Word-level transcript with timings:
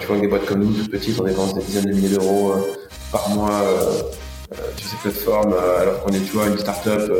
tu 0.00 0.06
vois, 0.06 0.18
des 0.18 0.28
boîtes 0.28 0.46
comme 0.46 0.64
nous, 0.64 0.72
toutes 0.72 0.90
petites, 0.90 1.20
on 1.20 1.24
dépense 1.24 1.54
des 1.54 1.62
dizaines 1.62 1.86
de 1.86 1.92
milliers 1.92 2.08
d'euros 2.08 2.54
par 3.12 3.28
mois 3.30 3.62
sur 4.76 4.88
ces 4.88 4.96
plateformes, 4.96 5.54
alors 5.80 6.02
qu'on 6.02 6.12
est, 6.12 6.18
une 6.18 6.58
start-up, 6.58 7.12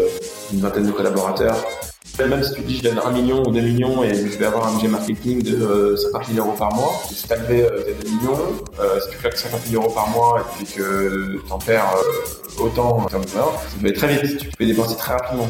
une 0.53 0.61
vingtaine 0.61 0.87
de 0.87 0.93
collaborateurs. 0.93 1.65
Même 2.19 2.43
si 2.43 2.54
tu 2.54 2.62
dis 2.62 2.79
je 2.79 2.85
donne 2.85 2.99
un 3.04 3.11
million 3.11 3.43
ou 3.47 3.53
deux 3.53 3.61
millions 3.61 4.03
et 4.03 4.15
je 4.15 4.39
vais 4.39 4.47
avoir 4.47 4.69
un 4.69 4.73
budget 4.73 4.89
marketing 4.89 5.43
de 5.43 5.95
50 5.97 6.29
000 6.33 6.46
euros 6.46 6.57
par 6.57 6.75
mois, 6.75 6.93
si 7.11 7.27
tu 7.27 7.32
as 7.32 7.36
levé 7.36 7.66
tes 7.84 7.93
2 7.93 8.11
millions, 8.11 8.39
si 9.02 9.11
tu 9.11 9.18
claques 9.18 9.36
50 9.36 9.61
000 9.66 9.82
euros 9.82 9.93
par 9.93 10.08
mois 10.08 10.40
et 10.40 10.64
puis 10.64 10.74
que 10.74 11.43
tu 11.46 11.52
en 11.52 11.58
perds 11.58 11.95
autant 12.58 13.00
en 13.00 13.04
termes 13.04 13.24
de 13.24 13.29
ça 13.29 13.45
peut 13.80 13.86
aller 13.86 13.93
très 13.93 14.16
vite, 14.16 14.38
tu 14.38 14.48
peux 14.48 14.64
dépenser 14.64 14.96
très 14.96 15.12
rapidement. 15.12 15.48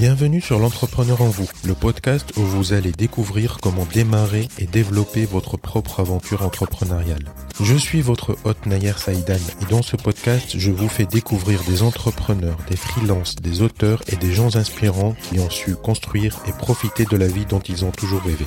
Bienvenue 0.00 0.40
sur 0.40 0.58
l'entrepreneur 0.58 1.20
en 1.20 1.28
vous, 1.28 1.46
le 1.62 1.74
podcast 1.74 2.32
où 2.38 2.40
vous 2.40 2.72
allez 2.72 2.90
découvrir 2.90 3.58
comment 3.60 3.84
démarrer 3.84 4.48
et 4.58 4.64
développer 4.64 5.26
votre 5.26 5.58
propre 5.58 6.00
aventure 6.00 6.40
entrepreneuriale. 6.40 7.26
Je 7.60 7.74
suis 7.74 8.00
votre 8.00 8.34
hôte 8.44 8.64
Nayer 8.64 8.94
Saïdan 8.96 9.34
et 9.60 9.66
dans 9.70 9.82
ce 9.82 9.96
podcast, 9.96 10.56
je 10.56 10.70
vous 10.70 10.88
fais 10.88 11.04
découvrir 11.04 11.62
des 11.64 11.82
entrepreneurs, 11.82 12.56
des 12.70 12.78
freelances, 12.78 13.36
des 13.36 13.60
auteurs 13.60 14.02
et 14.08 14.16
des 14.16 14.32
gens 14.32 14.56
inspirants 14.56 15.14
qui 15.22 15.38
ont 15.38 15.50
su 15.50 15.74
construire 15.74 16.34
et 16.48 16.52
profiter 16.52 17.04
de 17.04 17.18
la 17.18 17.26
vie 17.26 17.44
dont 17.44 17.60
ils 17.60 17.84
ont 17.84 17.92
toujours 17.92 18.22
rêvé. 18.22 18.46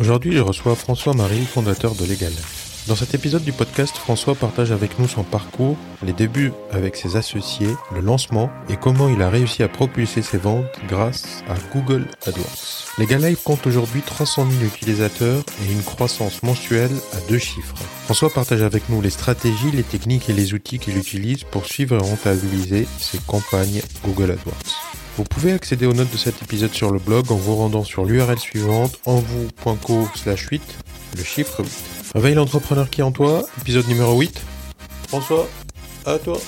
Aujourd'hui, 0.00 0.32
je 0.32 0.40
reçois 0.40 0.74
François 0.74 1.14
Marie, 1.14 1.44
fondateur 1.44 1.94
de 1.94 2.04
Legal. 2.04 2.32
Dans 2.88 2.96
cet 2.96 3.14
épisode 3.14 3.44
du 3.44 3.52
podcast, 3.52 3.94
François 3.98 4.34
partage 4.34 4.72
avec 4.72 4.98
nous 4.98 5.06
son 5.06 5.22
parcours, 5.22 5.76
les 6.02 6.14
débuts 6.14 6.54
avec 6.70 6.96
ses 6.96 7.16
associés, 7.16 7.68
le 7.92 8.00
lancement 8.00 8.48
et 8.70 8.78
comment 8.78 9.10
il 9.10 9.20
a 9.20 9.28
réussi 9.28 9.62
à 9.62 9.68
propulser 9.68 10.22
ses 10.22 10.38
ventes 10.38 10.64
grâce 10.88 11.44
à 11.50 11.54
Google 11.74 12.06
AdWords. 12.26 12.86
Live 12.98 13.36
compte 13.44 13.66
aujourd'hui 13.66 14.00
300 14.00 14.46
000 14.50 14.64
utilisateurs 14.64 15.42
et 15.62 15.72
une 15.72 15.82
croissance 15.82 16.42
mensuelle 16.42 16.90
à 17.12 17.20
deux 17.28 17.36
chiffres. 17.36 17.74
François 18.04 18.30
partage 18.30 18.62
avec 18.62 18.88
nous 18.88 19.02
les 19.02 19.10
stratégies, 19.10 19.70
les 19.70 19.82
techniques 19.82 20.30
et 20.30 20.32
les 20.32 20.54
outils 20.54 20.78
qu'il 20.78 20.96
utilise 20.96 21.44
pour 21.44 21.66
suivre 21.66 21.96
et 21.96 21.98
rentabiliser 21.98 22.88
ses 22.98 23.18
campagnes 23.18 23.82
Google 24.02 24.30
AdWords. 24.30 24.54
Vous 25.18 25.24
pouvez 25.24 25.52
accéder 25.52 25.84
aux 25.84 25.92
notes 25.92 26.10
de 26.10 26.16
cet 26.16 26.40
épisode 26.40 26.72
sur 26.72 26.90
le 26.90 26.98
blog 26.98 27.30
en 27.32 27.36
vous 27.36 27.56
rendant 27.56 27.84
sur 27.84 28.06
l'URL 28.06 28.38
suivante 28.38 28.98
envou.co 29.04 30.08
slash 30.14 30.46
8, 30.46 30.62
le 31.18 31.24
chiffre 31.24 31.62
8. 31.62 31.97
Réveille 32.14 32.34
l'entrepreneur 32.34 32.88
qui 32.88 33.02
est 33.02 33.04
en 33.04 33.12
toi, 33.12 33.46
épisode 33.60 33.86
numéro 33.86 34.18
8. 34.18 34.42
François, 35.08 35.46
à 36.06 36.18
toi. 36.18 36.38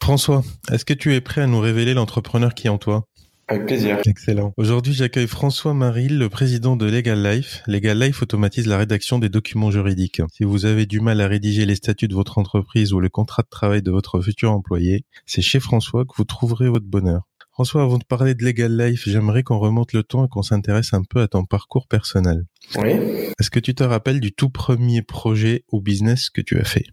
François, 0.00 0.44
est-ce 0.70 0.84
que 0.84 0.94
tu 0.94 1.14
es 1.14 1.20
prêt 1.20 1.40
à 1.40 1.48
nous 1.48 1.58
révéler 1.58 1.94
l'entrepreneur 1.94 2.54
qui 2.54 2.68
est 2.68 2.70
en 2.70 2.78
toi? 2.78 3.08
Avec 3.48 3.66
plaisir. 3.66 3.98
Excellent. 4.06 4.52
Aujourd'hui, 4.56 4.94
j'accueille 4.94 5.26
François 5.26 5.74
Maril, 5.74 6.16
le 6.18 6.28
président 6.28 6.76
de 6.76 6.86
Legal 6.86 7.22
Life. 7.22 7.62
Legal 7.66 7.98
Life 8.00 8.22
automatise 8.22 8.66
la 8.66 8.78
rédaction 8.78 9.18
des 9.18 9.28
documents 9.28 9.72
juridiques. 9.72 10.22
Si 10.32 10.44
vous 10.44 10.64
avez 10.64 10.86
du 10.86 11.00
mal 11.00 11.20
à 11.20 11.26
rédiger 11.26 11.66
les 11.66 11.74
statuts 11.74 12.08
de 12.08 12.14
votre 12.14 12.38
entreprise 12.38 12.92
ou 12.92 13.00
le 13.00 13.08
contrat 13.08 13.42
de 13.42 13.48
travail 13.48 13.82
de 13.82 13.90
votre 13.90 14.20
futur 14.20 14.52
employé, 14.52 15.04
c'est 15.26 15.42
chez 15.42 15.58
François 15.58 16.04
que 16.04 16.12
vous 16.16 16.24
trouverez 16.24 16.68
votre 16.68 16.86
bonheur. 16.86 17.22
François, 17.54 17.82
avant 17.82 17.98
de 17.98 18.04
parler 18.04 18.34
de 18.34 18.44
Legal 18.44 18.76
Life, 18.76 19.04
j'aimerais 19.06 19.44
qu'on 19.44 19.60
remonte 19.60 19.92
le 19.92 20.02
temps 20.02 20.26
et 20.26 20.28
qu'on 20.28 20.42
s'intéresse 20.42 20.92
un 20.92 21.04
peu 21.08 21.20
à 21.20 21.28
ton 21.28 21.44
parcours 21.44 21.86
personnel. 21.86 22.46
Oui. 22.74 22.94
Est-ce 23.38 23.48
que 23.48 23.60
tu 23.60 23.76
te 23.76 23.84
rappelles 23.84 24.18
du 24.18 24.32
tout 24.32 24.50
premier 24.50 25.02
projet 25.02 25.62
ou 25.70 25.80
business 25.80 26.30
que 26.30 26.40
tu 26.40 26.58
as 26.58 26.64
fait? 26.64 26.86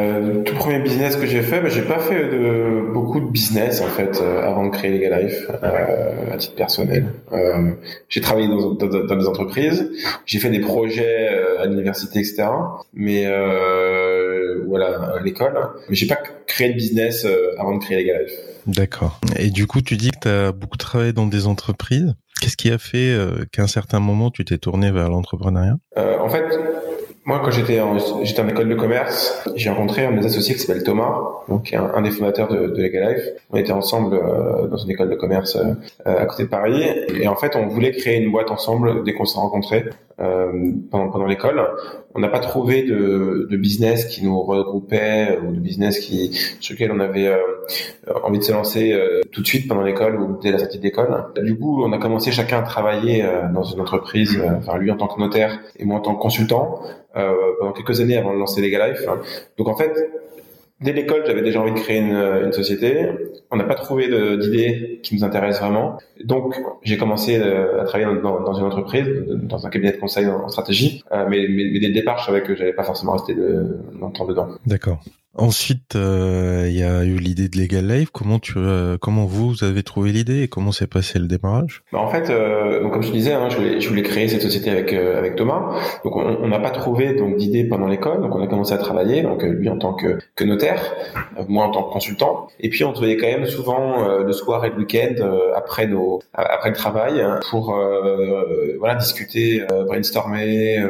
Euh, 0.00 0.20
le 0.20 0.44
tout 0.44 0.54
premier 0.54 0.80
business 0.80 1.14
que 1.14 1.26
j'ai 1.26 1.42
fait, 1.42 1.60
bah, 1.60 1.68
j'ai 1.68 1.82
pas 1.82 2.00
fait 2.00 2.30
de, 2.30 2.92
beaucoup 2.92 3.20
de 3.20 3.30
business 3.30 3.80
en 3.80 3.86
fait 3.86 4.20
euh, 4.20 4.42
avant 4.42 4.66
de 4.66 4.70
créer 4.70 4.90
Legal 4.90 5.24
Life 5.24 5.46
euh, 5.62 6.32
à 6.32 6.36
titre 6.36 6.56
personnel. 6.56 7.06
Euh, 7.32 7.72
j'ai 8.08 8.20
travaillé 8.20 8.48
dans, 8.48 8.74
dans, 8.74 8.86
dans, 8.86 9.16
des 9.16 9.26
entreprises, 9.26 9.88
j'ai 10.26 10.40
fait 10.40 10.50
des 10.50 10.60
projets 10.60 11.28
à 11.60 11.66
l'université, 11.66 12.18
etc. 12.18 12.48
Mais 12.92 13.24
à 14.76 15.20
l'école. 15.22 15.58
Mais 15.88 15.96
j'ai 15.96 16.06
pas 16.06 16.18
créé 16.46 16.68
de 16.70 16.74
business 16.74 17.26
avant 17.58 17.76
de 17.76 17.82
créer 17.82 18.02
Legal 18.02 18.24
Life. 18.24 18.34
D'accord. 18.66 19.20
Et 19.38 19.50
du 19.50 19.66
coup, 19.66 19.80
tu 19.80 19.96
dis 19.96 20.10
que 20.10 20.18
tu 20.22 20.28
as 20.28 20.52
beaucoup 20.52 20.76
travaillé 20.76 21.12
dans 21.12 21.26
des 21.26 21.46
entreprises. 21.46 22.14
Qu'est-ce 22.40 22.56
qui 22.56 22.70
a 22.70 22.78
fait 22.78 23.16
qu'à 23.52 23.62
un 23.62 23.66
certain 23.66 23.98
moment 24.00 24.30
tu 24.30 24.44
t'es 24.44 24.58
tourné 24.58 24.90
vers 24.90 25.08
l'entrepreneuriat? 25.08 25.76
En 25.96 26.28
fait, 26.28 26.44
moi, 27.24 27.42
quand 27.44 27.50
j'étais 27.50 27.80
en, 27.80 27.98
j'étais 28.24 28.40
en 28.40 28.48
école 28.48 28.70
de 28.70 28.74
commerce, 28.74 29.44
j'ai 29.54 29.68
rencontré 29.68 30.06
un 30.06 30.12
de 30.12 30.16
mes 30.16 30.24
associés 30.24 30.54
qui 30.54 30.60
s'appelle 30.60 30.82
Thomas, 30.82 31.18
donc 31.48 31.74
un, 31.74 31.92
un 31.94 32.00
des 32.00 32.10
fondateurs 32.10 32.48
de, 32.48 32.68
de 32.68 32.82
Legal 32.82 33.12
Life. 33.12 33.24
On 33.50 33.58
était 33.58 33.72
ensemble 33.72 34.16
euh, 34.16 34.66
dans 34.68 34.78
une 34.78 34.90
école 34.90 35.10
de 35.10 35.14
commerce 35.14 35.56
euh, 35.56 35.74
à 36.04 36.24
côté 36.24 36.44
de 36.44 36.48
Paris, 36.48 36.82
et 37.20 37.28
en 37.28 37.36
fait, 37.36 37.54
on 37.54 37.66
voulait 37.66 37.90
créer 37.92 38.16
une 38.16 38.30
boîte 38.30 38.50
ensemble 38.50 39.04
dès 39.04 39.12
qu'on 39.12 39.26
s'est 39.26 39.38
rencontrés 39.38 39.84
euh, 40.20 40.72
pendant, 40.90 41.10
pendant 41.10 41.26
l'école. 41.26 41.62
On 42.14 42.20
n'a 42.20 42.28
pas 42.28 42.40
trouvé 42.40 42.82
de, 42.82 43.46
de, 43.48 43.56
business 43.56 44.06
qui 44.06 44.24
nous 44.24 44.40
regroupait 44.42 45.38
ou 45.42 45.52
de 45.52 45.60
business 45.60 45.98
qui 46.00 46.32
sur 46.60 46.74
lequel 46.74 46.90
on 46.90 47.00
avait 47.00 47.30
envie 48.24 48.38
de 48.38 48.44
se 48.44 48.52
lancer 48.52 48.98
tout 49.30 49.42
de 49.42 49.46
suite 49.46 49.68
pendant 49.68 49.82
l'école 49.82 50.20
ou 50.20 50.38
dès 50.40 50.50
la 50.50 50.58
sortie 50.58 50.78
d'école. 50.78 51.26
Du 51.42 51.56
coup, 51.56 51.84
on 51.84 51.92
a 51.92 51.98
commencé 51.98 52.32
chacun 52.32 52.58
à 52.58 52.62
travailler 52.62 53.24
dans 53.54 53.62
une 53.62 53.80
entreprise, 53.80 54.42
enfin 54.56 54.78
lui 54.78 54.90
en 54.90 54.96
tant 54.96 55.06
que 55.06 55.20
notaire 55.20 55.60
et 55.78 55.84
moi 55.84 55.98
en 55.98 56.00
tant 56.00 56.14
que 56.16 56.20
consultant. 56.20 56.80
Euh, 57.16 57.34
pendant 57.58 57.72
quelques 57.72 58.00
années 58.00 58.16
avant 58.16 58.34
de 58.34 58.38
lancer 58.38 58.60
Legal 58.60 58.90
Life. 58.90 59.06
Donc 59.56 59.68
en 59.68 59.74
fait, 59.74 59.92
dès 60.80 60.92
l'école, 60.92 61.24
j'avais 61.26 61.42
déjà 61.42 61.60
envie 61.60 61.72
de 61.72 61.78
créer 61.78 61.98
une, 61.98 62.16
une 62.44 62.52
société. 62.52 63.10
On 63.50 63.56
n'a 63.56 63.64
pas 63.64 63.74
trouvé 63.74 64.08
d'idée 64.36 65.00
qui 65.02 65.14
nous 65.14 65.24
intéresse 65.24 65.58
vraiment. 65.60 65.98
Donc, 66.24 66.60
j'ai 66.82 66.96
commencé 66.96 67.38
euh, 67.38 67.80
à 67.80 67.84
travailler 67.84 68.20
dans, 68.20 68.40
dans, 68.40 68.54
une 68.54 68.64
entreprise, 68.64 69.06
dans 69.28 69.66
un 69.66 69.70
cabinet 69.70 69.92
de 69.92 69.98
conseil 69.98 70.26
en, 70.26 70.48
stratégie. 70.48 71.02
Euh, 71.12 71.26
mais, 71.28 71.46
mais, 71.48 71.70
mais, 71.72 71.80
dès 71.80 71.88
le 71.88 71.94
départ, 71.94 72.18
je 72.18 72.26
savais 72.26 72.42
que 72.42 72.54
j'allais 72.54 72.72
pas 72.72 72.84
forcément 72.84 73.12
rester 73.12 73.34
de, 73.34 73.78
longtemps 73.98 74.26
dedans. 74.26 74.48
D'accord. 74.66 75.00
Ensuite, 75.38 75.94
euh, 75.94 76.66
il 76.68 76.76
y 76.76 76.82
a 76.82 77.04
eu 77.04 77.14
l'idée 77.14 77.48
de 77.48 77.56
Legal 77.56 77.86
Life. 77.86 78.08
Comment 78.12 78.40
tu, 78.40 78.54
euh, 78.56 78.98
comment 79.00 79.24
vous 79.24 79.62
avez 79.62 79.84
trouvé 79.84 80.10
l'idée 80.10 80.42
et 80.42 80.48
comment 80.48 80.72
s'est 80.72 80.88
passé 80.88 81.20
le 81.20 81.28
démarrage? 81.28 81.84
Bah 81.92 82.00
En 82.00 82.08
fait, 82.08 82.28
euh, 82.28 82.82
donc 82.82 82.92
comme 82.92 83.04
je 83.04 83.12
disais, 83.12 83.34
hein, 83.34 83.48
je, 83.48 83.56
voulais, 83.56 83.80
je 83.80 83.88
voulais 83.88 84.02
créer 84.02 84.26
cette 84.26 84.42
société 84.42 84.68
avec 84.68 84.92
avec 84.92 85.36
Thomas. 85.36 85.76
Donc 86.04 86.16
on 86.16 86.48
n'a 86.48 86.58
pas 86.58 86.70
trouvé 86.70 87.14
donc 87.14 87.36
d'idée 87.36 87.62
pendant 87.62 87.86
l'école. 87.86 88.20
Donc 88.20 88.34
on 88.34 88.42
a 88.42 88.48
commencé 88.48 88.72
à 88.72 88.78
travailler. 88.78 89.22
Donc 89.22 89.44
lui 89.44 89.68
en 89.68 89.78
tant 89.78 89.94
que, 89.94 90.18
que 90.34 90.42
notaire, 90.42 90.82
moi 91.48 91.66
en 91.66 91.70
tant 91.70 91.84
que 91.84 91.92
consultant. 91.92 92.48
Et 92.58 92.68
puis 92.68 92.82
on 92.82 92.92
se 92.92 92.98
voyait 92.98 93.16
quand 93.16 93.28
même 93.28 93.46
souvent 93.46 94.18
le 94.18 94.32
soir 94.32 94.64
et 94.64 94.70
le 94.70 94.76
week-end 94.76 95.14
après 95.54 95.86
nos 95.86 96.20
après 96.34 96.70
le 96.70 96.74
travail 96.74 97.24
pour 97.48 97.78
voilà 98.80 98.96
discuter, 98.96 99.64
brainstormer, 99.86 100.82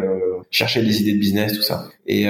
chercher 0.51 0.83
des 0.83 1.03
idées 1.03 1.13
de 1.13 1.19
business, 1.19 1.55
tout 1.55 1.63
ça. 1.63 1.85
Et, 2.07 2.27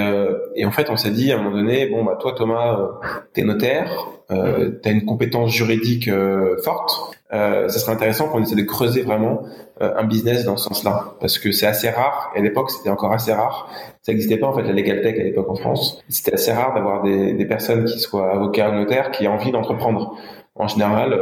et 0.57 0.65
en 0.65 0.71
fait, 0.73 0.91
on 0.91 0.97
s'est 0.97 1.11
dit 1.11 1.31
à 1.33 1.39
un 1.39 1.43
moment 1.43 1.57
donné, 1.57 1.87
bon 1.87 2.05
bah 2.05 2.17
toi 2.21 2.35
Thomas, 2.37 2.79
euh, 2.79 2.87
t'es 3.33 3.43
notaire, 3.43 4.09
euh, 4.31 4.71
t'as 4.83 4.91
une 4.91 5.05
compétence 5.05 5.51
juridique 5.51 6.09
euh, 6.09 6.57
forte. 6.65 7.17
Euh, 7.33 7.69
ça 7.69 7.79
serait 7.79 7.93
intéressant 7.93 8.29
qu'on 8.29 8.43
essaie 8.43 8.57
de 8.57 8.63
creuser 8.63 9.03
vraiment 9.03 9.43
euh, 9.83 9.93
un 9.97 10.05
business 10.05 10.45
dans 10.45 10.57
ce 10.57 10.65
sens-là, 10.65 11.15
parce 11.21 11.39
que 11.39 11.53
c'est 11.53 11.67
assez 11.67 11.91
rare. 11.91 12.33
Et 12.35 12.39
à 12.39 12.43
l'époque, 12.43 12.71
c'était 12.71 12.89
encore 12.89 13.13
assez 13.13 13.33
rare. 13.33 13.71
Ça 14.03 14.13
n'existait 14.13 14.39
pas 14.39 14.47
en 14.47 14.55
fait 14.55 14.63
la 14.63 14.73
legal 14.73 15.03
tech 15.03 15.19
à 15.19 15.23
l'époque 15.23 15.49
en 15.51 15.55
France. 15.55 16.03
C'était 16.09 16.35
assez 16.35 16.53
rare 16.53 16.75
d'avoir 16.75 17.03
des, 17.03 17.35
des 17.35 17.45
personnes 17.45 17.85
qui 17.85 18.01
soient 18.01 18.33
avocats 18.33 18.71
ou 18.71 18.75
notaires 18.75 19.11
qui 19.11 19.25
aient 19.25 19.29
envie 19.29 19.53
d'entreprendre 19.53 20.17
en 20.59 20.69
général, 20.69 21.19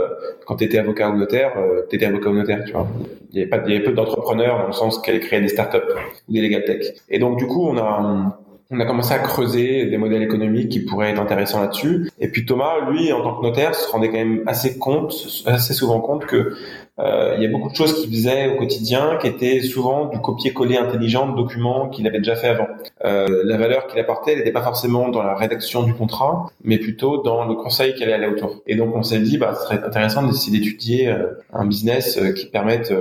quand 0.47 0.57
tu 0.57 0.65
étais 0.65 0.79
avocat 0.79 1.11
ou 1.11 1.17
notaire, 1.17 1.53
tu 1.89 1.97
étais 1.97 2.07
avocat 2.07 2.31
ou 2.31 2.35
notaire, 2.35 2.65
tu 2.67 2.73
vois. 2.73 2.89
Il 3.33 3.39
y 3.39 3.43
avait 3.43 3.51
pas, 3.51 3.63
il 3.67 3.73
y 3.73 3.77
avait 3.77 3.85
peu 3.85 3.93
d'entrepreneurs 3.93 4.61
dans 4.61 4.67
le 4.67 4.73
sens 4.73 4.99
qu'elle 5.01 5.21
créaient 5.21 5.43
des 5.43 5.49
startups 5.49 5.93
ou 6.29 6.33
des 6.33 6.41
legal 6.41 6.65
tech. 6.65 6.87
Et 7.09 7.19
donc, 7.19 7.39
du 7.39 7.47
coup, 7.47 7.69
on 7.69 7.77
a, 7.77 8.39
on 8.71 8.81
a 8.81 8.85
commencé 8.85 9.13
à 9.15 9.19
creuser 9.19 9.87
des 9.87 9.97
modèles 9.97 10.23
économiques 10.23 10.71
qui 10.71 10.81
pourraient 10.81 11.11
être 11.11 11.21
intéressants 11.21 11.61
là-dessus. 11.61 12.11
Et 12.19 12.29
puis 12.29 12.45
Thomas, 12.45 12.91
lui, 12.91 13.13
en 13.13 13.23
tant 13.23 13.37
que 13.37 13.43
notaire, 13.43 13.75
se 13.75 13.91
rendait 13.91 14.09
quand 14.09 14.19
même 14.19 14.43
assez 14.47 14.79
compte, 14.79 15.15
assez 15.47 15.73
souvent 15.73 16.01
compte 16.01 16.27
que 16.27 16.55
euh, 16.99 17.35
il 17.37 17.43
y 17.43 17.47
a 17.47 17.51
beaucoup 17.51 17.71
de 17.71 17.77
choses 17.77 17.93
qu'il 18.01 18.11
faisait 18.11 18.49
au 18.49 18.57
quotidien 18.57 19.19
qui 19.21 19.27
étaient 19.27 19.61
souvent 19.61 20.07
du 20.07 20.19
copier-coller 20.19 20.79
intelligent 20.79 21.29
de 21.29 21.37
documents 21.37 21.89
qu'il 21.91 22.07
avait 22.07 22.19
déjà 22.19 22.37
fait 22.37 22.49
avant. 22.49 22.67
Euh, 23.05 23.43
la 23.45 23.59
valeur 23.59 23.87
qu'il 23.87 24.01
apportait, 24.01 24.33
elle 24.33 24.39
n'était 24.39 24.53
pas 24.53 24.63
forcément 24.63 25.09
dans 25.11 25.23
la 25.23 25.35
rédaction 25.35 25.83
du 25.83 25.93
contrat, 25.93 26.47
mais 26.65 26.79
plutôt 26.79 27.23
dans 27.23 27.45
le 27.45 27.55
conseil 27.55 27.95
qu'elle 27.95 28.13
allait 28.13 28.29
autour. 28.29 28.63
Et 28.67 28.77
donc 28.77 28.97
on 28.97 29.03
s'est 29.03 29.21
dit, 29.21 29.37
bah, 29.37 29.55
ce 29.55 29.65
serait 29.65 29.85
intéressant 29.85 30.27
d'essayer 30.27 30.59
d'étudier 30.59 31.09
euh, 31.09 31.35
un 31.53 31.67
business 31.67 32.17
euh, 32.17 32.33
qui 32.33 32.47
permette 32.47 32.93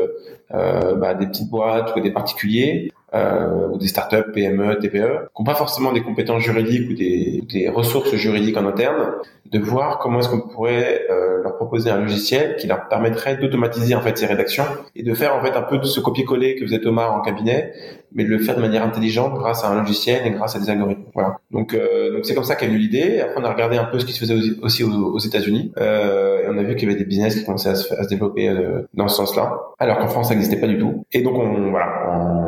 euh, 0.54 0.96
bah, 0.96 1.14
des 1.14 1.28
petites 1.28 1.50
boîtes 1.50 1.96
ou 1.96 2.02
des 2.02 2.12
particuliers 2.12 2.92
euh, 3.16 3.70
ou 3.70 3.78
des 3.78 3.88
startups, 3.88 4.32
PME, 4.34 4.78
TPE, 4.80 5.30
qui 5.34 5.42
n'ont 5.42 5.46
pas 5.46 5.56
forcément 5.56 5.94
des 5.94 6.02
compétences 6.02 6.44
juridiques 6.44 6.90
ou 6.90 6.94
des, 6.94 7.70
ressources 7.70 8.14
juridiques 8.16 8.58
en 8.58 8.66
interne, 8.66 9.14
de 9.52 9.60
voir 9.60 10.00
comment 10.00 10.20
est-ce 10.20 10.30
qu'on 10.30 10.42
pourrait 10.42 11.06
euh, 11.10 11.42
leur 11.44 11.56
proposer 11.56 11.90
un 11.90 12.00
logiciel 12.00 12.56
qui 12.58 12.68
leur 12.68 12.88
permettrait 12.88 13.38
d'automatiser 13.38 13.96
en 13.96 14.02
fait 14.02 14.18
ces 14.18 14.26
rédactions 14.26 14.66
et 14.96 15.04
de 15.04 15.14
faire 15.14 15.36
en 15.36 15.42
fait 15.42 15.56
un 15.56 15.62
peu 15.62 15.78
de 15.78 15.86
ce 15.86 16.00
copier-coller 16.00 16.56
que 16.56 16.66
faisait 16.66 16.82
Thomas 16.82 17.08
en 17.08 17.22
cabinet, 17.22 17.72
mais 18.16 18.24
de 18.24 18.30
le 18.30 18.40
faire 18.40 18.56
de 18.56 18.62
manière 18.62 18.84
intelligente 18.84 19.34
grâce 19.36 19.64
à 19.64 19.70
un 19.70 19.80
logiciel 19.80 20.26
et 20.26 20.32
grâce 20.32 20.56
à 20.56 20.60
des 20.60 20.70
algorithmes. 20.70 21.04
Voilà. 21.14 21.38
Donc 21.52 21.74
euh, 21.74 22.14
donc 22.14 22.26
c'est 22.26 22.34
comme 22.34 22.44
ça 22.44 22.56
qu'est 22.56 22.68
venue 22.68 22.80
l'idée. 22.80 23.20
Après 23.20 23.40
on 23.40 23.44
a 23.44 23.52
regardé 23.52 23.78
un 23.78 23.84
peu 23.84 24.00
ce 24.00 24.06
qui 24.06 24.14
se 24.14 24.20
faisait 24.20 24.36
aussi 24.62 24.84
aux, 24.84 25.20
États-Unis 25.20 25.72
euh, 25.78 26.44
et 26.44 26.50
on 26.50 26.58
a 26.58 26.64
vu 26.64 26.76
qu'il 26.76 26.88
y 26.88 26.92
avait 26.92 27.00
des 27.00 27.06
business 27.06 27.36
qui 27.36 27.46
commençaient 27.46 27.70
à 27.70 27.76
se, 27.76 28.08
développer 28.10 28.50
euh, 28.50 28.88
dans 28.94 29.08
ce 29.08 29.18
sens-là, 29.18 29.60
alors 29.80 30.00
qu'en 30.00 30.08
France 30.08 30.30
ça 30.30 30.34
n'existait 30.34 30.60
pas 30.60 30.68
du 30.68 30.78
tout. 30.78 31.06
Et 31.12 31.22
donc 31.22 31.36
on 31.38 31.70
voilà. 31.70 32.45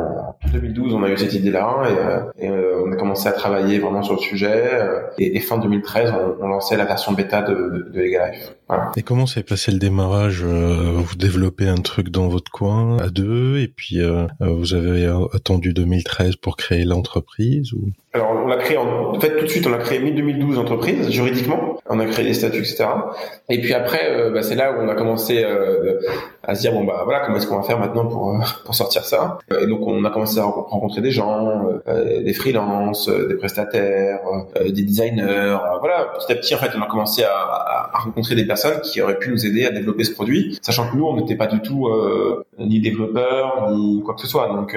2012, 0.52 0.94
on 0.94 1.02
a 1.02 1.10
eu 1.10 1.16
cette 1.16 1.34
idée-là 1.34 2.32
et, 2.38 2.48
on 2.48 2.92
a 2.92 2.96
commencé 2.96 3.28
à 3.28 3.32
travailler 3.32 3.78
vraiment 3.78 4.02
sur 4.02 4.14
le 4.14 4.20
sujet. 4.20 4.70
et, 5.18 5.40
fin 5.40 5.58
2013, 5.58 6.12
on, 6.12 6.44
on, 6.44 6.48
lançait 6.48 6.76
la 6.76 6.84
version 6.84 7.12
bêta 7.12 7.42
de, 7.42 7.54
de, 7.54 7.90
de 7.92 8.00
Life. 8.00 8.54
Voilà. 8.68 8.92
Et 8.96 9.02
comment 9.02 9.26
s'est 9.26 9.42
passé 9.42 9.72
le 9.72 9.78
démarrage 9.78 10.42
Vous 10.42 11.16
développez 11.16 11.68
un 11.68 11.76
truc 11.76 12.10
dans 12.10 12.28
votre 12.28 12.50
coin 12.50 12.98
à 12.98 13.08
deux 13.08 13.58
et 13.58 13.68
puis 13.68 14.00
vous 14.40 14.74
avez 14.74 15.06
attendu 15.32 15.72
2013 15.72 16.36
pour 16.36 16.56
créer 16.56 16.84
l'entreprise 16.84 17.72
ou? 17.72 17.90
Alors, 18.14 18.30
on 18.30 18.46
l'a 18.46 18.56
créé 18.56 18.76
en, 18.76 19.20
fait 19.20 19.36
tout 19.36 19.44
de 19.44 19.50
suite, 19.50 19.66
on 19.66 19.70
l'a 19.70 19.78
créé 19.78 19.98
mi-2012 20.00 20.56
entreprise 20.56 21.10
juridiquement. 21.10 21.78
On 21.90 22.00
a 22.00 22.06
créé 22.06 22.24
les 22.24 22.34
statuts, 22.34 22.60
etc. 22.60 22.86
Et 23.48 23.60
puis 23.60 23.74
après, 23.74 24.10
euh, 24.10 24.30
bah, 24.30 24.42
c'est 24.42 24.54
là 24.54 24.72
où 24.72 24.80
on 24.80 24.88
a 24.88 24.94
commencé 24.94 25.44
euh, 25.44 26.00
à 26.48 26.54
se 26.54 26.62
dire 26.62 26.72
bon 26.72 26.82
bah 26.82 27.02
voilà, 27.04 27.20
comment 27.20 27.36
est-ce 27.36 27.46
qu'on 27.46 27.58
va 27.58 27.62
faire 27.62 27.78
maintenant 27.78 28.06
pour 28.06 28.32
euh, 28.32 28.38
pour 28.64 28.74
sortir 28.74 29.04
ça? 29.04 29.38
Et 29.60 29.66
donc 29.66 29.86
on 29.86 30.02
a 30.04 30.10
commencé 30.10 30.38
à 30.40 30.44
rencontrer 30.44 31.02
des 31.02 31.10
gens, 31.10 31.62
des 31.86 32.32
freelances, 32.32 33.08
des 33.08 33.34
prestataires, 33.34 34.20
des 34.64 34.82
designers. 34.82 35.56
voilà, 35.80 36.06
petit 36.18 36.32
à 36.32 36.36
petit 36.36 36.54
en 36.54 36.58
fait, 36.58 36.70
on 36.76 36.82
a 36.82 36.86
commencé 36.86 37.22
à, 37.22 37.28
à, 37.92 37.98
rencontrer 37.98 38.34
des 38.34 38.46
personnes 38.46 38.80
qui 38.80 39.02
auraient 39.02 39.18
pu 39.18 39.30
nous 39.30 39.46
aider 39.46 39.66
à 39.66 39.70
développer 39.70 40.04
ce 40.04 40.12
produit, 40.12 40.58
sachant 40.62 40.90
que 40.90 40.96
nous 40.96 41.06
on 41.06 41.16
n'était 41.16 41.36
pas 41.36 41.46
du 41.46 41.60
tout 41.60 41.88
ni 42.58 42.80
développeurs 42.80 43.70
ni 43.70 44.02
quoi 44.02 44.14
que 44.14 44.22
ce 44.22 44.26
soit, 44.26 44.48
donc 44.48 44.76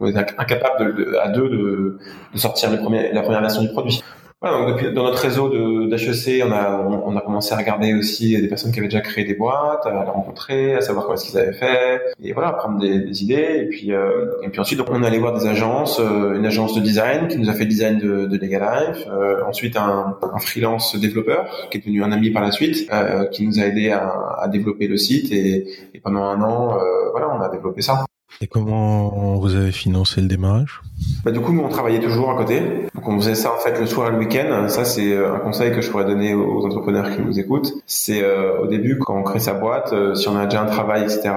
on 0.00 0.06
était 0.06 0.18
incapable 0.36 0.94
de, 0.96 1.16
à 1.16 1.28
deux 1.28 1.48
de, 1.48 1.98
de 2.34 2.38
sortir 2.38 2.70
les 2.70 2.78
premiers, 2.78 3.12
la 3.12 3.22
première 3.22 3.40
version 3.40 3.62
du 3.62 3.68
produit. 3.68 4.02
Voilà, 4.40 4.58
donc 4.58 4.68
depuis, 4.68 4.94
dans 4.94 5.02
notre 5.02 5.20
réseau 5.20 5.48
d'HEC, 5.88 6.44
on 6.46 6.52
a, 6.52 6.80
on, 6.80 7.16
a 7.16 7.20
commencé 7.20 7.52
à 7.52 7.56
regarder 7.56 7.92
aussi 7.94 8.40
des 8.40 8.46
personnes 8.46 8.70
qui 8.70 8.78
avaient 8.78 8.86
déjà 8.86 9.00
créé 9.00 9.24
des 9.24 9.34
boîtes, 9.34 9.84
à 9.84 9.90
les 9.90 10.10
rencontrer, 10.10 10.76
à 10.76 10.80
savoir 10.80 11.06
quoi 11.06 11.16
est-ce 11.16 11.24
qu'ils 11.24 11.38
avaient 11.40 11.52
fait, 11.52 12.00
et 12.22 12.32
voilà, 12.32 12.52
prendre 12.52 12.78
des, 12.78 13.00
des 13.00 13.24
idées. 13.24 13.62
Et 13.62 13.68
puis, 13.68 13.92
euh, 13.92 14.26
et 14.44 14.48
puis 14.48 14.60
ensuite, 14.60 14.78
donc, 14.78 14.90
on 14.92 15.02
est 15.02 15.06
allé 15.08 15.18
voir 15.18 15.36
des 15.36 15.48
agences, 15.48 15.98
euh, 15.98 16.36
une 16.36 16.46
agence 16.46 16.72
de 16.76 16.80
design 16.80 17.26
qui 17.26 17.36
nous 17.36 17.50
a 17.50 17.52
fait 17.52 17.64
le 17.64 17.68
design 17.68 17.98
de, 17.98 18.26
de 18.26 18.36
Legal 18.36 18.62
Life, 18.62 19.08
euh, 19.08 19.42
ensuite 19.44 19.76
un, 19.76 20.16
un, 20.22 20.38
freelance 20.38 20.94
développeur 20.94 21.68
qui 21.72 21.78
est 21.78 21.80
devenu 21.80 22.04
un 22.04 22.12
ami 22.12 22.30
par 22.30 22.42
la 22.44 22.52
suite, 22.52 22.88
euh, 22.92 23.26
qui 23.26 23.44
nous 23.44 23.58
a 23.58 23.64
aidé 23.64 23.90
à, 23.90 24.36
à, 24.38 24.46
développer 24.46 24.86
le 24.86 24.98
site, 24.98 25.32
et, 25.32 25.66
et 25.94 25.98
pendant 25.98 26.22
un 26.22 26.40
an, 26.42 26.78
voilà, 27.10 27.28
on 27.34 27.40
a 27.40 27.48
développé 27.48 27.82
ça. 27.82 28.04
Et 28.40 28.46
comment 28.46 29.36
vous 29.36 29.56
avez 29.56 29.72
financé 29.72 30.20
le 30.20 30.28
démarrage? 30.28 30.80
Bah, 31.24 31.32
Du 31.32 31.40
coup, 31.40 31.52
nous, 31.52 31.62
on 31.62 31.68
travaillait 31.68 31.98
toujours 31.98 32.30
à 32.30 32.36
côté. 32.36 32.60
Donc, 32.94 33.08
on 33.08 33.18
faisait 33.18 33.34
ça, 33.34 33.52
en 33.52 33.58
fait, 33.58 33.78
le 33.80 33.86
soir 33.86 34.08
et 34.08 34.10
le 34.12 34.18
week-end. 34.18 34.68
Ça, 34.68 34.84
c'est 34.84 35.12
euh, 35.12 35.34
un 35.34 35.38
conseil 35.40 35.72
que 35.72 35.80
je 35.80 35.90
pourrais 35.90 36.04
donner 36.04 36.34
aux 36.34 36.64
entrepreneurs 36.64 37.10
qui 37.10 37.20
nous 37.20 37.40
écoutent. 37.40 37.72
C'est 37.86 38.22
euh, 38.22 38.60
au 38.60 38.66
début, 38.68 38.98
quand 38.98 39.18
on 39.18 39.24
crée 39.24 39.40
sa 39.40 39.54
boîte, 39.54 39.92
euh, 39.92 40.14
si 40.14 40.28
on 40.28 40.36
a 40.36 40.44
déjà 40.44 40.62
un 40.62 40.66
travail, 40.66 41.02
etc., 41.02 41.30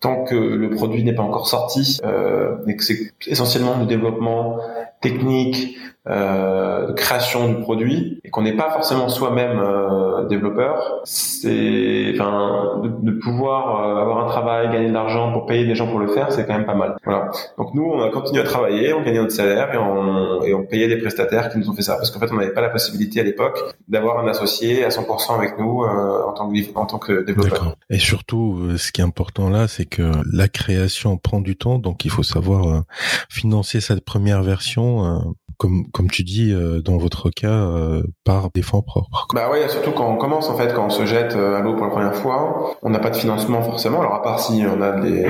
tant 0.00 0.24
que 0.24 0.34
le 0.34 0.70
produit 0.70 1.04
n'est 1.04 1.14
pas 1.14 1.22
encore 1.22 1.46
sorti, 1.46 2.00
euh, 2.04 2.56
que 2.66 2.82
c'est 2.82 3.12
essentiellement 3.26 3.76
du 3.78 3.86
développement 3.86 4.58
technique, 5.02 5.76
euh, 6.08 6.92
création 6.92 7.48
du 7.48 7.60
produit 7.60 8.20
et 8.24 8.30
qu'on 8.30 8.42
n'est 8.42 8.56
pas 8.56 8.70
forcément 8.70 9.08
soi-même 9.08 9.58
euh, 9.58 10.26
développeur, 10.28 11.00
c'est 11.04 12.12
enfin 12.14 12.80
de, 12.82 12.88
de 12.88 13.18
pouvoir 13.18 13.80
euh, 13.84 14.02
avoir 14.02 14.24
un 14.24 14.28
travail, 14.28 14.70
gagner 14.70 14.88
de 14.88 14.92
l'argent 14.92 15.32
pour 15.32 15.46
payer 15.46 15.66
des 15.66 15.74
gens 15.74 15.88
pour 15.88 15.98
le 15.98 16.06
faire, 16.08 16.30
c'est 16.30 16.46
quand 16.46 16.54
même 16.54 16.66
pas 16.66 16.74
mal. 16.74 16.96
Voilà. 17.04 17.30
Donc 17.58 17.74
nous, 17.74 17.84
on 17.84 18.02
a 18.02 18.10
continué 18.10 18.40
à 18.40 18.44
travailler, 18.44 18.92
on 18.92 19.02
gagnait 19.02 19.18
notre 19.18 19.32
salaire 19.32 19.74
et 19.74 19.78
on, 19.78 20.42
et 20.42 20.54
on 20.54 20.64
payait 20.64 20.88
des 20.88 20.98
prestataires 20.98 21.50
qui 21.50 21.58
nous 21.58 21.68
ont 21.70 21.74
fait 21.74 21.82
ça 21.82 21.96
parce 21.96 22.10
qu'en 22.10 22.20
fait, 22.20 22.30
on 22.32 22.36
n'avait 22.36 22.52
pas 22.52 22.60
la 22.60 22.70
possibilité 22.70 23.20
à 23.20 23.24
l'époque 23.24 23.58
d'avoir 23.88 24.18
un 24.20 24.28
associé 24.28 24.84
à 24.84 24.90
100% 24.90 25.34
avec 25.34 25.58
nous 25.58 25.82
euh, 25.82 26.22
en 26.24 26.32
tant 26.32 26.48
que 26.48 26.56
en 26.76 26.86
tant 26.86 26.98
que 26.98 27.24
développeur. 27.24 27.74
Et 27.90 27.98
surtout, 27.98 28.58
euh, 28.60 28.76
ce 28.76 28.92
qui 28.92 29.00
est 29.00 29.04
important 29.04 29.50
là, 29.50 29.66
c'est 29.66 29.86
que 29.86 30.12
la 30.32 30.46
création 30.48 31.16
prend 31.16 31.40
du 31.40 31.56
temps, 31.56 31.78
donc 31.78 32.04
il 32.04 32.10
faut 32.10 32.22
savoir 32.22 32.84
financer 33.28 33.80
cette 33.80 34.04
première 34.04 34.42
version 34.42 35.34
comme 35.58 36.10
tu 36.10 36.22
dis 36.22 36.52
euh, 36.52 36.82
dans 36.82 36.96
votre 36.96 37.30
cas 37.30 37.48
euh, 37.48 38.02
par 38.24 38.50
des 38.54 38.62
fonds 38.62 38.82
propres. 38.82 39.26
Bah 39.34 39.48
oui, 39.50 39.58
surtout 39.68 39.92
quand 39.92 40.08
on 40.08 40.16
commence 40.16 40.48
en 40.48 40.56
fait, 40.56 40.74
quand 40.74 40.86
on 40.86 40.90
se 40.90 41.06
jette 41.06 41.34
euh, 41.34 41.56
à 41.56 41.60
l'eau 41.60 41.74
pour 41.74 41.86
la 41.86 41.90
première 41.90 42.14
fois, 42.14 42.74
on 42.82 42.90
n'a 42.90 42.98
pas 42.98 43.10
de 43.10 43.16
financement 43.16 43.62
forcément. 43.62 44.00
Alors 44.00 44.14
à 44.14 44.22
part 44.22 44.40
si 44.40 44.64
on 44.66 44.80
a 44.82 44.92
de 44.92 45.24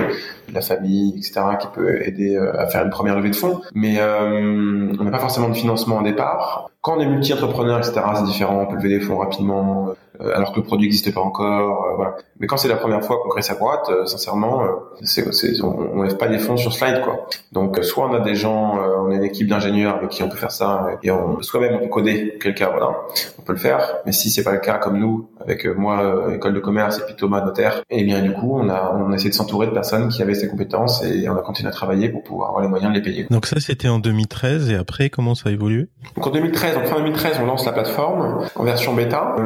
la 0.53 0.61
famille, 0.61 1.11
etc., 1.17 1.41
qui 1.61 1.69
peut 1.69 2.03
aider 2.07 2.37
à 2.37 2.67
faire 2.67 2.85
une 2.85 2.91
première 2.91 3.17
levée 3.17 3.31
de 3.31 3.37
fonds, 3.37 3.61
mais 3.75 4.01
on 4.01 5.05
n'a 5.05 5.11
pas 5.11 5.19
forcément 5.19 5.49
de 5.49 5.55
financement 5.55 5.99
au 5.99 6.03
départ. 6.03 6.71
Quand 6.81 6.99
on 6.99 7.01
est 7.01 7.07
multi-entrepreneur, 7.07 7.79
etc., 7.79 8.01
c'est 8.15 8.25
différent. 8.25 8.63
On 8.63 8.67
peut 8.67 8.77
lever 8.77 8.91
des 8.91 9.01
fonds 9.01 9.19
rapidement. 9.19 9.95
Euh, 10.21 10.33
alors 10.35 10.53
que 10.53 10.57
le 10.57 10.63
produit 10.63 10.87
n'existe 10.87 11.13
pas 11.13 11.21
encore. 11.21 11.85
Euh, 11.85 11.97
voilà. 11.97 12.17
Mais 12.39 12.47
quand 12.47 12.57
c'est 12.57 12.69
la 12.69 12.77
première 12.77 13.03
fois 13.03 13.19
qu'on 13.23 13.29
crée 13.29 13.43
sa 13.43 13.55
boîte, 13.55 13.89
euh, 13.91 14.07
sincèrement, 14.07 14.63
c'est, 15.03 15.33
c'est, 15.33 15.63
on 15.63 16.03
lève 16.03 16.17
pas 16.17 16.29
des 16.29 16.39
fonds 16.39 16.57
sur 16.57 16.73
slide, 16.73 17.01
quoi. 17.03 17.27
Donc, 17.53 17.83
soit 17.83 18.09
on 18.09 18.15
a 18.15 18.21
des 18.21 18.35
gens, 18.35 18.79
on 18.79 19.11
a 19.11 19.15
une 19.15 19.25
équipe 19.25 19.49
d'ingénieurs 19.49 19.97
avec 19.97 20.11
qui 20.11 20.23
on 20.23 20.29
peut 20.29 20.37
faire 20.37 20.51
ça, 20.51 20.89
et 21.03 21.11
on, 21.11 21.41
soi-même 21.43 21.75
on 21.75 21.79
peut 21.79 21.89
coder, 21.89 22.39
quelqu'un, 22.41 22.69
voilà, 22.69 22.91
on 23.39 23.43
peut 23.43 23.53
le 23.53 23.59
faire. 23.59 23.97
Mais 24.05 24.13
si 24.13 24.31
c'est 24.31 24.43
pas 24.43 24.53
le 24.53 24.59
cas, 24.59 24.79
comme 24.79 24.99
nous, 24.99 25.29
avec 25.41 25.67
moi, 25.67 26.31
école 26.35 26.55
de 26.55 26.61
commerce, 26.61 26.99
et 26.99 27.03
puis 27.07 27.17
Thomas, 27.17 27.45
notaire, 27.45 27.83
et 27.91 28.01
eh 28.01 28.05
bien 28.05 28.21
du 28.21 28.33
coup, 28.33 28.59
on 28.59 28.69
a, 28.69 28.95
on 28.95 29.13
a 29.13 29.15
essayé 29.15 29.31
de 29.31 29.35
s'entourer 29.35 29.67
de 29.67 29.73
personnes 29.73 30.09
qui 30.09 30.23
avaient 30.23 30.35
ces 30.35 30.49
compétences, 30.49 31.03
et 31.05 31.29
on 31.29 31.37
a 31.37 31.43
continué 31.43 31.69
à 31.69 31.73
travailler 31.73 32.09
pour 32.09 32.23
pouvoir 32.23 32.49
avoir 32.51 32.63
les 32.63 32.69
moyens 32.69 32.93
de 32.93 32.99
les 32.99 33.03
payer. 33.03 33.27
Donc 33.31 33.47
ça, 33.47 33.61
c'était 33.61 33.89
en 33.89 33.99
2013, 33.99 34.71
et 34.71 34.77
après, 34.77 35.11
comment 35.11 35.35
ça 35.35 35.49
a 35.49 35.53
évolué? 35.53 35.89
Donc 36.17 36.27
en 36.27 36.31
2013, 36.31 36.77
en 36.77 36.85
fin 36.85 36.97
2013, 36.99 37.39
on 37.43 37.47
lance 37.47 37.65
la 37.65 37.73
plateforme 37.73 38.47
en 38.55 38.65
version 38.65 38.95
bêta. 38.95 39.37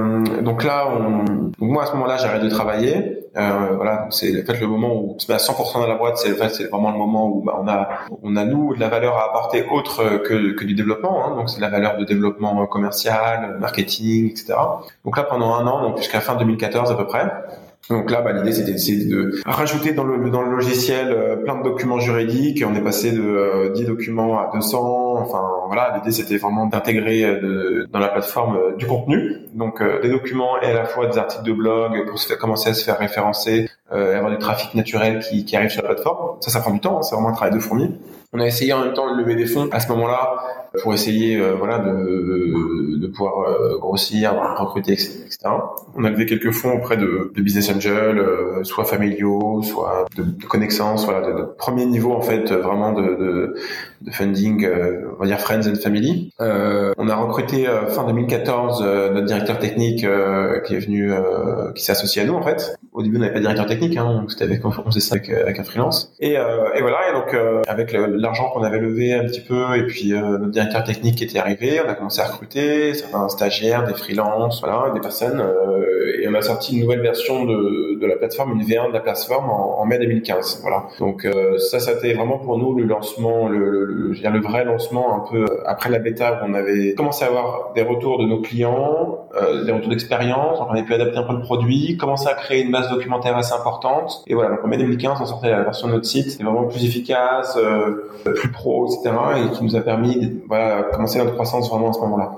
Donc 0.43 0.60
donc 0.61 0.69
là, 0.69 0.89
on... 0.89 1.65
moi 1.65 1.85
à 1.85 1.87
ce 1.87 1.93
moment-là, 1.93 2.17
j'arrête 2.19 2.43
de 2.43 2.49
travailler. 2.49 3.17
Euh, 3.37 3.77
voilà, 3.77 4.09
c'est 4.11 4.43
en 4.43 4.45
fait 4.45 4.61
le 4.61 4.67
moment 4.67 4.93
où 4.93 5.15
on 5.15 5.19
se 5.19 5.31
met 5.31 5.37
à 5.37 5.39
100% 5.39 5.75
dans 5.75 5.87
la 5.87 5.95
boîte. 5.95 6.19
C'est 6.19 6.37
c'est 6.51 6.65
vraiment 6.65 6.91
le 6.91 6.99
moment 6.99 7.29
où 7.29 7.43
bah, 7.43 7.57
on 7.61 7.69
a 7.69 7.89
on 8.23 8.37
a 8.37 8.45
nous 8.45 8.75
de 8.75 8.81
la 8.81 8.89
valeur 8.89 9.17
à 9.17 9.27
apporter 9.27 9.65
autre 9.71 10.19
que, 10.19 10.53
que 10.53 10.65
du 10.65 10.75
développement. 10.75 11.25
Hein. 11.25 11.37
Donc 11.37 11.49
c'est 11.49 11.61
la 11.61 11.69
valeur 11.69 11.97
de 11.97 12.05
développement 12.05 12.67
commercial, 12.67 13.57
marketing, 13.61 14.31
etc. 14.31 14.55
Donc 15.05 15.17
là, 15.17 15.23
pendant 15.23 15.55
un 15.55 15.67
an, 15.67 15.83
donc 15.83 15.99
jusqu'à 15.99 16.21
fin 16.21 16.35
2014 16.35 16.91
à 16.91 16.95
peu 16.97 17.07
près, 17.07 17.31
donc 17.88 18.11
là, 18.11 18.21
bah, 18.21 18.32
l'idée 18.32 18.53
c'était 18.53 18.73
d'essayer 18.73 19.06
de 19.06 19.41
rajouter 19.44 19.93
dans 19.93 20.05
le, 20.05 20.31
dans 20.31 20.43
le 20.43 20.50
logiciel 20.50 21.11
euh, 21.11 21.37
plein 21.37 21.56
de 21.56 21.65
documents 21.65 21.99
juridiques. 21.99 22.62
On 22.67 22.75
est 22.75 22.82
passé 22.82 23.11
de 23.11 23.73
10 23.75 23.82
euh, 23.82 23.87
documents 23.87 24.38
à 24.38 24.50
200. 24.53 25.17
Enfin 25.19 25.43
voilà, 25.67 25.97
l'idée 25.97 26.12
c'était 26.12 26.37
vraiment 26.37 26.67
d'intégrer 26.67 27.25
euh, 27.25 27.87
dans 27.91 27.99
la 27.99 28.09
plateforme 28.09 28.77
du 28.77 28.87
contenu, 28.87 29.38
donc 29.55 29.82
des 30.03 30.09
documents 30.09 30.61
et 30.61 30.67
à 30.67 30.75
la 30.75 30.85
fois 30.85 31.06
des 31.06 31.19
articles 31.19 31.44
de 31.44 31.53
blog 31.53 32.06
pour 32.09 32.19
se 32.19 32.29
faire, 32.29 32.38
commencer 32.38 32.71
à 32.71 32.75
se 32.75 32.85
faire 32.85 32.99
référencer, 32.99 33.69
avoir 33.91 34.31
du 34.31 34.38
trafic 34.38 34.75
naturel 34.75 35.19
qui, 35.19 35.44
qui 35.44 35.56
arrive 35.56 35.71
sur 35.71 35.83
la 35.83 35.88
plateforme. 35.88 36.37
Ça, 36.41 36.50
ça 36.50 36.61
prend 36.61 36.71
du 36.71 36.81
temps. 36.81 36.99
Hein, 36.99 37.03
c'est 37.03 37.15
vraiment 37.15 37.31
un 37.31 37.33
travail 37.35 37.55
de 37.55 37.61
fourmi. 37.61 37.99
On 38.33 38.38
a 38.38 38.47
essayé 38.47 38.73
en 38.73 38.85
même 38.85 38.93
temps 38.93 39.12
de 39.12 39.21
lever 39.21 39.35
des 39.35 39.47
fonds 39.47 39.69
à 39.73 39.81
ce 39.81 39.88
moment-là 39.88 40.60
pour 40.83 40.95
essayer 40.95 41.37
euh, 41.37 41.55
voilà 41.55 41.79
de, 41.79 42.97
de 42.99 43.07
pouvoir 43.09 43.49
euh, 43.49 43.79
grossir, 43.79 44.35
recruter, 44.59 44.93
etc. 44.93 45.39
On 45.97 46.05
a 46.05 46.11
levé 46.11 46.27
quelques 46.27 46.53
fonds 46.53 46.73
auprès 46.73 46.97
de, 46.97 47.33
business 47.37 47.71
angels, 47.71 48.19
euh, 48.19 48.62
soit 48.65 48.85
familiaux, 48.85 49.62
soit 49.62 50.07
de, 50.17 50.23
de 50.23 50.45
connaissances, 50.45 51.05
voilà, 51.05 51.27
de, 51.27 51.43
premier 51.59 51.87
niveau 51.87 52.12
en 52.12 52.21
fait 52.21 52.53
vraiment 52.53 52.93
de, 52.93 53.55
funding, 54.11 54.67
on 54.67 55.21
va 55.21 55.27
dire 55.27 55.39
friends 55.41 55.69
and 55.69 55.75
family. 55.83 56.33
on 56.39 57.09
a 57.09 57.17
recruté 57.17 57.67
fin 57.89 58.07
2014 58.07 58.83
notre 58.83 59.27
directeur 59.27 59.59
technique 59.59 59.99
qui 59.99 60.75
est 60.75 60.79
venu, 60.79 61.12
qui 61.75 61.85
s'est 61.85 61.93
associé 61.93 62.23
à 62.23 62.25
nous 62.25 62.35
en 62.35 62.43
fait. 62.43 62.77
Au 62.93 63.03
début 63.03 63.17
on 63.17 63.21
n'avait 63.21 63.33
pas 63.33 63.39
de 63.39 63.45
directeur 63.45 63.67
technique, 63.67 63.97
hein, 63.99 64.25
c'était 64.29 64.45
avec 64.45 64.65
on 64.65 64.71
faisait 64.71 65.00
ça 65.00 65.17
avec, 65.17 65.59
un 65.59 65.65
freelance. 65.65 66.15
Et, 66.19 66.33
et 66.33 66.81
voilà 66.81 67.11
et 67.11 67.12
donc 67.12 67.37
avec 67.69 67.93
l'argent 67.93 68.49
qu'on 68.50 68.62
avait 68.62 68.81
levé 68.81 69.12
un 69.12 69.25
petit 69.25 69.43
peu 69.43 69.77
et 69.77 69.87
puis 69.87 70.12
notre 70.12 70.50
directeur 70.61 70.85
technique 70.85 71.17
qui 71.17 71.25
était 71.25 71.38
arrivé, 71.38 71.81
on 71.85 71.88
a 71.88 71.95
commencé 71.95 72.21
à 72.21 72.26
recruter 72.26 72.95
certains 72.95 73.29
stagiaires, 73.29 73.85
des 73.87 73.95
freelances, 73.95 74.61
voilà, 74.61 74.93
des 74.93 75.00
personnes 75.00 75.40
euh, 75.40 76.21
et 76.21 76.29
on 76.29 76.35
a 76.35 76.43
sorti 76.43 76.75
une 76.75 76.83
nouvelle 76.83 77.00
version 77.00 77.45
de, 77.45 77.99
de 77.99 78.07
la 78.07 78.17
plateforme, 78.17 78.52
une 78.52 78.67
V1 78.67 78.88
de 78.88 78.93
la 78.93 79.00
plateforme 79.00 79.50
en, 79.50 79.85
mai 79.87 79.99
2015, 79.99 80.61
voilà. 80.62 80.85
Donc 80.99 81.25
euh, 81.25 81.59
ça, 81.59 81.81
ça 81.81 81.95
vraiment 81.95 82.38
pour 82.38 82.59
nous 82.59 82.75
le 82.75 82.85
lancement, 82.85 83.49
le, 83.49 83.71
le, 83.71 83.85
le, 83.85 84.12
le 84.12 84.40
vrai 84.40 84.64
lancement 84.64 85.17
un 85.17 85.31
peu 85.31 85.47
après 85.67 85.90
la 85.90 85.99
bêta 85.99 86.40
où 86.43 86.50
on 86.50 86.55
avait 86.55 86.95
commencé 86.95 87.25
à 87.25 87.29
avoir 87.29 87.73
des 87.75 87.83
retours 87.83 88.19
de 88.19 88.26
nos 88.26 88.40
clients, 88.40 89.26
des 89.64 89.73
retours 89.73 89.90
d'expérience, 89.90 90.59
on 90.61 90.71
avait 90.73 90.83
pu 90.83 90.95
adapter 90.95 91.19
un 91.19 91.23
peu 91.23 91.35
le 91.35 91.40
produit, 91.40 91.97
commencer 91.97 92.29
à 92.29 92.35
créer 92.35 92.62
une 92.62 92.71
base 92.71 92.90
documentaire 92.90 93.37
assez 93.37 93.52
importante 93.52 94.23
et 94.26 94.35
voilà. 94.35 94.50
Donc 94.50 94.64
en 94.64 94.69
mai 94.69 94.76
2015, 94.79 95.19
on 95.21 95.26
sortait 95.26 95.50
la 95.50 95.62
version 95.62 95.88
de 95.88 95.95
notre 95.95 96.07
site, 96.07 96.31
c'était 96.31 96.45
vraiment 96.45 96.64
plus 96.64 96.85
efficace. 96.85 97.57
Euh, 97.57 98.35
plus 98.35 98.50
pro, 98.50 98.87
etc. 98.87 99.14
et 99.37 99.57
qui 99.57 99.64
nous 99.64 99.76
a 99.76 99.81
permis 99.81 100.43
voilà, 100.50 100.83
commencer 100.92 101.19
notre 101.19 101.35
croissance 101.35 101.71
vraiment 101.71 101.90
à 101.90 101.92
ce 101.92 102.00
moment-là. 102.00 102.33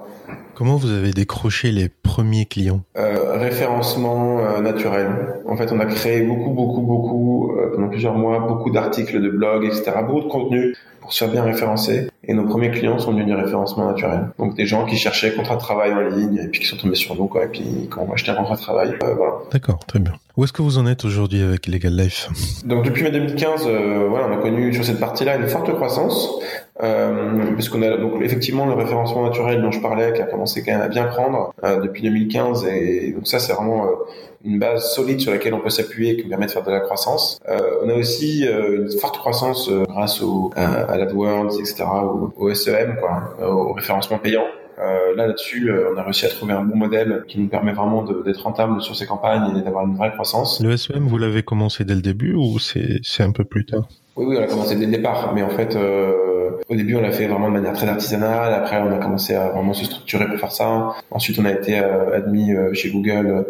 Comment 0.55 0.77
vous 0.77 0.93
avez 0.93 1.13
décroché 1.13 1.73
les 1.73 1.89
premiers 1.89 2.45
clients? 2.45 2.83
Euh, 2.99 3.39
Référencement 3.39 4.41
euh, 4.41 4.61
naturel. 4.61 5.09
En 5.49 5.57
fait, 5.57 5.73
on 5.73 5.81
a 5.81 5.87
créé 5.87 6.21
beaucoup, 6.21 6.51
beaucoup, 6.51 6.83
beaucoup, 6.83 7.53
euh, 7.53 7.73
pendant 7.75 7.89
plusieurs 7.89 8.15
mois, 8.15 8.39
beaucoup 8.41 8.71
d'articles 8.71 9.19
de 9.19 9.31
blog, 9.31 9.65
etc. 9.65 9.93
Beaucoup 10.07 10.27
de 10.27 10.29
contenu 10.29 10.77
pour 11.01 11.15
se 11.15 11.25
faire 11.25 11.33
bien 11.33 11.43
référencer. 11.43 12.09
Et 12.25 12.35
nos 12.35 12.45
premiers 12.45 12.71
clients 12.71 12.99
sont 12.99 13.13
venus 13.13 13.25
du 13.25 13.35
référencement 13.35 13.87
naturel. 13.87 14.29
Donc 14.39 14.55
des 14.55 14.67
gens 14.67 14.85
qui 14.85 14.97
cherchaient 14.97 15.33
contrat 15.35 15.57
de 15.57 15.61
travail 15.61 15.93
en 15.95 16.01
ligne 16.01 16.37
et 16.37 16.49
puis 16.49 16.61
qui 16.61 16.67
sont 16.67 16.77
tombés 16.77 16.97
sur 16.97 17.17
nous, 17.17 17.27
quoi, 17.27 17.45
et 17.45 17.49
puis 17.49 17.89
qui 17.91 17.99
ont 17.99 18.13
acheté 18.13 18.31
un 18.31 18.35
contrat 18.35 18.57
de 18.57 18.61
travail. 18.61 18.91
Euh, 19.03 19.15
voilà. 19.15 19.33
D'accord, 19.51 19.79
très 19.87 20.01
bien. 20.01 20.13
Où 20.37 20.45
est-ce 20.45 20.53
que 20.55 20.63
vous 20.63 20.79
en 20.79 20.87
êtes 20.87 21.05
aujourd'hui 21.05 21.43
avec 21.43 21.67
Legal 21.67 21.95
Life? 21.95 22.31
Donc 22.65 22.87
depuis 22.87 23.03
mai 23.03 23.11
2015, 23.11 23.67
euh, 23.67 24.07
voilà, 24.09 24.29
on 24.29 24.33
a 24.33 24.37
connu 24.39 24.73
sur 24.73 24.83
cette 24.83 24.99
partie-là 24.99 25.37
une 25.37 25.47
forte 25.47 25.71
croissance, 25.75 26.39
euh, 26.83 27.53
puisqu'on 27.53 27.83
a 27.83 27.99
donc 27.99 28.23
effectivement 28.23 28.65
le 28.65 28.73
référencement 28.73 29.27
naturel 29.27 29.61
dont 29.61 29.71
je 29.71 29.81
parlais, 29.81 30.15
qui 30.15 30.23
a 30.23 30.25
commencé 30.25 30.67
à 30.71 30.89
bien 30.89 31.05
prendre 31.05 31.53
euh, 31.65 31.83
depuis 31.83 32.01
2015, 32.01 32.65
et 32.65 33.13
donc 33.13 33.29
ça 33.29 33.39
c'est 33.41 33.53
vraiment 33.53 33.85
euh, 33.85 33.89
une 34.43 34.59
base 34.59 34.95
solide 34.95 35.21
sur 35.21 35.33
laquelle 35.33 35.53
on 35.53 35.61
peut 35.61 35.69
s'appuyer 35.69 36.17
qui 36.17 36.23
permet 36.23 36.47
de 36.47 36.51
faire 36.51 36.65
de 36.65 36.71
la 36.71 36.81
croissance. 36.81 37.39
On 37.85 37.91
a 37.91 37.95
aussi 37.95 38.45
une 38.45 38.91
forte 38.99 39.19
croissance 39.19 39.71
grâce 39.71 40.21
au, 40.23 40.51
à 40.57 40.97
l'AdWords, 40.97 41.61
etc., 41.61 41.85
au, 42.37 42.53
SEM, 42.55 42.97
quoi, 42.99 43.37
au 43.47 43.75
référencement 43.75 44.19
payant. 44.19 44.45
Euh, 44.79 45.15
là, 45.17 45.27
là-dessus, 45.27 45.71
euh, 45.71 45.93
on 45.95 45.99
a 45.99 46.03
réussi 46.03 46.27
à 46.27 46.29
trouver 46.29 46.55
un 46.55 46.63
bon 46.65 46.77
modèle 46.77 47.25
qui 47.29 47.39
nous 47.39 47.49
permet 47.49 47.73
vraiment 47.73 48.03
d'être 48.03 48.43
rentable 48.43 48.81
sur 48.83 48.97
ces 48.97 49.07
campagnes 49.07 49.57
et 49.57 49.63
d'avoir 49.63 49.87
une 49.87 49.97
vraie 49.97 50.13
croissance. 50.13 50.61
Le 50.61 50.77
SEM, 50.77 51.07
vous 51.07 51.19
l'avez 51.19 51.43
commencé 51.43 51.85
dès 51.85 51.95
le 51.95 52.03
début 52.03 52.35
ou 52.35 52.59
c'est 52.59 53.23
un 53.23 53.33
peu 53.33 53.45
plus 53.45 53.67
tard? 53.67 53.89
Oui, 54.15 54.27
oui, 54.29 54.37
on 54.39 54.43
a 54.43 54.47
commencé 54.47 54.77
dès 54.77 54.85
le 54.85 54.93
départ, 54.93 55.33
mais 55.35 55.43
en 55.43 55.49
fait, 55.49 55.75
euh, 55.75 56.51
au 56.69 56.75
début, 56.75 56.97
on 56.97 57.01
l'a 57.01 57.13
fait 57.13 57.27
vraiment 57.27 57.49
de 57.49 57.55
manière 57.55 57.73
très 57.73 57.89
artisanale. 57.89 58.53
Après, 58.53 58.79
on 58.79 58.93
a 58.93 58.99
commencé 58.99 59.35
à 59.35 59.49
vraiment 59.49 59.73
se 59.73 59.87
structurer 59.87 60.27
pour 60.27 60.39
faire 60.39 60.53
ça. 60.53 60.93
Ensuite, 61.11 61.39
on 61.39 61.47
a 61.47 61.51
été 61.51 61.79
euh, 61.79 62.15
admis 62.15 62.53
euh, 62.53 62.75
chez 62.75 62.91
Google 62.91 63.47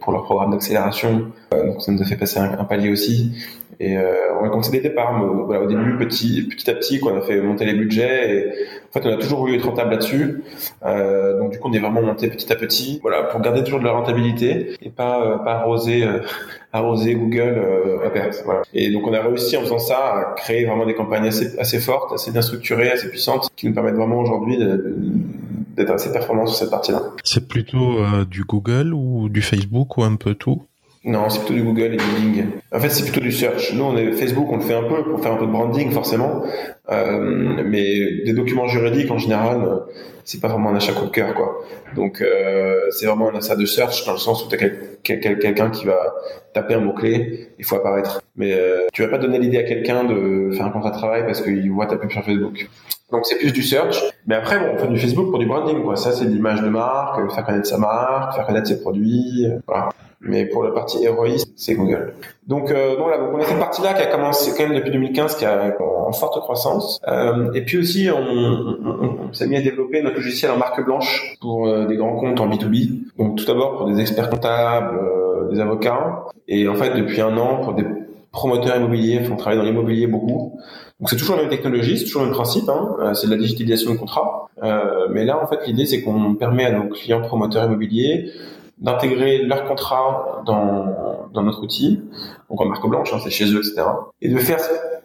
pour 0.00 0.12
leur 0.12 0.24
programme 0.24 0.50
d'accélération, 0.50 1.30
donc 1.50 1.82
ça 1.82 1.92
nous 1.92 2.02
a 2.02 2.04
fait 2.04 2.16
passer 2.16 2.38
un, 2.38 2.58
un 2.58 2.64
palier 2.64 2.90
aussi. 2.90 3.32
Et 3.80 3.96
euh, 3.96 4.14
on 4.40 4.44
a 4.44 4.48
commencé 4.48 4.70
dès 4.70 4.78
le 4.78 4.82
départ. 4.84 5.18
Mais, 5.18 5.44
voilà, 5.44 5.62
au 5.62 5.66
début, 5.66 5.96
petit, 5.96 6.48
petit 6.48 6.70
à 6.70 6.74
petit, 6.74 7.00
quoi, 7.00 7.12
on 7.12 7.18
a 7.18 7.22
fait 7.22 7.40
monter 7.40 7.64
les 7.64 7.74
budgets. 7.74 8.36
Et 8.36 8.52
en 8.88 8.92
fait, 8.92 9.08
on 9.08 9.12
a 9.12 9.16
toujours 9.16 9.40
voulu 9.40 9.56
être 9.56 9.66
rentable 9.66 9.90
là-dessus. 9.90 10.42
Euh, 10.84 11.38
donc 11.38 11.52
du 11.52 11.58
coup, 11.58 11.68
on 11.68 11.72
est 11.72 11.78
vraiment 11.78 12.02
monté 12.02 12.28
petit 12.28 12.52
à 12.52 12.56
petit. 12.56 13.00
Voilà, 13.02 13.24
pour 13.24 13.40
garder 13.40 13.62
toujours 13.64 13.80
de 13.80 13.84
la 13.84 13.92
rentabilité 13.92 14.74
et 14.82 14.90
pas 14.90 15.22
euh, 15.22 15.38
pas 15.38 15.56
arroser 15.56 16.04
euh, 16.04 16.20
arroser 16.72 17.14
Google 17.14 17.40
euh, 17.40 18.06
à 18.06 18.10
perte. 18.10 18.42
Voilà. 18.44 18.62
Et 18.74 18.90
donc 18.90 19.06
on 19.06 19.12
a 19.12 19.20
réussi 19.20 19.56
en 19.56 19.62
faisant 19.62 19.78
ça 19.78 19.98
à 19.98 20.34
créer 20.36 20.64
vraiment 20.64 20.86
des 20.86 20.94
campagnes 20.94 21.26
assez 21.26 21.58
assez 21.58 21.80
fortes, 21.80 22.12
assez 22.12 22.30
bien 22.30 22.42
structurées, 22.42 22.90
assez 22.90 23.08
puissantes, 23.08 23.48
qui 23.56 23.66
nous 23.66 23.74
permettent 23.74 23.96
vraiment 23.96 24.20
aujourd'hui 24.20 24.58
d'être 24.58 25.90
assez 25.90 26.12
performants 26.12 26.46
sur 26.46 26.56
cette 26.56 26.70
partie-là. 26.70 27.02
C'est 27.24 27.48
plutôt 27.48 27.98
euh, 27.98 28.24
du 28.24 28.44
Google 28.44 28.94
ou 28.94 29.28
du 29.28 29.42
Facebook 29.42 29.98
ou 29.98 30.04
un 30.04 30.16
peu 30.16 30.34
tout? 30.34 30.62
Non, 31.06 31.30
c'est 31.30 31.38
plutôt 31.38 31.54
du 31.54 31.62
Google 31.62 31.94
et 31.94 31.96
du 31.96 32.04
Bing. 32.20 32.46
En 32.74 32.80
fait, 32.80 32.90
c'est 32.90 33.04
plutôt 33.04 33.20
du 33.20 33.30
search. 33.30 33.72
Nous, 33.72 33.84
on 33.84 33.96
est 33.96 34.10
Facebook, 34.12 34.48
on 34.50 34.56
le 34.56 34.62
fait 34.62 34.74
un 34.74 34.82
peu 34.82 35.04
pour 35.04 35.22
faire 35.22 35.32
un 35.32 35.36
peu 35.36 35.46
de 35.46 35.52
branding, 35.52 35.92
forcément. 35.92 36.42
Euh, 36.88 37.62
mais 37.64 38.22
des 38.24 38.32
documents 38.32 38.68
juridiques, 38.68 39.10
en 39.10 39.18
général, 39.18 39.62
euh, 39.62 39.78
c'est 40.24 40.40
pas 40.40 40.48
vraiment 40.48 40.70
un 40.70 40.76
achat 40.76 40.92
coup 40.92 41.06
de 41.06 41.10
cœur, 41.10 41.34
quoi. 41.34 41.64
Donc, 41.94 42.20
euh, 42.20 42.80
c'est 42.90 43.06
vraiment 43.06 43.30
un 43.30 43.36
achat 43.36 43.56
de 43.56 43.64
search 43.64 44.04
dans 44.06 44.12
le 44.12 44.18
sens 44.18 44.44
où 44.44 44.48
tu 44.48 44.54
as 44.54 44.58
quelqu'un 45.02 45.70
qui 45.70 45.84
va 45.84 46.14
taper 46.52 46.74
un 46.74 46.80
mot-clé, 46.80 47.48
il 47.58 47.64
faut 47.64 47.76
apparaître. 47.76 48.20
Mais 48.36 48.52
euh, 48.52 48.86
tu 48.92 49.02
vas 49.02 49.08
pas 49.08 49.18
donner 49.18 49.38
l'idée 49.38 49.58
à 49.58 49.64
quelqu'un 49.64 50.04
de 50.04 50.50
faire 50.52 50.66
un 50.66 50.70
contrat 50.70 50.90
de 50.90 50.96
travail 50.96 51.24
parce 51.24 51.40
qu'il 51.40 51.70
voit 51.70 51.86
ta 51.86 51.96
pub 51.96 52.10
sur 52.10 52.24
Facebook. 52.24 52.68
Donc 53.10 53.26
c'est 53.26 53.38
plus 53.38 53.52
du 53.52 53.62
search. 53.62 54.02
Mais 54.26 54.34
après, 54.34 54.58
bon, 54.58 54.66
on 54.74 54.78
fait 54.78 54.88
du 54.88 54.98
Facebook 54.98 55.30
pour 55.30 55.38
du 55.38 55.46
branding, 55.46 55.82
quoi. 55.82 55.96
Ça, 55.96 56.12
c'est 56.12 56.24
l'image 56.24 56.62
de 56.62 56.68
marque, 56.68 57.32
faire 57.32 57.44
connaître 57.44 57.66
sa 57.66 57.78
marque, 57.78 58.34
faire 58.34 58.46
connaître 58.46 58.68
ses 58.68 58.80
produits. 58.80 59.46
Voilà 59.66 59.90
mais 60.20 60.46
pour 60.46 60.64
la 60.64 60.72
partie 60.72 61.02
héroïste, 61.04 61.52
c'est 61.56 61.74
Google. 61.74 62.14
Donc, 62.46 62.70
euh, 62.70 62.96
donc, 62.96 63.10
là, 63.10 63.18
donc 63.18 63.30
on 63.34 63.40
a 63.40 63.44
cette 63.44 63.58
partie-là 63.58 63.94
qui 63.94 64.02
a 64.02 64.06
commencé 64.06 64.52
quand 64.56 64.68
même 64.68 64.76
depuis 64.76 64.92
2015, 64.92 65.36
qui 65.36 65.44
a 65.44 65.74
en 65.80 66.12
forte 66.12 66.38
croissance. 66.40 67.00
Euh, 67.08 67.52
et 67.54 67.62
puis 67.62 67.78
aussi, 67.78 68.08
on, 68.10 68.18
on, 68.18 69.16
on 69.28 69.32
s'est 69.32 69.48
mis 69.48 69.56
à 69.56 69.60
développer 69.60 70.02
notre 70.02 70.16
logiciel 70.16 70.52
en 70.52 70.56
marque 70.56 70.84
blanche 70.84 71.34
pour 71.40 71.66
euh, 71.66 71.86
des 71.86 71.96
grands 71.96 72.16
comptes 72.16 72.40
en 72.40 72.48
B2B. 72.48 73.16
Donc 73.18 73.36
tout 73.36 73.44
d'abord 73.44 73.76
pour 73.76 73.88
des 73.88 74.00
experts 74.00 74.30
comptables, 74.30 74.96
euh, 74.96 75.50
des 75.50 75.60
avocats, 75.60 76.24
et 76.48 76.68
en 76.68 76.74
fait 76.74 76.94
depuis 76.96 77.20
un 77.20 77.36
an 77.36 77.58
pour 77.62 77.74
des 77.74 77.84
promoteurs 78.30 78.76
immobiliers, 78.76 79.24
font 79.24 79.36
travailler 79.36 79.60
dans 79.60 79.66
l'immobilier 79.66 80.06
beaucoup. 80.06 80.60
Donc 81.00 81.10
c'est 81.10 81.16
toujours 81.16 81.36
la 81.36 81.42
même 81.42 81.50
technologie, 81.50 81.98
c'est 81.98 82.04
toujours 82.04 82.22
le 82.22 82.28
même 82.28 82.34
principe, 82.34 82.68
hein, 82.68 82.96
euh, 83.00 83.14
c'est 83.14 83.26
de 83.26 83.32
la 83.32 83.38
digitalisation 83.38 83.92
de 83.92 83.98
contrat. 83.98 84.48
Euh, 84.62 85.08
mais 85.10 85.24
là, 85.24 85.42
en 85.42 85.46
fait, 85.46 85.66
l'idée 85.66 85.86
c'est 85.86 86.02
qu'on 86.02 86.34
permet 86.34 86.64
à 86.64 86.72
nos 86.72 86.88
clients 86.88 87.20
promoteurs 87.20 87.64
immobiliers 87.64 88.30
d'intégrer 88.78 89.38
leur 89.38 89.64
contrat 89.64 90.42
dans, 90.44 91.28
dans 91.32 91.42
notre 91.42 91.62
outil, 91.62 92.02
donc 92.50 92.60
en 92.60 92.66
marque 92.66 92.86
blanche, 92.86 93.12
hein, 93.12 93.18
c'est 93.22 93.30
chez 93.30 93.46
eux, 93.52 93.58
etc. 93.58 93.82
Et 94.20 94.28
de 94.28 94.38
faire 94.38 94.60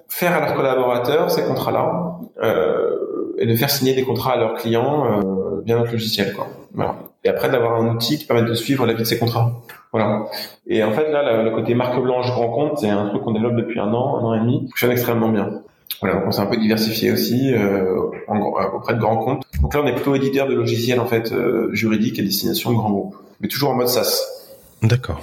faire 0.08 0.36
à 0.36 0.42
leurs 0.42 0.56
collaborateurs 0.56 1.32
ces 1.32 1.44
contrats-là 1.44 2.20
euh, 2.44 3.34
et 3.38 3.46
de 3.46 3.56
faire 3.56 3.70
signer 3.70 3.94
des 3.94 4.04
contrats 4.04 4.34
à 4.34 4.38
leurs 4.38 4.56
clients 4.56 5.06
euh, 5.06 5.62
via 5.66 5.78
notre 5.78 5.92
logiciel, 5.92 6.34
quoi. 6.34 6.48
Voilà. 6.74 6.96
Et 7.24 7.30
après 7.30 7.50
d'avoir 7.50 7.82
un 7.82 7.94
outil 7.94 8.18
qui 8.18 8.26
permet 8.26 8.44
de 8.44 8.54
suivre 8.54 8.86
la 8.86 8.94
vie 8.94 9.04
de 9.04 9.08
ces 9.08 9.18
contrats. 9.18 9.52
Voilà. 9.92 10.26
Et 10.68 10.84
en 10.84 10.92
fait 10.92 11.12
là, 11.12 11.44
le, 11.44 11.52
côté 11.52 11.76
marque 11.76 12.02
blanche 12.02 12.30
grand 12.32 12.50
compte, 12.50 12.80
c'est 12.80 12.90
un 12.90 13.08
truc 13.08 13.24
qu'on 13.24 13.32
développe 13.32 13.56
depuis 13.56 13.80
un 13.80 13.94
an, 13.94 14.18
un 14.18 14.24
an 14.24 14.34
et 14.34 14.40
demi, 14.40 14.62
qui 14.62 14.68
fonctionne 14.68 14.92
extrêmement 14.92 15.30
bien. 15.30 15.62
Voilà, 16.00 16.16
donc 16.16 16.24
on 16.28 16.32
s'est 16.32 16.42
un 16.42 16.46
peu 16.46 16.58
diversifié 16.58 17.12
aussi 17.12 17.54
euh, 17.54 17.96
en, 18.28 18.40
auprès 18.40 18.94
de 18.94 19.00
grands 19.00 19.18
comptes. 19.18 19.44
Donc 19.62 19.74
là, 19.74 19.82
on 19.84 19.88
est 19.88 19.94
plutôt 19.94 20.16
éditeur 20.16 20.48
de 20.48 20.54
logiciels 20.54 21.00
en 21.00 21.06
fait 21.06 21.32
euh, 21.32 21.70
juridiques 21.74 22.18
à 22.20 22.24
destination 22.24 22.72
de 22.72 22.76
grands 22.78 22.92
groupes 22.92 23.16
mais 23.42 23.48
toujours 23.48 23.72
en 23.72 23.76
mode 23.76 23.88
SaaS. 23.88 24.22
D'accord. 24.82 25.22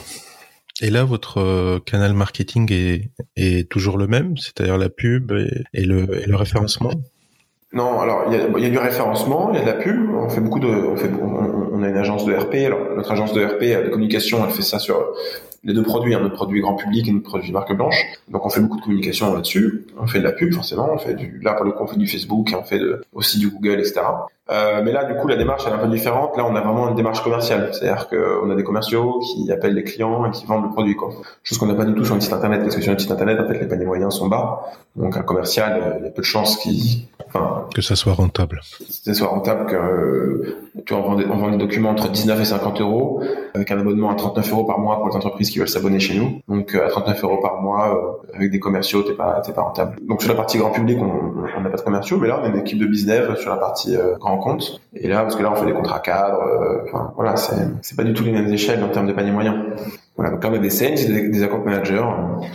Et 0.81 0.91
là, 0.91 1.05
votre 1.05 1.39
euh, 1.41 1.79
canal 1.85 2.13
marketing 2.13 2.71
est, 2.73 3.11
est 3.37 3.69
toujours 3.69 3.99
le 3.99 4.07
même, 4.07 4.37
c'est-à-dire 4.37 4.79
la 4.79 4.89
pub 4.89 5.33
et, 5.73 5.85
le, 5.85 6.23
et 6.23 6.27
le 6.27 6.37
référencement? 6.37 6.91
Non, 7.73 8.01
alors 8.01 8.25
il 8.29 8.33
y, 8.33 8.37
a, 8.37 8.59
y 8.59 8.67
a, 8.67 8.71
du 8.71 8.79
référencement, 8.79 9.51
il 9.53 9.57
y 9.57 9.59
a 9.59 9.63
de 9.63 9.67
la 9.67 9.75
pub. 9.75 10.11
On 10.15 10.29
fait 10.29 10.41
beaucoup 10.41 10.61
de, 10.61 10.69
on, 10.69 10.97
fait, 10.97 11.11
on, 11.21 11.83
a 11.83 11.89
une 11.89 11.97
agence 11.97 12.25
de 12.25 12.35
RP. 12.35 12.55
Alors 12.67 12.81
notre 12.97 13.11
agence 13.11 13.33
de 13.33 13.45
RP 13.45 13.85
de 13.85 13.91
communication, 13.91 14.45
elle 14.45 14.53
fait 14.53 14.63
ça 14.63 14.79
sur 14.79 15.05
les 15.65 15.75
deux 15.75 15.83
produits, 15.83 16.15
hein, 16.15 16.21
notre 16.21 16.35
produit 16.35 16.61
grand 16.61 16.75
public 16.75 17.09
et 17.09 17.12
notre 17.12 17.29
produit 17.29 17.53
marque 17.53 17.75
blanche. 17.75 18.05
Donc 18.29 18.47
on 18.47 18.49
fait 18.49 18.61
beaucoup 18.61 18.77
de 18.77 18.83
communication 18.83 19.33
là-dessus. 19.35 19.87
On 19.99 20.07
fait 20.07 20.19
de 20.21 20.25
la 20.25 20.33
pub 20.33 20.53
forcément. 20.53 20.88
On 20.93 20.99
fait 20.99 21.15
du, 21.15 21.41
là 21.43 21.55
pour 21.55 21.65
le 21.65 21.73
coup, 21.73 21.85
on 21.85 21.87
fait 21.87 21.99
du 21.99 22.07
Facebook 22.07 22.53
et 22.53 22.57
on 22.57 22.62
fait 22.62 22.79
de, 22.79 23.03
aussi 23.12 23.38
du 23.38 23.50
Google, 23.50 23.81
etc. 23.81 24.00
Euh, 24.50 24.81
mais 24.83 24.93
là, 24.93 25.05
du 25.05 25.15
coup, 25.15 25.29
la 25.29 25.37
démarche 25.37 25.65
elle 25.67 25.75
est 25.75 25.77
un 25.77 25.79
peu 25.79 25.88
différente. 25.88 26.37
Là, 26.37 26.47
on 26.47 26.55
a 26.55 26.61
vraiment 26.62 26.88
une 26.88 26.95
démarche 26.95 27.23
commerciale, 27.23 27.69
c'est-à-dire 27.73 28.09
qu'on 28.09 28.50
a 28.50 28.55
des 28.55 28.65
commerciaux 28.65 29.19
qui 29.19 29.53
appellent 29.53 29.75
les 29.75 29.85
clients 29.85 30.25
et 30.25 30.31
qui 30.31 30.47
vendent 30.47 30.65
le 30.65 30.71
produit, 30.71 30.97
quoi. 30.97 31.11
Chose 31.43 31.59
qu'on 31.59 31.67
n'a 31.67 31.75
pas 31.75 31.85
du 31.85 31.95
tout 31.95 32.05
sur 32.05 32.15
un 32.15 32.21
site 32.21 32.33
internet, 32.33 32.62
parce 32.62 32.75
que 32.75 32.81
sur 32.81 32.93
un 32.93 32.99
site 32.99 33.11
internet, 33.11 33.38
en 33.41 33.47
fait, 33.47 33.59
les 33.59 33.69
paniers 33.69 33.85
moyens 33.85 34.15
sont 34.15 34.29
bas. 34.29 34.62
Donc, 34.97 35.17
un 35.19 35.23
commercial, 35.23 35.99
il 35.99 36.05
y 36.05 36.09
a 36.09 36.11
peu 36.11 36.23
de 36.23 36.27
chances 36.27 36.57
qu'il, 36.57 37.09
enfin, 37.27 37.67
que 37.75 37.83
ça 37.83 37.95
soit 37.95 38.15
rentable. 38.15 38.61
Que 38.79 38.85
ça 38.88 39.15
soit 39.15 39.29
rentable, 39.29 39.67
que 39.67 40.57
tu 40.87 40.95
vois, 40.95 41.03
on 41.03 41.09
vend, 41.11 41.15
des, 41.17 41.27
on 41.27 41.37
vend 41.37 41.50
des 41.50 41.59
documents 41.59 41.91
entre 41.91 42.09
19 42.09 42.41
et 42.41 42.45
50 42.47 42.81
euros, 42.81 43.23
avec 43.55 43.71
un 43.71 43.79
abonnement 43.79 44.11
à 44.11 44.15
39 44.15 44.50
euros 44.53 44.65
par 44.65 44.79
mois 44.79 44.97
pour 44.97 45.09
les 45.09 45.17
entreprises 45.17 45.48
qui 45.50 45.59
veulent 45.59 45.69
s'abonner 45.69 46.00
chez 46.00 46.14
nous. 46.14 46.40
Donc, 46.49 46.75
euh, 46.75 46.87
à 46.87 46.88
39 46.88 47.25
euros 47.25 47.38
par 47.40 47.61
mois, 47.61 47.95
euh, 47.95 48.37
avec 48.37 48.50
des 48.50 48.61
commerciaux, 48.61 49.02
t'es 49.02 49.14
pas, 49.14 49.40
pas 49.40 49.62
rentable. 49.62 49.97
Donc, 50.07 50.23
sur 50.23 50.31
la 50.31 50.37
partie 50.37 50.59
grand 50.59 50.71
public, 50.71 50.99
on 51.00 51.61
n'a 51.61 51.71
pas 51.71 51.76
de 51.76 51.83
commerciaux, 51.83 52.19
mais 52.19 52.28
là, 52.28 52.40
on 52.40 52.45
a 52.45 52.49
une 52.49 52.59
équipe 52.59 52.78
de 52.78 52.87
business 52.87 53.38
sur 53.38 53.50
la 53.50 53.57
partie 53.57 53.97
euh, 53.97 54.17
grand 54.19 54.38
compte. 54.38 54.81
Et 54.95 55.09
là, 55.09 55.23
parce 55.23 55.37
que 55.37 55.43
là, 55.43 55.52
on 55.52 55.57
fait 55.57 55.67
des 55.67 55.73
contrats 55.73 56.00
cadres. 56.00 56.43
Enfin, 56.87 57.12
voilà, 57.17 57.37
c'est 57.37 57.97
pas 57.97 58.05
du 58.05 58.12
tout 58.12 58.25
les 58.25 58.33
mêmes 58.33 58.52
échelles 58.52 58.83
en 58.83 58.88
termes 58.88 59.07
de 59.07 59.12
panier 59.12 59.31
moyen. 59.31 59.67
Voilà, 60.17 60.33
donc 60.33 60.43
là, 60.43 60.50
on 60.50 60.55
a 60.55 60.59
des 60.59 60.71
sales, 60.71 60.95
des, 60.95 61.28
des 61.28 61.43
account 61.43 61.64
managers. 61.64 62.05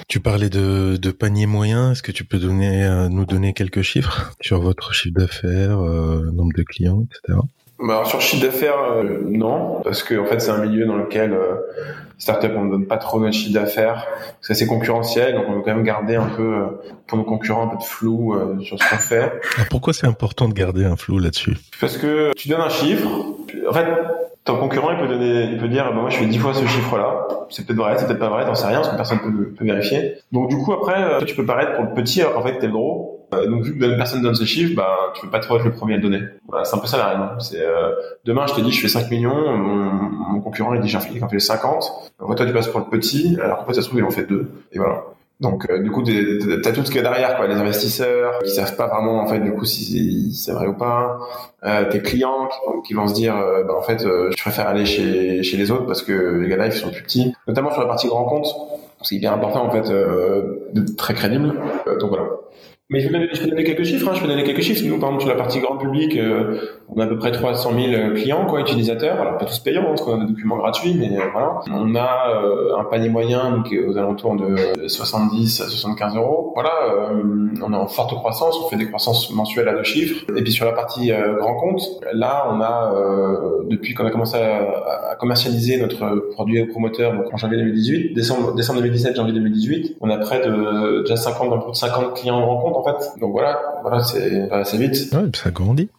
Tu 0.08 0.20
parlais 0.20 0.50
de, 0.50 1.12
panier 1.12 1.46
moyen. 1.46 1.92
Est-ce 1.92 2.04
que 2.04 2.12
tu 2.12 2.26
peux 2.26 2.40
nous 2.40 3.26
donner 3.26 3.54
quelques 3.54 3.82
chiffres 3.82 4.32
sur 4.42 4.62
votre 4.62 4.94
chiffre 4.94 5.18
d'affaires, 5.18 5.78
nombre 5.78 6.54
de 6.56 6.64
clients, 6.64 7.04
etc. 7.04 7.40
Alors 7.84 8.08
sur 8.08 8.22
chiffre 8.22 8.46
d'affaires, 8.46 8.82
euh, 8.96 9.22
non, 9.26 9.82
parce 9.84 10.04
que 10.04 10.20
en 10.20 10.26
fait 10.26 10.40
c'est 10.40 10.52
un 10.52 10.64
milieu 10.64 10.86
dans 10.86 10.96
lequel 10.96 11.34
euh, 11.34 11.56
startup 12.18 12.54
on 12.56 12.66
ne 12.66 12.72
donne 12.72 12.86
pas 12.86 12.98
trop 12.98 13.20
notre 13.20 13.34
chiffre 13.34 13.54
d'affaires, 13.54 14.06
c'est 14.42 14.54
assez 14.54 14.68
concurrentiel, 14.68 15.36
donc 15.36 15.46
on 15.50 15.54
veut 15.54 15.62
quand 15.62 15.74
même 15.76 15.84
garder 15.84 16.16
un 16.16 16.28
peu 16.28 16.44
euh, 16.44 16.66
pour 17.08 17.18
nos 17.18 17.26
concurrents 17.26 17.66
un 17.66 17.68
peu 17.68 17.78
de 17.78 17.84
flou 17.84 18.34
euh, 18.34 18.60
sur 18.62 18.82
ce 18.82 18.90
qu'on 18.90 18.98
fait. 18.98 19.32
Alors 19.56 19.68
pourquoi 19.70 19.94
c'est 19.94 20.08
important 20.08 20.48
de 20.48 20.54
garder 20.54 20.86
un 20.86 20.96
flou 20.96 21.20
là-dessus? 21.20 21.58
Parce 21.82 21.98
que 21.98 22.32
tu 22.36 22.48
donnes 22.48 22.62
un 22.62 22.70
chiffre, 22.70 23.08
en 23.68 23.74
fait 23.74 23.86
ton 24.46 24.58
concurrent 24.58 24.92
il 24.92 25.00
peut 25.00 25.08
donner, 25.08 25.50
il 25.52 25.58
peut 25.58 25.70
dire 25.70 25.86
bah, 25.94 26.02
moi 26.02 26.10
je 26.10 26.18
fais 26.18 26.26
dix 26.26 26.38
fois 26.38 26.54
ce 26.54 26.66
chiffre-là, 26.66 27.28
c'est 27.50 27.66
peut-être 27.66 27.80
vrai, 27.80 27.96
c'est 27.98 28.08
peut-être 28.08 28.20
pas 28.20 28.30
vrai, 28.30 28.46
t'en 28.46 28.56
sais 28.56 28.68
rien 28.68 28.78
parce 28.78 28.90
que 28.90 28.96
personne 28.96 29.20
peut, 29.20 29.54
peut 29.58 29.66
vérifier. 29.66 30.16
Donc 30.32 30.50
du 30.50 30.58
coup 30.58 30.74
après 30.74 31.26
tu 31.26 31.36
peux 31.36 31.46
paraître 31.46 31.76
pour 31.76 31.84
le 31.84 31.94
petit 31.94 32.22
alors 32.22 32.34
qu'en 32.34 32.44
fait 32.44 32.60
t'es 32.60 32.68
le 32.68 32.74
gros 32.74 33.13
donc 33.48 33.64
vu 33.64 33.78
que 33.78 33.96
personne 33.96 34.22
donne 34.22 34.36
ces 34.36 34.46
chiffres, 34.46 34.76
bah 34.76 35.12
tu 35.14 35.22
peux 35.22 35.30
pas 35.30 35.40
trop 35.40 35.58
être 35.58 35.66
le 35.66 35.72
premier 35.72 35.94
à 35.94 35.98
le 35.98 36.04
donner. 36.04 36.20
C'est 36.64 36.76
un 36.76 36.80
peu 36.80 36.88
ça 36.88 36.98
la 36.98 37.08
règle. 37.08 37.22
Hein. 37.22 37.38
Euh, 37.56 37.92
demain 38.26 38.46
je 38.48 38.54
te 38.54 38.62
dis 38.62 38.72
je 38.72 38.82
fais 38.82 38.88
5 38.88 39.10
millions, 39.12 39.58
mon, 39.58 40.42
concurrent 40.42 40.74
il 40.74 40.82
dit 40.82 40.90
j'ai 40.90 40.98
un 40.98 41.02
qu'il 41.02 41.24
en 41.24 41.30
fait 41.30 41.40
50. 41.40 41.92
Donc 42.20 42.36
toi 42.36 42.46
tu 42.46 42.54
passes 42.54 42.68
pour 42.68 42.80
le 42.80 42.86
petit, 42.88 43.38
alors 43.42 43.60
qu'en 43.60 43.66
fait 43.66 43.74
ça 43.74 43.82
se 43.82 43.88
trouve 43.88 44.00
il 44.00 44.06
en 44.06 44.12
fait 44.12 44.26
deux. 44.26 44.52
Et 44.72 44.78
voilà. 44.78 45.04
Donc 45.40 45.70
euh, 45.70 45.82
du 45.82 45.92
coup 45.92 46.04
t'as 46.04 46.72
tout 46.72 46.86
ce 46.86 46.92
qu'il 46.92 46.96
y 46.96 47.00
a 47.00 47.10
derrière 47.10 47.36
quoi, 47.36 47.48
les 47.48 47.56
investisseurs 47.56 48.40
qui 48.44 48.52
savent 48.52 48.76
pas 48.76 48.88
vraiment 48.88 49.22
en 49.22 49.28
fait 49.28 49.40
du 49.40 49.52
coup 49.54 49.66
si 49.66 50.32
c'est 50.34 50.52
vrai 50.52 50.68
ou 50.68 50.74
pas, 50.74 51.20
euh, 51.66 51.90
tes 51.90 52.02
clients 52.02 52.50
qui, 52.86 52.94
vont 52.94 53.08
se 53.08 53.14
dire 53.14 53.36
bah, 53.68 53.74
en 53.78 53.82
fait 53.82 54.02
je 54.02 54.42
préfère 54.42 54.68
aller 54.68 54.86
chez 54.86 55.44
chez 55.44 55.58
les 55.58 55.72
autres 55.72 55.86
parce 55.86 56.02
que 56.02 56.40
les 56.40 56.48
gars 56.48 56.66
ils 56.66 56.72
sont 56.72 56.92
plus 56.92 57.04
petits, 57.04 57.34
notamment 57.48 57.72
sur 57.72 57.82
la 57.82 57.88
partie 57.88 58.08
grand 58.08 58.26
compte, 58.26 58.48
c'est 59.02 59.16
hyper 59.16 59.34
important 59.34 59.66
en 59.66 59.72
fait 59.72 59.92
d'être 60.74 60.96
très 60.96 61.14
crédible. 61.14 61.54
donc 62.00 62.10
voilà. 62.10 62.26
Mais 62.90 63.00
je 63.00 63.08
vais, 63.08 63.14
donner, 63.48 63.64
quelques 63.64 63.86
chiffres. 63.86 64.10
Hein. 64.10 64.14
Je 64.14 64.22
vais 64.22 64.28
donner 64.28 64.44
quelques 64.44 64.62
chiffres. 64.62 64.86
Nous, 64.86 65.00
par 65.00 65.10
exemple, 65.10 65.24
sur 65.24 65.30
la 65.30 65.38
partie 65.38 65.62
grand 65.62 65.78
public, 65.78 66.18
euh, 66.18 66.60
on 66.90 67.00
a 67.00 67.06
à 67.06 67.08
peu 67.08 67.18
près 67.18 67.32
300 67.32 67.72
000 67.74 68.14
clients, 68.14 68.46
quoi, 68.46 68.60
utilisateurs. 68.60 69.22
Alors 69.22 69.38
pas 69.38 69.46
tous 69.46 69.60
payants, 69.60 69.84
hein, 69.84 69.86
parce 69.90 70.02
qu'on 70.02 70.20
a 70.20 70.26
des 70.26 70.32
documents 70.32 70.58
gratuits, 70.58 70.94
mais 71.00 71.18
euh, 71.18 71.22
voilà. 71.32 71.62
On 71.72 71.96
a 71.96 72.30
euh, 72.36 72.78
un 72.78 72.84
panier 72.84 73.08
moyen 73.08 73.64
qui 73.66 73.76
est 73.76 73.86
aux 73.86 73.98
alentours 73.98 74.36
de 74.36 74.86
70 74.86 75.62
à 75.62 75.70
75 75.70 76.18
euros. 76.18 76.52
Voilà. 76.56 76.72
on 77.64 77.74
est 77.74 77.76
en 77.76 77.88
forte 77.88 78.14
croissance. 78.16 78.60
On 78.66 78.68
fait 78.68 78.76
des 78.76 78.88
croissances 78.88 79.32
mensuelles 79.32 79.70
à 79.70 79.76
deux 79.76 79.84
chiffres. 79.84 80.26
Et 80.36 80.44
puis 80.44 80.52
sur 80.52 80.66
la 80.66 80.74
partie 80.74 81.12
grand 81.40 81.56
compte, 81.56 81.82
là, 82.12 82.48
on 82.52 82.60
a 82.60 82.94
depuis 83.70 83.94
qu'on 83.94 84.06
a 84.06 84.12
commencé 84.12 84.38
à, 84.38 85.12
à, 85.12 85.16
commercialiser 85.16 85.78
notre 85.78 86.32
produit 86.34 86.66
promoteur, 86.66 87.14
donc 87.14 87.34
en 87.34 87.38
janvier 87.38 87.58
2018, 87.58 88.14
décembre, 88.14 88.54
décembre 88.56 88.82
2017, 88.82 89.16
janvier 89.16 89.34
2018, 89.34 89.98
on 90.02 90.10
a 90.10 90.18
près 90.18 90.46
de 90.46 91.02
déjà 91.02 91.16
50, 91.16 91.64
plus 91.64 91.72
de 91.72 91.76
50 91.76 92.14
clients 92.16 92.42
grand 92.42 92.58
compte 92.58 92.73
en 92.76 92.84
fait. 92.84 93.20
Donc 93.20 93.32
voilà, 93.32 93.60
voilà, 93.82 94.04
c'est 94.04 94.50
assez 94.52 94.78
vite. 94.78 95.14
Ouais, 95.14 95.30
ça 95.34 95.52
grandit. 95.52 95.90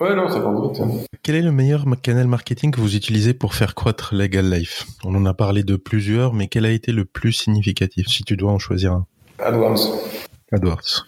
Ouais, 0.00 0.14
non, 0.16 0.28
ça 0.28 0.40
grandit 0.40 0.80
vite. 0.80 1.06
Quel 1.22 1.36
est 1.36 1.42
le 1.42 1.52
meilleur 1.52 1.84
canal 2.02 2.26
marketing 2.26 2.72
que 2.72 2.80
vous 2.80 2.96
utilisez 2.96 3.32
pour 3.32 3.54
faire 3.54 3.74
croître 3.74 4.14
Legal 4.14 4.50
Life? 4.50 4.86
On 5.04 5.14
en 5.14 5.24
a 5.24 5.34
parlé 5.34 5.62
de 5.62 5.76
plusieurs, 5.76 6.34
mais 6.34 6.48
quel 6.48 6.66
a 6.66 6.70
été 6.70 6.92
le 6.92 7.04
plus 7.04 7.32
significatif, 7.32 8.08
si 8.08 8.24
tu 8.24 8.36
dois 8.36 8.52
en 8.52 8.58
choisir 8.58 8.92
un? 8.92 9.06
AdWords. 9.38 9.98
AdWords. 10.52 11.06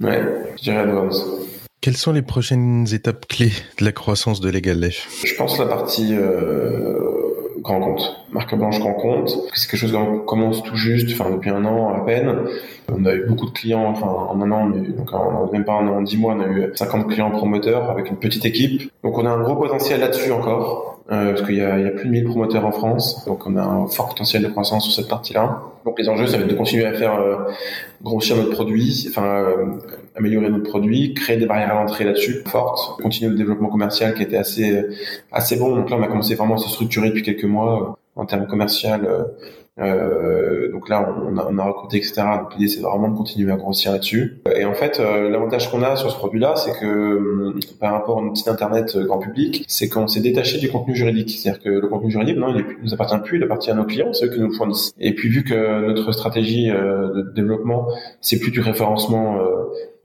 Ouais, 0.00 0.22
je 0.58 0.62
dirais 0.62 0.78
AdWords. 0.78 1.14
Quelles 1.80 1.96
sont 1.96 2.12
les 2.12 2.22
prochaines 2.22 2.86
étapes 2.92 3.26
clés 3.28 3.52
de 3.78 3.84
la 3.84 3.92
croissance 3.92 4.40
de 4.40 4.50
Legal 4.50 4.80
Life? 4.80 5.22
Je 5.24 5.34
pense 5.36 5.58
la 5.58 5.66
partie 5.66 6.12
euh, 6.12 6.98
grand 7.62 7.80
compte. 7.80 8.24
Marque 8.32 8.54
blanche 8.56 8.78
grand 8.80 8.94
compte. 8.94 9.36
C'est 9.54 9.70
quelque 9.70 9.80
chose 9.80 9.92
qu'on 9.92 10.18
commence 10.20 10.62
tout 10.62 10.76
juste, 10.76 11.10
enfin 11.12 11.30
depuis 11.30 11.50
un 11.50 11.64
an 11.64 11.94
à 11.94 12.04
peine. 12.04 12.34
On 12.92 13.04
a 13.04 13.14
eu 13.14 13.24
beaucoup 13.26 13.46
de 13.46 13.50
clients, 13.52 13.86
enfin 13.86 14.06
en 14.06 14.40
un 14.40 14.50
an, 14.50 14.70
donc 14.70 15.12
en, 15.12 15.50
même 15.52 15.64
pas 15.64 15.74
un 15.74 15.88
an, 15.88 15.96
en 15.96 16.02
dix 16.02 16.16
mois, 16.16 16.34
on 16.36 16.40
a 16.40 16.46
eu 16.46 16.72
50 16.74 17.08
clients 17.08 17.30
promoteurs 17.30 17.90
avec 17.90 18.10
une 18.10 18.16
petite 18.16 18.44
équipe. 18.44 18.90
Donc 19.02 19.18
on 19.18 19.26
a 19.26 19.30
un 19.30 19.42
gros 19.42 19.56
potentiel 19.56 20.00
là-dessus 20.00 20.32
encore. 20.32 20.97
Euh, 21.10 21.32
parce 21.32 21.46
qu'il 21.46 21.54
y, 21.54 21.58
y 21.58 21.62
a, 21.62 21.90
plus 21.90 22.04
de 22.04 22.10
1000 22.10 22.24
promoteurs 22.24 22.66
en 22.66 22.70
France, 22.70 23.24
donc 23.24 23.46
on 23.46 23.56
a 23.56 23.62
un 23.62 23.86
fort 23.86 24.10
potentiel 24.10 24.42
de 24.42 24.48
croissance 24.48 24.84
sur 24.84 24.92
cette 24.92 25.08
partie-là. 25.08 25.62
Donc 25.86 25.98
les 25.98 26.06
enjeux, 26.06 26.26
ça 26.26 26.36
va 26.36 26.42
être 26.42 26.50
de 26.50 26.54
continuer 26.54 26.84
à 26.84 26.92
faire 26.92 27.14
euh, 27.14 27.36
grossir 28.02 28.36
notre 28.36 28.50
produit, 28.50 29.06
enfin 29.08 29.24
euh, 29.24 29.66
améliorer 30.16 30.50
notre 30.50 30.68
produit, 30.68 31.14
créer 31.14 31.38
des 31.38 31.46
barrières 31.46 31.74
à 31.74 31.80
l'entrée 31.80 32.04
là-dessus 32.04 32.42
fortes, 32.46 33.00
continuer 33.00 33.30
le 33.30 33.38
développement 33.38 33.70
commercial 33.70 34.12
qui 34.12 34.22
était 34.22 34.36
assez 34.36 34.84
assez 35.32 35.56
bon. 35.56 35.76
Donc 35.76 35.88
là, 35.88 35.96
on 35.98 36.02
a 36.02 36.08
commencé 36.08 36.34
vraiment 36.34 36.56
à 36.56 36.58
se 36.58 36.68
structurer 36.68 37.08
depuis 37.08 37.22
quelques 37.22 37.44
mois 37.44 37.98
en 38.14 38.26
termes 38.26 38.46
commercial 38.46 39.08
euh, 39.80 40.72
donc 40.72 40.88
là, 40.88 41.14
on 41.26 41.36
a, 41.36 41.46
on 41.48 41.58
a 41.58 41.64
recruté, 41.64 41.98
etc. 41.98 42.22
Donc 42.40 42.54
l'idée, 42.54 42.68
c'est 42.68 42.80
vraiment 42.80 43.08
de 43.08 43.16
continuer 43.16 43.52
à 43.52 43.56
grossir 43.56 43.92
là-dessus. 43.92 44.40
Et 44.56 44.64
en 44.64 44.74
fait, 44.74 45.00
euh, 45.00 45.28
l'avantage 45.28 45.70
qu'on 45.70 45.82
a 45.82 45.96
sur 45.96 46.10
ce 46.10 46.16
produit-là, 46.16 46.54
c'est 46.56 46.72
que 46.78 46.86
euh, 46.86 47.60
par 47.80 47.92
rapport 47.92 48.18
à 48.18 48.22
notre 48.22 48.36
site 48.36 48.48
internet 48.48 48.94
euh, 48.96 49.04
grand 49.04 49.18
public, 49.18 49.64
c'est 49.68 49.88
qu'on 49.88 50.06
s'est 50.06 50.20
détaché 50.20 50.58
du 50.58 50.68
contenu 50.68 50.94
juridique. 50.94 51.30
C'est-à-dire 51.30 51.62
que 51.62 51.70
le 51.70 51.88
contenu 51.88 52.10
juridique, 52.10 52.36
non, 52.36 52.54
il, 52.54 52.64
nous 52.82 52.94
appartient 52.94 53.18
plus, 53.24 53.38
il 53.38 53.44
appartient 53.44 53.70
à 53.70 53.74
nos 53.74 53.84
clients, 53.84 54.12
c'est 54.12 54.26
eux 54.26 54.30
qui 54.30 54.40
nous 54.40 54.52
fournissent. 54.52 54.92
Et 54.98 55.14
puis 55.14 55.28
vu 55.28 55.44
que 55.44 55.86
notre 55.86 56.12
stratégie 56.12 56.68
de 56.68 57.32
développement, 57.34 57.88
c'est 58.20 58.38
plus 58.38 58.50
du 58.50 58.60
référencement 58.60 59.38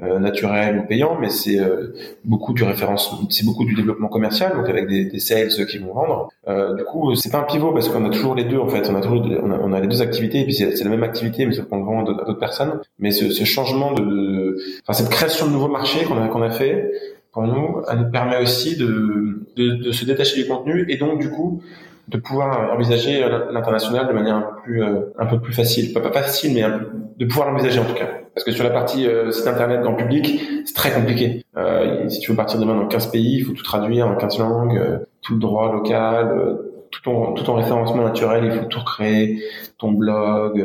euh, 0.06 0.20
naturel 0.20 0.80
ou 0.80 0.88
payant, 0.88 1.18
mais 1.20 1.30
c'est 1.30 1.60
euh, 1.60 1.94
beaucoup 2.26 2.54
du 2.54 2.64
référence, 2.64 3.14
c'est 3.30 3.46
beaucoup 3.46 3.66
du 3.66 3.74
développement 3.74 4.08
commercial, 4.08 4.56
donc 4.56 4.70
avec 4.70 4.88
des, 4.88 5.06
des 5.06 5.20
sales 5.20 5.50
qui 5.50 5.78
vont 5.78 5.94
vendre. 5.94 6.30
Euh, 6.48 6.76
du 6.76 6.84
coup, 6.84 7.16
c'est 7.16 7.32
pas 7.32 7.40
un 7.40 7.44
pivot 7.44 7.72
parce 7.72 7.90
qu'on 7.90 8.06
a 8.06 8.10
toujours 8.10 8.36
les 8.36 8.44
deux 8.44 8.58
en 8.58 8.68
fait. 8.68 8.90
On 8.90 8.96
a 8.96 9.02
toujours, 9.02 9.26
on 9.42 9.74
a, 9.74 9.80
les 9.80 9.88
deux 9.88 10.02
activités 10.02 10.42
et 10.42 10.44
puis 10.44 10.54
c'est 10.54 10.84
la 10.84 10.90
même 10.90 11.04
activité, 11.04 11.46
mais 11.46 11.54
sauf 11.54 11.66
qu'on 11.66 11.84
vend 11.84 12.02
à 12.02 12.04
d'autres 12.04 12.34
personnes. 12.34 12.82
Mais 13.00 13.12
ce, 13.12 13.44
changement 13.44 13.94
de, 13.94 14.58
enfin 14.84 14.94
cette 14.94 15.10
création 15.10 15.48
de 15.48 15.52
nouveaux 15.52 15.68
marchés 15.68 16.06
qu'on 16.06 16.22
a 16.22 16.28
qu'on 16.28 16.42
a 16.42 16.50
fait 16.50 16.92
pour 17.32 17.44
nous, 17.44 17.82
elle 17.90 18.00
nous 18.00 18.12
permet 18.12 18.38
aussi 18.38 18.78
de, 18.78 19.46
de 19.58 19.92
se 19.92 20.06
détacher 20.06 20.42
du 20.42 20.48
contenu 20.48 20.86
et 20.90 20.98
donc 20.98 21.20
du 21.20 21.30
coup 21.30 21.62
de 22.08 22.18
pouvoir 22.18 22.74
envisager 22.74 23.26
l'international 23.52 24.08
de 24.08 24.14
manière 24.14 24.36
un 25.18 25.26
peu 25.26 25.40
plus 25.40 25.54
plus 25.54 25.54
facile, 25.54 25.94
pas, 25.94 26.02
facile, 26.12 26.54
mais 26.54 26.64
de 27.18 27.26
pouvoir 27.26 27.50
l'envisager 27.52 27.80
en 27.80 27.86
tout 27.86 27.94
cas. 27.94 28.08
Parce 28.34 28.44
que 28.46 28.52
sur 28.52 28.64
la 28.64 28.72
partie 28.72 29.08
euh, 29.08 29.32
site 29.32 29.48
internet 29.48 29.82
grand 29.82 29.94
public, 29.94 30.42
c'est 30.66 30.74
très 30.74 30.92
compliqué. 30.92 31.46
Euh, 31.56 32.10
si 32.10 32.20
tu 32.20 32.32
veux 32.32 32.38
partir 32.38 32.60
demain 32.60 32.76
dans 32.76 32.88
15 32.88 33.12
pays, 33.12 33.38
il 33.38 33.46
faut 33.46 33.54
tout 33.54 33.64
traduire 33.64 34.08
en 34.08 34.16
15 34.16 34.40
langues, 34.40 34.78
euh, 34.78 34.98
tout 35.22 35.34
le 35.34 35.40
droit 35.40 35.72
local, 35.72 36.32
euh, 36.32 36.88
tout 36.90 37.02
ton, 37.04 37.34
tout 37.34 37.44
ton 37.44 37.54
référencement 37.54 38.04
naturel, 38.04 38.46
il 38.46 38.52
faut 38.52 38.66
tout 38.66 38.80
recréer, 38.80 39.44
ton 39.78 39.92
blog. 39.92 40.64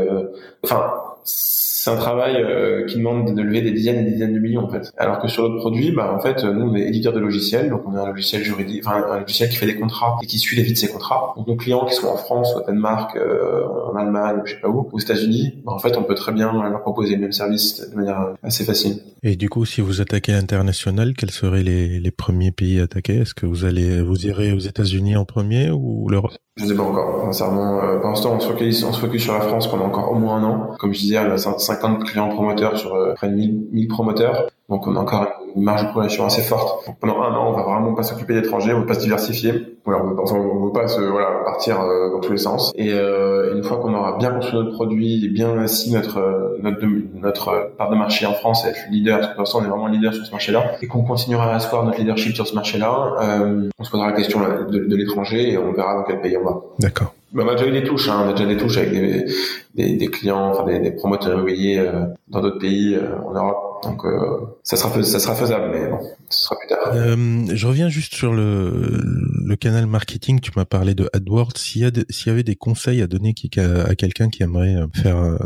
Enfin, 0.65 0.93
c'est 1.29 1.91
un 1.91 1.97
travail 1.97 2.37
euh, 2.37 2.85
qui 2.87 2.97
demande 2.97 3.35
de 3.35 3.43
lever 3.43 3.63
des 3.63 3.71
dizaines 3.71 3.99
et 3.99 4.03
des 4.03 4.13
dizaines 4.13 4.35
de 4.35 4.39
millions 4.39 4.65
en 4.65 4.69
fait. 4.69 4.93
Alors 4.97 5.21
que 5.21 5.29
sur 5.29 5.45
notre 5.45 5.59
produit, 5.59 5.93
bah 5.93 6.13
en 6.13 6.21
fait, 6.21 6.43
nous 6.45 6.71
on 6.71 6.75
est 6.75 6.83
éditeur 6.83 7.13
de 7.13 7.21
logiciels, 7.21 7.71
donc 7.71 7.83
on 7.87 7.95
a 7.95 8.01
un 8.01 8.09
logiciel 8.09 8.43
juridique, 8.43 8.83
enfin 8.85 9.05
un 9.09 9.21
logiciel 9.21 9.49
qui 9.49 9.57
fait 9.57 9.67
des 9.67 9.77
contrats 9.77 10.19
et 10.23 10.27
qui 10.27 10.39
suit 10.39 10.57
les 10.57 10.65
vies 10.65 10.73
de 10.73 10.79
ces 10.79 10.89
contrats. 10.89 11.35
Donc 11.37 11.47
nos 11.47 11.57
clients 11.57 11.85
qui 11.87 11.95
sont 11.95 12.09
en 12.09 12.17
France, 12.17 12.55
au 12.57 12.67
Danemark, 12.67 13.17
euh, 13.17 13.63
en 13.91 13.97
Allemagne, 13.97 14.41
je 14.45 14.55
sais 14.55 14.61
pas 14.61 14.69
où, 14.69 14.89
aux 14.93 14.99
États-Unis, 14.99 15.63
bah, 15.65 15.73
en 15.73 15.79
fait 15.79 15.97
on 15.97 16.03
peut 16.03 16.17
très 16.17 16.33
bien 16.33 16.53
leur 16.53 16.81
proposer 16.83 17.15
le 17.15 17.21
même 17.21 17.33
service 17.33 17.89
de 17.89 17.95
manière 17.95 18.35
assez 18.43 18.65
facile. 18.65 18.99
Et 19.23 19.37
du 19.37 19.49
coup, 19.49 19.65
si 19.65 19.81
vous 19.81 20.01
attaquez 20.01 20.33
l'international, 20.33 21.15
quels 21.15 21.31
seraient 21.31 21.63
les, 21.63 22.01
les 22.01 22.11
premiers 22.11 22.53
pays 22.53 22.81
attaqués 22.81 23.19
Est-ce 23.19 23.35
que 23.35 23.47
vous 23.47 23.65
allez 23.65 24.01
vous 24.01 24.27
irez 24.27 24.53
aux 24.53 24.59
États-Unis 24.59 25.17
en 25.17 25.25
premier 25.25 25.71
ou 25.71 26.09
l'Europe? 26.09 26.33
Je 26.59 26.67
sais 26.67 26.75
pas 26.75 26.83
encore. 26.83 27.23
Sincèrement, 27.27 27.83
euh, 27.83 27.99
pour 27.99 28.11
l'instant 28.11 28.35
on 28.35 28.41
se 28.41 28.49
focus 28.49 28.85
on 28.85 28.93
se 28.93 29.01
focus 29.01 29.23
sur 29.23 29.35
la 29.35 29.41
France 29.41 29.71
pendant 29.71 29.87
encore 29.87 30.11
au 30.11 30.17
moins 30.17 30.37
un 30.37 30.45
an. 30.45 30.71
Comme 30.79 30.93
je 30.93 30.99
disais, 30.99 31.19
50 31.37 32.05
clients 32.05 32.29
promoteurs 32.29 32.77
sur 32.77 32.95
euh, 32.95 33.15
près 33.15 33.29
de 33.29 33.35
1000, 33.35 33.69
1000 33.73 33.89
promoteurs. 33.89 34.49
Donc 34.69 34.87
on 34.87 34.97
a 34.97 34.99
encore 34.99 35.27
une 35.57 35.63
marge 35.63 35.85
de 35.85 35.89
progression 35.89 36.27
assez 36.27 36.43
forte. 36.43 36.87
Pendant 37.01 37.23
un 37.23 37.35
an, 37.35 37.49
on 37.49 37.53
va 37.53 37.63
vraiment 37.63 37.95
pas 37.95 38.03
s'occuper 38.03 38.35
d'étrangers, 38.35 38.75
on 38.75 38.81
va 38.81 38.87
pas 38.87 38.95
se 38.95 39.01
diversifier. 39.01 39.79
Voilà, 39.87 40.05
on 40.05 40.11
ne 40.11 40.67
veut 40.67 40.73
pas 40.73 40.87
se 40.89 41.01
voilà 41.01 41.43
partir 41.47 41.81
euh, 41.81 42.11
dans 42.11 42.21
tous 42.21 42.33
les 42.33 42.39
sens. 42.39 42.73
Et 42.77 42.93
euh, 42.93 43.57
une 43.57 43.65
fois 43.65 43.79
qu'on 43.79 43.95
aura 43.95 44.19
bien 44.19 44.31
construit 44.31 44.59
notre 44.59 44.73
produit 44.73 45.25
et 45.25 45.29
bien 45.29 45.59
assis 45.59 45.91
notre 45.95 46.59
notre 46.61 46.85
notre 47.15 47.71
part 47.79 47.89
de 47.89 47.97
marché 47.97 48.27
en 48.27 48.35
France 48.35 48.67
et 48.67 48.69
être 48.69 48.91
leader, 48.91 49.21
parce 49.21 49.33
que 49.33 49.37
pour 49.37 49.63
on 49.63 49.65
est 49.65 49.69
vraiment 49.69 49.87
leader 49.87 50.13
sur 50.13 50.27
ce 50.27 50.33
marché-là, 50.33 50.73
et 50.83 50.87
qu'on 50.87 51.03
continuera 51.03 51.53
à 51.53 51.55
asseoir 51.55 51.85
notre 51.85 51.99
leadership 51.99 52.35
sur 52.35 52.47
ce 52.47 52.55
marché-là, 52.55 53.15
euh, 53.23 53.71
on 53.79 53.85
se 53.85 53.91
posera 53.91 54.09
la 54.09 54.17
question 54.17 54.41
de, 54.41 54.79
de 54.81 54.97
l'étranger 54.97 55.53
et 55.53 55.57
on 55.57 55.73
verra 55.73 55.95
dans 55.95 56.03
quel 56.03 56.21
pays 56.21 56.37
on 56.37 56.45
va. 56.45 56.48
D'accord. 56.79 57.15
Bah, 57.33 57.43
on 57.45 57.49
a 57.49 57.55
déjà 57.57 57.67
eu 57.67 57.73
des 57.73 57.85
touches, 57.85 58.09
hein. 58.09 58.23
on 58.25 58.31
a 58.31 58.33
déjà 58.33 58.47
des 58.47 58.57
touches 58.57 58.79
avec 58.79 58.93
des, 58.93 59.27
des, 59.75 59.97
des 59.97 60.09
clients, 60.09 60.51
enfin 60.51 60.65
des, 60.65 60.81
des 60.81 60.93
promoteurs 60.93 61.35
immobiliers 61.35 61.79
euh, 61.79 62.07
dans 62.29 62.41
d'autres 62.41 62.59
pays 62.59 62.95
euh, 62.95 63.19
en 63.19 63.35
Europe. 63.35 63.83
Donc 63.85 64.05
euh, 64.07 64.57
ça 64.65 64.77
sera 64.77 65.03
ça 65.05 65.21
sera 65.21 65.35
faisable, 65.37 65.69
mais 65.71 65.89
bon, 65.89 65.99
ce 66.31 66.45
sera 66.45 66.57
plus 66.57 66.69
tard. 66.69 66.93
je 66.95 67.67
reviens 67.67 67.89
juste 67.89 68.15
sur 68.15 68.33
le, 68.33 68.99
le 69.45 69.57
canal 69.57 69.87
marketing. 69.87 70.41
Tu 70.41 70.51
m'as 70.57 70.65
parlé 70.65 70.95
de 70.95 71.09
AdWords. 71.13 71.53
S'il 71.57 71.83
y 71.83 71.85
a 71.85 71.91
s'il 72.09 72.29
y 72.29 72.31
avait 72.31 72.43
des 72.43 72.57
conseils 72.57 73.03
à 73.03 73.07
donner 73.07 73.35
qui, 73.35 73.51
à, 73.61 73.95
quelqu'un 73.95 74.31
qui 74.31 74.43
aimerait 74.43 74.77
faire 74.95 75.39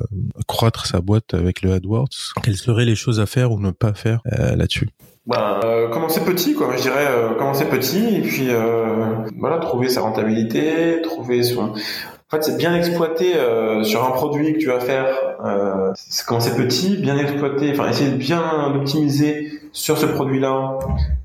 croître 0.47 0.87
sa 0.87 1.01
boîte 1.01 1.35
avec 1.35 1.61
le 1.61 1.73
AdWords, 1.73 2.09
quelles 2.43 2.57
seraient 2.57 2.87
les 2.87 2.97
choses 2.97 3.21
à 3.21 3.27
faire 3.27 3.53
ou 3.53 3.61
ne 3.61 3.71
pas 3.71 3.93
faire 3.93 4.23
là-dessus? 4.25 4.89
Ben, 5.27 5.61
euh, 5.65 5.89
commencer 5.89 6.21
petit, 6.25 6.55
quoi. 6.55 6.75
Je 6.77 6.83
dirais 6.83 7.07
euh, 7.09 7.35
commencer 7.35 7.67
petit 7.67 8.17
et 8.17 8.23
puis 8.23 8.49
euh, 8.51 9.15
voilà, 9.39 9.59
trouver 9.59 9.89
sa 9.89 10.01
rentabilité, 10.01 11.01
trouver 11.03 11.43
son. 11.43 11.71
En 11.71 12.37
fait, 12.37 12.43
c'est 12.43 12.57
bien 12.57 12.75
exploiter 12.75 13.37
euh, 13.37 13.85
sur 13.85 14.05
un 14.05 14.11
produit 14.11 14.55
que 14.55 14.59
tu 14.59 14.67
vas 14.67 14.81
faire. 14.81 15.07
Euh, 15.45 15.93
c'est 15.95 16.27
commencer 16.27 16.57
petit, 16.57 16.97
bien 16.97 17.17
exploiter, 17.19 17.71
enfin 17.73 17.89
essayer 17.89 18.11
de 18.11 18.17
bien 18.17 18.73
optimiser 18.75 19.61
sur 19.73 19.97
ce 19.99 20.07
produit-là 20.07 20.79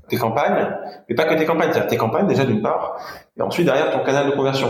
tes 0.08 0.16
campagnes, 0.16 0.68
mais 1.08 1.14
pas 1.14 1.24
que 1.24 1.34
tes 1.34 1.44
campagnes, 1.44 1.70
c'est-à-dire 1.72 1.90
tes 1.90 1.96
campagnes 1.96 2.26
déjà 2.26 2.44
d'une 2.44 2.62
part, 2.62 2.98
et 3.38 3.42
ensuite 3.42 3.66
derrière 3.66 3.90
ton 3.90 4.04
canal 4.04 4.30
de 4.30 4.36
conversion. 4.36 4.68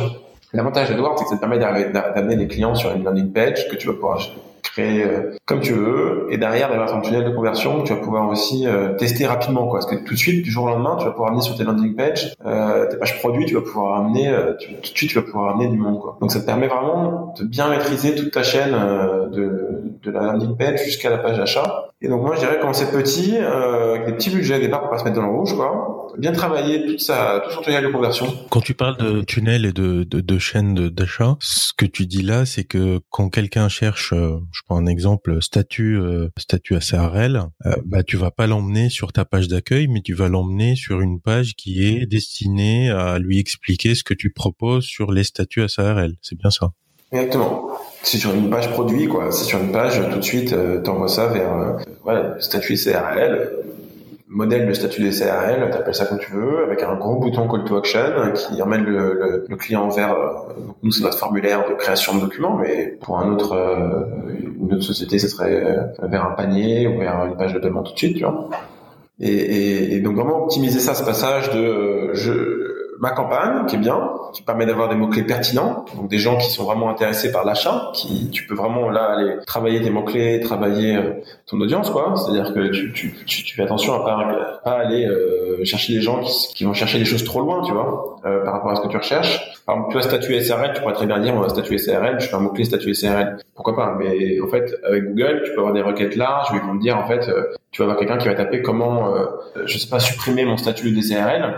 L'avantage 0.53 0.89
d'Edward, 0.89 1.19
c'est 1.19 1.25
que 1.25 1.31
ça 1.31 1.37
te 1.37 1.41
permet 1.41 1.59
d'amener 1.59 2.37
des 2.37 2.49
clients 2.49 2.75
sur 2.75 2.91
une 2.93 3.05
landing 3.05 3.33
page 3.33 3.69
que 3.69 3.77
tu 3.77 3.87
vas 3.87 3.95
pouvoir 3.95 4.19
créer 4.63 5.05
euh, 5.05 5.33
comme 5.47 5.61
tu 5.61 5.73
veux. 5.73 6.27
Et 6.31 6.39
derrière, 6.39 6.69
derrière 6.69 6.91
ton 6.91 7.01
tunnel 7.01 7.25
de 7.25 7.31
conversion, 7.31 7.83
tu 7.83 7.93
vas 7.93 8.01
pouvoir 8.01 8.29
aussi 8.29 8.67
euh, 8.67 8.95
tester 8.95 9.27
rapidement, 9.27 9.67
quoi. 9.69 9.81
Parce 9.81 9.91
que 9.91 10.05
tout 10.05 10.15
de 10.15 10.19
suite, 10.19 10.45
du 10.45 10.51
jour 10.51 10.65
au 10.65 10.69
lendemain, 10.69 10.97
tu 10.99 11.05
vas 11.05 11.11
pouvoir 11.11 11.31
amener 11.31 11.43
sur 11.43 11.57
tes 11.57 11.65
landing 11.65 11.95
pages, 11.95 12.35
euh, 12.45 12.87
tes 12.87 12.97
pages 12.97 13.19
produits, 13.19 13.47
tu 13.47 13.55
vas 13.55 13.63
pouvoir 13.63 14.01
amener, 14.01 14.33
tout 14.59 14.93
de 14.93 14.97
suite, 14.97 15.11
tu 15.11 15.19
vas 15.19 15.23
pouvoir 15.23 15.55
amener 15.55 15.69
du 15.69 15.79
monde, 15.79 16.01
quoi. 16.01 16.17
Donc 16.21 16.31
ça 16.31 16.41
te 16.41 16.47
permet 16.47 16.69
vraiment 16.69 17.35
de 17.39 17.45
bien 17.45 17.69
maîtriser 17.69 18.15
toute 18.15 18.33
ta 18.33 18.43
chaîne 18.43 18.73
de, 19.33 19.83
de 20.03 20.11
la 20.11 20.23
landing 20.23 20.57
page 20.57 20.85
jusqu'à 20.85 21.11
la 21.11 21.19
page 21.19 21.37
d'achat. 21.37 21.89
Et 22.01 22.09
donc 22.09 22.23
moi, 22.23 22.35
je 22.35 22.41
dirais 22.41 22.59
commencer 22.61 22.91
petit, 22.91 23.37
avec 23.37 24.07
des 24.07 24.13
petits 24.13 24.31
budgets 24.31 24.57
au 24.57 24.61
départ 24.61 24.81
pour 24.83 24.91
pas 24.91 24.99
se 24.99 25.05
mettre 25.05 25.17
dans 25.17 25.27
le 25.27 25.33
rouge, 25.33 25.55
quoi. 25.55 25.98
Bien 26.17 26.33
travailler 26.33 26.87
toute 26.87 27.01
sa, 27.01 27.43
tout 27.45 27.51
son 27.51 27.61
tunnel 27.61 27.85
de 27.85 27.91
conversion. 27.91 28.27
Quand 28.51 28.61
tu 28.61 28.75
parles 28.75 28.97
de 28.97 29.23
tunnel 29.23 29.65
et 29.65 29.73
de, 29.73 30.05
de, 30.05 30.21
de 30.21 30.39
chaîne 30.39 30.89
d'achat, 30.89 31.37
ce 31.41 31.73
que 31.77 31.87
tu 31.87 32.07
dis 32.07 32.23
là, 32.23 32.47
c'est 32.47 32.65
que 32.65 33.01
quand 33.11 33.29
quelqu'un 33.29 33.69
cherche, 33.69 34.15
je 34.15 34.61
prends 34.65 34.77
un 34.77 34.87
exemple, 34.87 35.43
statut 35.43 35.99
euh, 35.99 36.29
statut 36.39 36.77
à 36.77 36.81
CRL, 36.81 37.43
euh, 37.67 37.75
bah 37.85 38.03
tu 38.03 38.17
vas 38.17 38.31
pas 38.31 38.47
l'emmener 38.47 38.89
sur 38.89 39.13
ta 39.13 39.25
page 39.25 39.49
d'accueil, 39.49 39.89
mais 39.89 40.01
tu 40.01 40.15
vas 40.15 40.29
l'emmener 40.29 40.77
sur 40.77 41.01
une 41.01 41.21
page 41.21 41.55
qui 41.55 41.85
est 41.85 42.07
destinée 42.07 42.91
à 42.91 43.19
lui 43.19 43.39
expliquer 43.39 43.95
ce 43.95 44.05
que 44.05 44.15
tu 44.15 44.31
proposes 44.31 44.85
sur 44.85 45.13
les 45.13 45.25
statuts 45.25 45.63
à 45.63 45.67
CRL. 45.67 46.15
C'est 46.23 46.39
bien 46.39 46.51
ça. 46.51 46.73
Exactement. 47.13 47.69
C'est 48.03 48.19
sur 48.19 48.35
une 48.35 48.51
page 48.51 48.71
produit, 48.71 49.09
quoi. 49.09 49.33
C'est 49.33 49.45
sur 49.45 49.59
une 49.59 49.73
page, 49.73 50.01
tout 50.11 50.19
de 50.19 50.25
suite, 50.25 50.53
euh, 50.53 50.81
t'envoies 50.81 51.09
ça 51.09 51.29
vers 51.29 51.57
euh, 51.57 51.73
voilà, 52.05 52.37
statut 52.41 52.75
CRL, 52.75 53.51
modèle 54.29 54.67
de 54.67 54.73
statut 54.73 55.03
de 55.03 55.11
CRL, 55.11 55.71
t'appelles 55.71 55.95
ça 55.95 56.07
comme 56.07 56.19
tu 56.19 56.33
veux, 56.33 56.65
avec 56.65 56.83
un 56.83 56.95
gros 56.97 57.17
bouton 57.17 57.49
call 57.49 57.65
to 57.65 57.77
action 57.77 58.33
qui 58.35 58.61
emmène 58.63 58.85
le, 58.85 59.45
le, 59.49 59.57
client 59.57 59.89
vers 59.89 60.13
euh, 60.13 60.53
nous 60.83 60.93
c'est 60.93 61.03
notre 61.03 61.19
formulaire 61.19 61.69
de 61.69 61.75
création 61.75 62.15
de 62.15 62.21
documents, 62.21 62.57
mais 62.57 62.99
pour 63.01 63.19
un 63.19 63.31
autre 63.33 63.57
une 64.61 64.75
autre 64.75 64.83
société, 64.83 65.19
ce 65.19 65.29
serait 65.29 65.65
vers 66.03 66.25
un 66.27 66.33
panier 66.33 66.87
ou 66.87 66.99
vers 66.99 67.25
une 67.27 67.37
page 67.37 67.55
de 67.55 67.59
paiement 67.59 67.83
tout 67.83 67.93
de 67.93 67.99
suite, 67.99 68.17
tu 68.17 68.25
vois. 68.25 68.51
Et, 69.21 69.31
et, 69.31 69.95
et 69.95 70.01
donc 70.01 70.15
vraiment 70.15 70.45
optimiser 70.45 70.79
ça, 70.79 70.95
ce 70.95 71.05
passage 71.05 71.51
de 71.51 72.11
je 72.13 72.58
ma 73.01 73.11
campagne 73.11 73.67
qui 73.67 73.77
est 73.77 73.79
bien, 73.79 74.11
qui 74.33 74.43
permet 74.43 74.67
d'avoir 74.67 74.89
des 74.89 74.97
mots-clés 74.97 75.23
pertinents, 75.23 75.85
donc 75.97 76.09
des 76.09 76.19
gens 76.19 76.37
qui 76.37 76.51
sont 76.51 76.65
vraiment 76.65 76.91
intéressés 76.91 77.31
par 77.31 77.45
l'achat, 77.45 77.91
qui 77.95 78.31
tu 78.31 78.47
peux 78.47 78.55
vraiment 78.55 78.91
là 78.91 79.15
aller 79.17 79.37
travailler 79.47 79.81
tes 79.81 79.91
mots-clés, 79.91 80.41
travailler 80.41 80.97
euh, 80.97 81.13
ton 81.47 81.61
audience 81.61 81.91
quoi, 81.91 82.15
c'est-à-dire 82.17 82.53
que 82.53 82.69
tu, 82.69 82.93
tu, 82.93 83.15
tu, 83.25 83.55
fais 83.55 83.63
attention 83.63 83.95
à 83.95 84.05
pas, 84.05 84.61
pas 84.65 84.79
aller 84.79 85.07
euh, 85.07 85.65
chercher 85.65 85.95
des 85.95 86.01
gens 86.01 86.21
qui, 86.21 86.55
qui, 86.55 86.65
vont 86.65 86.75
chercher 86.75 86.99
des 86.99 87.05
choses 87.05 87.25
trop 87.25 87.41
loin, 87.41 87.63
tu 87.63 87.73
vois, 87.73 88.17
euh, 88.27 88.45
par 88.45 88.55
rapport 88.55 88.73
à 88.73 88.77
ce 88.77 88.81
que 88.81 88.89
tu 88.89 88.97
recherches. 88.97 89.55
Par 89.65 89.77
exemple, 89.77 89.93
tu 89.93 89.99
vois 89.99 90.03
statut 90.03 90.41
SRL, 90.41 90.73
tu 90.75 90.81
pourrais 90.81 90.95
très 90.95 91.07
bien 91.07 91.21
dire 91.21 91.35
on 91.35 91.41
va 91.41 91.49
statut 91.49 91.79
SRL, 91.79 92.21
je 92.21 92.27
fais 92.27 92.35
un 92.35 92.41
mot-clé 92.41 92.65
statut 92.65 92.95
SRL. 92.95 93.39
Pourquoi 93.55 93.77
pas 93.77 93.97
Mais 93.99 94.41
en 94.41 94.49
fait, 94.49 94.75
avec 94.85 95.05
Google, 95.05 95.43
tu 95.45 95.53
peux 95.53 95.59
avoir 95.59 95.75
des 95.75 95.83
requêtes 95.83 96.17
larges, 96.17 96.49
ils 96.53 96.61
vont 96.61 96.77
te 96.77 96.83
dire 96.83 96.97
en 96.97 97.07
fait, 97.07 97.31
tu 97.71 97.83
vas 97.83 97.85
avoir 97.85 97.99
quelqu'un 97.99 98.19
qui 98.19 98.29
va 98.29 98.35
taper 98.35 98.63
comment, 98.63 99.15
je 99.65 99.79
sais 99.79 99.89
pas, 99.89 100.01
supprimer 100.01 100.45
mon 100.45 100.57
statut 100.57 100.91
de 100.91 101.01
SRL 101.01 101.55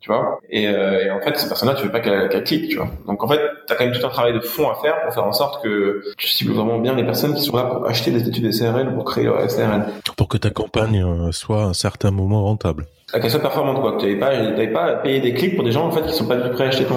tu 0.00 0.12
vois. 0.12 0.38
Et, 0.50 0.68
euh, 0.68 1.04
et, 1.04 1.10
en 1.10 1.20
fait, 1.20 1.36
ces 1.36 1.48
personnes-là, 1.48 1.74
tu 1.74 1.84
veux 1.84 1.90
pas 1.90 2.00
qu'elles 2.00 2.44
cliquent, 2.44 2.68
tu 2.68 2.76
vois. 2.76 2.88
Donc 3.06 3.22
en 3.22 3.28
fait, 3.28 3.40
tu 3.66 3.72
as 3.72 3.76
quand 3.76 3.84
même 3.84 3.94
tout 3.94 4.06
un 4.06 4.10
travail 4.10 4.34
de 4.34 4.40
fond 4.40 4.68
à 4.70 4.74
faire 4.76 5.02
pour 5.02 5.14
faire 5.14 5.24
en 5.24 5.32
sorte 5.32 5.62
que 5.62 6.02
tu 6.16 6.28
cibles 6.28 6.52
vraiment 6.52 6.78
bien 6.78 6.94
les 6.94 7.04
personnes 7.04 7.34
qui 7.34 7.42
sont 7.42 7.56
là 7.56 7.64
pour 7.64 7.86
acheter 7.86 8.10
des 8.10 8.28
études 8.28 8.52
SRL 8.52 8.94
pour 8.94 9.04
créer 9.04 9.24
leur 9.24 9.50
SRL. 9.50 9.86
Pour 10.16 10.28
que 10.28 10.38
ta 10.38 10.50
campagne 10.50 11.02
euh, 11.02 11.32
soit 11.32 11.62
à 11.62 11.66
un 11.66 11.74
certain 11.74 12.10
moment 12.10 12.44
rentable 12.44 12.86
la 13.12 13.20
question 13.20 13.38
performante 13.38 13.80
quoi. 13.80 13.96
Tu 14.00 14.06
n'avais 14.06 14.18
pas, 14.18 14.30
t'avais 14.30 14.72
pas 14.72 14.84
à 14.84 14.92
payer 14.94 15.20
des 15.20 15.32
clics 15.32 15.54
pour 15.54 15.64
des 15.64 15.70
gens 15.70 15.86
en 15.86 15.92
fait 15.92 16.02
qui 16.02 16.12
sont 16.12 16.26
pas 16.26 16.34
du 16.34 16.42
tout 16.42 16.50
prêts 16.50 16.64
à 16.64 16.68
acheter 16.68 16.84
ton, 16.86 16.96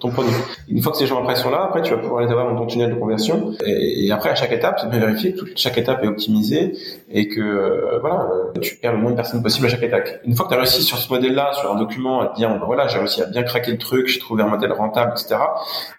ton, 0.00 0.10
produit. 0.10 0.34
Une 0.68 0.82
fois 0.82 0.90
que 0.90 0.98
ces 0.98 1.06
gens 1.06 1.22
après 1.22 1.36
sont 1.36 1.50
là, 1.50 1.66
après 1.68 1.80
tu 1.82 1.92
vas 1.92 1.98
pouvoir 1.98 2.22
les 2.22 2.30
avoir 2.30 2.52
dans 2.52 2.58
ton 2.58 2.66
tunnel 2.66 2.90
de 2.90 2.96
conversion. 2.96 3.52
Et, 3.64 4.10
après 4.10 4.30
à 4.30 4.34
chaque 4.34 4.50
étape, 4.50 4.80
tu 4.80 4.86
dois 4.86 4.98
vérifier 4.98 5.32
que 5.32 5.44
chaque 5.54 5.78
étape 5.78 6.02
est 6.02 6.08
optimisée 6.08 6.72
et 7.08 7.28
que 7.28 7.40
euh, 7.40 7.98
voilà, 8.00 8.28
euh, 8.56 8.60
tu 8.60 8.74
perds 8.76 8.94
le 8.94 8.98
moins 8.98 9.12
de 9.12 9.16
personnes 9.16 9.44
possible 9.44 9.66
à 9.66 9.70
chaque 9.70 9.84
étape. 9.84 10.08
Une 10.24 10.34
fois 10.34 10.46
que 10.46 10.50
tu 10.50 10.56
as 10.56 10.58
réussi 10.58 10.82
sur 10.82 10.98
ce 10.98 11.08
modèle-là, 11.12 11.52
sur 11.54 11.70
un 11.70 11.78
document, 11.78 12.20
à 12.20 12.26
te 12.26 12.36
dire 12.36 12.50
ben 12.50 12.66
voilà, 12.66 12.88
j'ai 12.88 12.98
réussi 12.98 13.22
à 13.22 13.26
bien 13.26 13.44
craquer 13.44 13.70
le 13.70 13.78
truc, 13.78 14.08
j'ai 14.08 14.18
trouvé 14.18 14.42
un 14.42 14.48
modèle 14.48 14.72
rentable, 14.72 15.12
etc. 15.12 15.36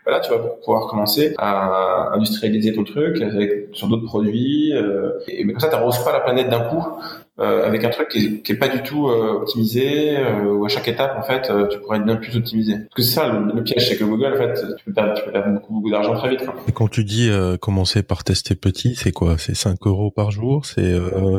Ben 0.06 0.20
tu 0.20 0.32
vas 0.32 0.38
pouvoir 0.38 0.88
commencer 0.88 1.34
à 1.38 2.12
industrialiser 2.14 2.74
ton 2.74 2.84
truc 2.84 3.22
avec, 3.22 3.70
sur 3.72 3.88
d'autres 3.88 4.06
produits. 4.06 4.74
Euh, 4.74 5.12
et 5.30 5.46
mais 5.46 5.54
comme 5.54 5.62
ça, 5.62 5.70
tu 5.70 6.04
pas 6.04 6.12
la 6.12 6.20
planète 6.20 6.50
d'un 6.50 6.60
coup 6.60 6.84
euh, 7.40 7.66
avec 7.68 7.84
un 7.84 7.90
truc 7.90 8.08
qui 8.10 8.26
est, 8.26 8.42
qui 8.42 8.54
est 8.54 8.56
pas 8.56 8.70
du 8.70 8.82
tout 8.82 9.10
euh, 9.10 9.42
optimisé 9.42 10.18
euh, 10.18 10.64
à 10.64 10.68
chaque 10.70 10.88
étape 10.88 11.18
en 11.18 11.24
fait 11.24 11.50
euh, 11.50 11.68
tu 11.68 11.80
pourrais 11.80 11.98
être 11.98 12.06
bien 12.06 12.16
plus 12.16 12.38
optimisé. 12.38 12.78
Parce 12.78 12.94
que 12.96 13.02
c'est 13.02 13.14
ça 13.14 13.28
le, 13.28 13.64
piège 13.64 13.90
c'est 13.90 13.98
que 13.98 14.06
Google 14.06 14.34
en 14.34 14.38
fait 14.38 14.76
tu 14.78 14.86
peux 14.86 14.94
perdre, 14.94 15.14
tu 15.16 15.26
peux 15.26 15.32
perdre 15.32 15.54
beaucoup, 15.54 15.74
beaucoup 15.74 15.92
d'argent 15.92 16.16
très 16.16 16.30
vite 16.30 16.46
quoi. 16.46 16.56
et 16.68 16.72
quand 16.72 16.88
tu 16.88 17.04
dis 17.04 17.30
commencer 17.62 18.04
par 18.04 18.24
tester 18.24 18.56
petit 18.56 18.96
c'est 18.96 19.12
quoi? 19.12 19.36
C'est 19.38 19.56
5 19.56 19.86
euros 19.86 20.12
par 20.12 20.32
jour? 20.32 20.66
C'est 20.66 20.94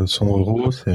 100 0.06 0.26
euros? 0.26 0.70
C'est 0.70 0.94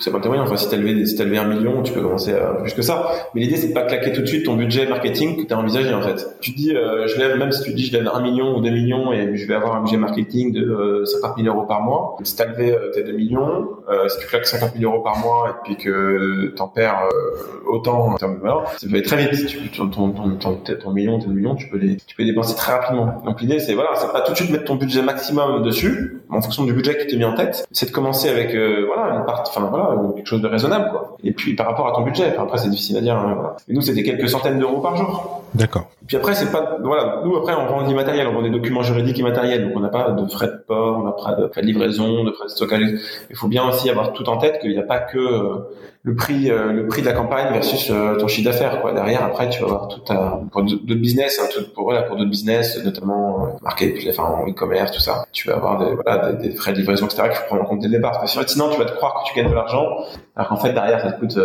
c'est 0.00 0.10
pas 0.10 0.18
moyen. 0.18 0.42
Enfin, 0.42 0.56
si 0.56 0.68
t'as 0.68 0.76
levé, 0.76 1.04
si 1.06 1.16
levé 1.16 1.38
un 1.38 1.44
million, 1.44 1.82
tu 1.82 1.92
peux 1.92 2.02
commencer 2.02 2.32
à 2.34 2.54
plus 2.54 2.74
que 2.74 2.82
ça. 2.82 3.10
Mais 3.34 3.42
l'idée, 3.42 3.56
c'est 3.56 3.68
de 3.68 3.74
pas 3.74 3.82
claquer 3.82 4.12
tout 4.12 4.22
de 4.22 4.26
suite 4.26 4.44
ton 4.44 4.54
budget 4.54 4.86
marketing 4.86 5.42
que 5.42 5.48
t'as 5.48 5.56
envisagé, 5.56 5.92
en 5.92 6.02
fait. 6.02 6.36
Tu 6.40 6.52
dis, 6.52 6.74
euh, 6.74 7.06
je 7.06 7.18
lève, 7.18 7.38
même 7.38 7.52
si 7.52 7.62
tu 7.62 7.72
dis, 7.72 7.86
je 7.86 7.92
lève 7.92 8.08
un 8.12 8.20
million 8.20 8.56
ou 8.56 8.60
deux 8.60 8.70
millions 8.70 9.12
et 9.12 9.36
je 9.36 9.46
vais 9.46 9.54
avoir 9.54 9.76
un 9.76 9.82
budget 9.82 9.96
marketing 9.96 10.52
de 10.52 10.62
euh, 10.62 11.04
50 11.04 11.38
000 11.38 11.54
euros 11.54 11.66
par 11.66 11.82
mois. 11.82 12.16
Si 12.22 12.36
t'as 12.36 12.46
levé 12.46 12.72
euh, 12.72 12.90
tes 12.92 13.02
2 13.02 13.12
millions, 13.12 13.68
euh, 13.88 14.08
si 14.08 14.18
tu 14.18 14.26
claques 14.26 14.46
50 14.46 14.72
000 14.78 14.90
euros 14.90 15.02
par 15.02 15.18
mois 15.18 15.50
et 15.50 15.52
puis 15.64 15.76
que 15.76 16.52
t'en 16.56 16.68
perds 16.68 17.08
euh, 17.12 17.70
autant, 17.70 18.16
ça 18.16 18.26
va 18.26 18.98
être 18.98 19.06
très 19.06 19.16
vite. 19.26 19.46
Tu, 19.46 19.68
ton, 19.70 19.88
ton, 19.88 20.10
ton, 20.10 20.56
ton, 20.56 20.90
million, 20.90 21.18
tes 21.18 21.26
2 21.26 21.32
millions, 21.32 21.54
tu 21.54 21.68
peux 21.68 21.78
les, 21.78 21.96
tu 21.96 22.16
peux 22.16 22.22
les 22.22 22.30
dépenser 22.30 22.54
très 22.54 22.72
rapidement. 22.72 23.22
Donc 23.24 23.40
l'idée, 23.40 23.58
c'est 23.58 23.74
voilà, 23.74 23.90
c'est 23.96 24.12
pas 24.12 24.20
tout 24.20 24.32
de 24.32 24.36
suite 24.36 24.50
mettre 24.50 24.64
ton 24.64 24.76
budget 24.76 25.02
maximum 25.02 25.62
dessus, 25.62 26.22
en 26.30 26.40
fonction 26.40 26.64
du 26.64 26.72
budget 26.72 26.98
qui 26.98 27.06
t'est 27.06 27.16
mis 27.16 27.24
en 27.24 27.34
tête. 27.34 27.66
C'est 27.72 27.86
de 27.86 27.90
commencer 27.90 28.28
avec, 28.28 28.54
euh, 28.54 28.84
voilà, 28.86 29.14
une 29.14 29.24
part, 29.24 29.44
enfin, 29.46 29.68
voilà, 29.72 30.14
quelque 30.14 30.26
chose 30.26 30.40
de 30.40 30.48
raisonnable, 30.48 30.90
quoi. 30.90 31.16
Et 31.24 31.32
puis 31.32 31.54
par 31.54 31.66
rapport 31.66 31.88
à 31.88 31.92
ton 31.92 32.02
budget, 32.02 32.36
après 32.36 32.58
c'est 32.58 32.70
difficile 32.70 32.96
à 32.98 33.00
dire. 33.00 33.16
Hein, 33.16 33.34
voilà. 33.34 33.56
Et 33.68 33.74
nous, 33.74 33.80
c'était 33.80 34.02
quelques 34.02 34.28
centaines 34.28 34.58
d'euros 34.58 34.80
par 34.80 34.96
jour. 34.96 35.42
D'accord. 35.54 35.88
Puis 36.06 36.16
après, 36.16 36.34
c'est 36.34 36.50
pas, 36.50 36.78
voilà, 36.82 37.20
nous 37.24 37.36
après 37.36 37.54
on 37.54 37.66
vend 37.66 37.86
du 37.86 37.94
matériel, 37.94 38.26
on 38.26 38.32
vend 38.32 38.42
des 38.42 38.50
documents 38.50 38.82
juridiques 38.82 39.18
immatériels, 39.18 39.64
donc 39.64 39.72
on 39.76 39.80
n'a 39.80 39.88
pas 39.88 40.10
de 40.10 40.26
frais 40.26 40.46
de 40.46 40.62
port, 40.66 40.98
on 40.98 41.04
n'a 41.04 41.12
pas 41.12 41.34
de 41.34 41.48
frais 41.48 41.62
de 41.62 41.66
livraison, 41.66 42.24
de 42.24 42.32
frais 42.32 42.46
de 42.46 42.50
stockage. 42.50 42.82
Il 43.30 43.36
faut 43.36 43.48
bien 43.48 43.68
aussi 43.68 43.90
avoir 43.90 44.12
tout 44.12 44.28
en 44.28 44.38
tête 44.38 44.60
qu'il 44.60 44.70
n'y 44.70 44.78
a 44.78 44.82
pas 44.82 45.00
que 45.00 45.18
euh, 45.18 45.58
le 46.04 46.16
prix 46.16 46.50
euh, 46.50 46.72
le 46.72 46.86
prix 46.88 47.00
de 47.00 47.06
la 47.06 47.12
campagne 47.12 47.52
versus 47.52 47.88
euh, 47.90 48.16
ton 48.16 48.26
chiffre 48.26 48.50
d'affaires 48.50 48.80
quoi. 48.80 48.92
Derrière 48.92 49.22
après 49.24 49.48
tu 49.48 49.60
vas 49.60 49.66
avoir 49.66 49.88
tout 49.88 50.12
un 50.12 50.48
pour 50.50 50.64
d'autres 50.64 50.94
business 50.94 51.40
hein, 51.40 51.48
tout, 51.52 51.72
pour 51.72 51.84
voilà 51.84 52.02
pour 52.02 52.16
d'autres 52.16 52.30
business 52.30 52.82
notamment 52.84 53.44
euh, 53.44 53.48
market 53.62 53.94
enfin 54.08 54.24
en 54.24 54.48
e-commerce 54.48 54.90
tout 54.90 55.00
ça. 55.00 55.24
Tu 55.32 55.48
vas 55.48 55.54
avoir 55.54 55.78
des 55.78 55.94
voilà 55.94 56.32
des, 56.32 56.50
frais 56.56 56.72
de 56.72 56.78
livraison 56.78 57.06
etc 57.06 57.22
qu'il 57.28 57.36
faut 57.36 57.46
prendre 57.46 57.62
en 57.62 57.66
compte 57.66 57.80
dès 57.80 57.86
le 57.86 57.94
départ. 57.94 58.12
Parce 58.12 58.36
que 58.36 58.48
sinon 58.48 58.70
tu 58.70 58.78
vas 58.78 58.84
te 58.84 58.94
croire 58.94 59.22
que 59.22 59.28
tu 59.28 59.36
gagnes 59.36 59.50
de 59.50 59.54
l'argent 59.54 59.86
alors 60.34 60.48
qu'en 60.48 60.56
fait 60.56 60.72
derrière 60.72 61.00
ça 61.00 61.12
te 61.12 61.20
coûte 61.20 61.38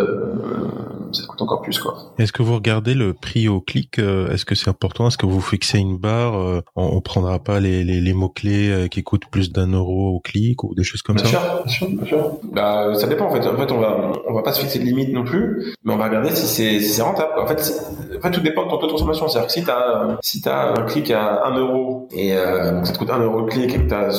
ça 1.12 1.22
te 1.22 1.26
coûte 1.26 1.42
encore 1.42 1.62
plus 1.62 1.78
quoi 1.78 2.12
est-ce 2.18 2.32
que 2.32 2.42
vous 2.42 2.54
regardez 2.54 2.94
le 2.94 3.14
prix 3.14 3.48
au 3.48 3.60
clic 3.60 3.98
est-ce 3.98 4.44
que 4.44 4.54
c'est 4.54 4.68
important? 4.68 5.08
Est-ce 5.08 5.18
que 5.18 5.26
vous 5.26 5.40
fixez 5.40 5.78
une 5.78 5.96
barre 5.96 6.34
on, 6.76 6.96
on 6.96 7.00
prendra 7.00 7.38
pas 7.38 7.60
les, 7.60 7.84
les, 7.84 8.00
les 8.00 8.12
mots 8.12 8.28
clés 8.28 8.88
qui 8.90 9.02
coûtent 9.02 9.26
plus 9.30 9.52
d'un 9.52 9.68
euro 9.72 10.16
au 10.16 10.20
clic 10.20 10.64
ou 10.64 10.74
des 10.74 10.84
choses 10.84 11.02
comme 11.02 11.16
bien 11.16 11.24
ça? 11.24 11.30
sûr, 11.30 11.40
bien 11.64 11.72
sûr, 11.72 11.88
bien 11.88 12.06
sûr. 12.06 12.30
Bah, 12.52 12.94
ça 12.94 13.06
dépend 13.06 13.26
en 13.26 13.30
fait 13.32 13.46
en 13.46 13.56
fait 13.56 13.72
on 13.72 13.78
va 13.80 14.12
on 14.28 14.34
va 14.34 14.42
pas 14.42 14.52
se 14.52 14.60
fixer 14.60 14.78
de 14.78 14.84
limite 14.84 15.12
non 15.12 15.24
plus, 15.24 15.74
mais 15.84 15.94
on 15.94 15.96
va 15.96 16.04
regarder 16.06 16.30
si 16.30 16.46
c'est 16.46 16.80
si 16.80 17.00
rentable. 17.00 17.32
En 17.38 17.46
fait, 17.46 17.72
en 18.16 18.20
fait, 18.20 18.30
tout 18.30 18.40
dépend 18.40 18.64
de 18.64 18.70
ton 18.70 18.78
taux 18.78 18.86
de 18.86 18.88
transformation. 18.88 19.28
C'est-à-dire 19.28 19.46
que 19.48 19.52
si 19.52 19.64
t'as 19.64 20.18
si 20.22 20.40
t'as 20.42 20.78
un 20.78 20.82
clic 20.84 21.10
à 21.10 21.46
1 21.46 21.58
euro 21.58 22.08
et 22.12 22.34
euh, 22.36 22.84
ça 22.84 22.92
te 22.92 22.98
coûte 22.98 23.10
1 23.10 23.18
euro 23.20 23.40
le 23.40 23.46
clic 23.46 23.74
et 23.74 23.78
que 23.78 23.88
t'as 23.88 24.10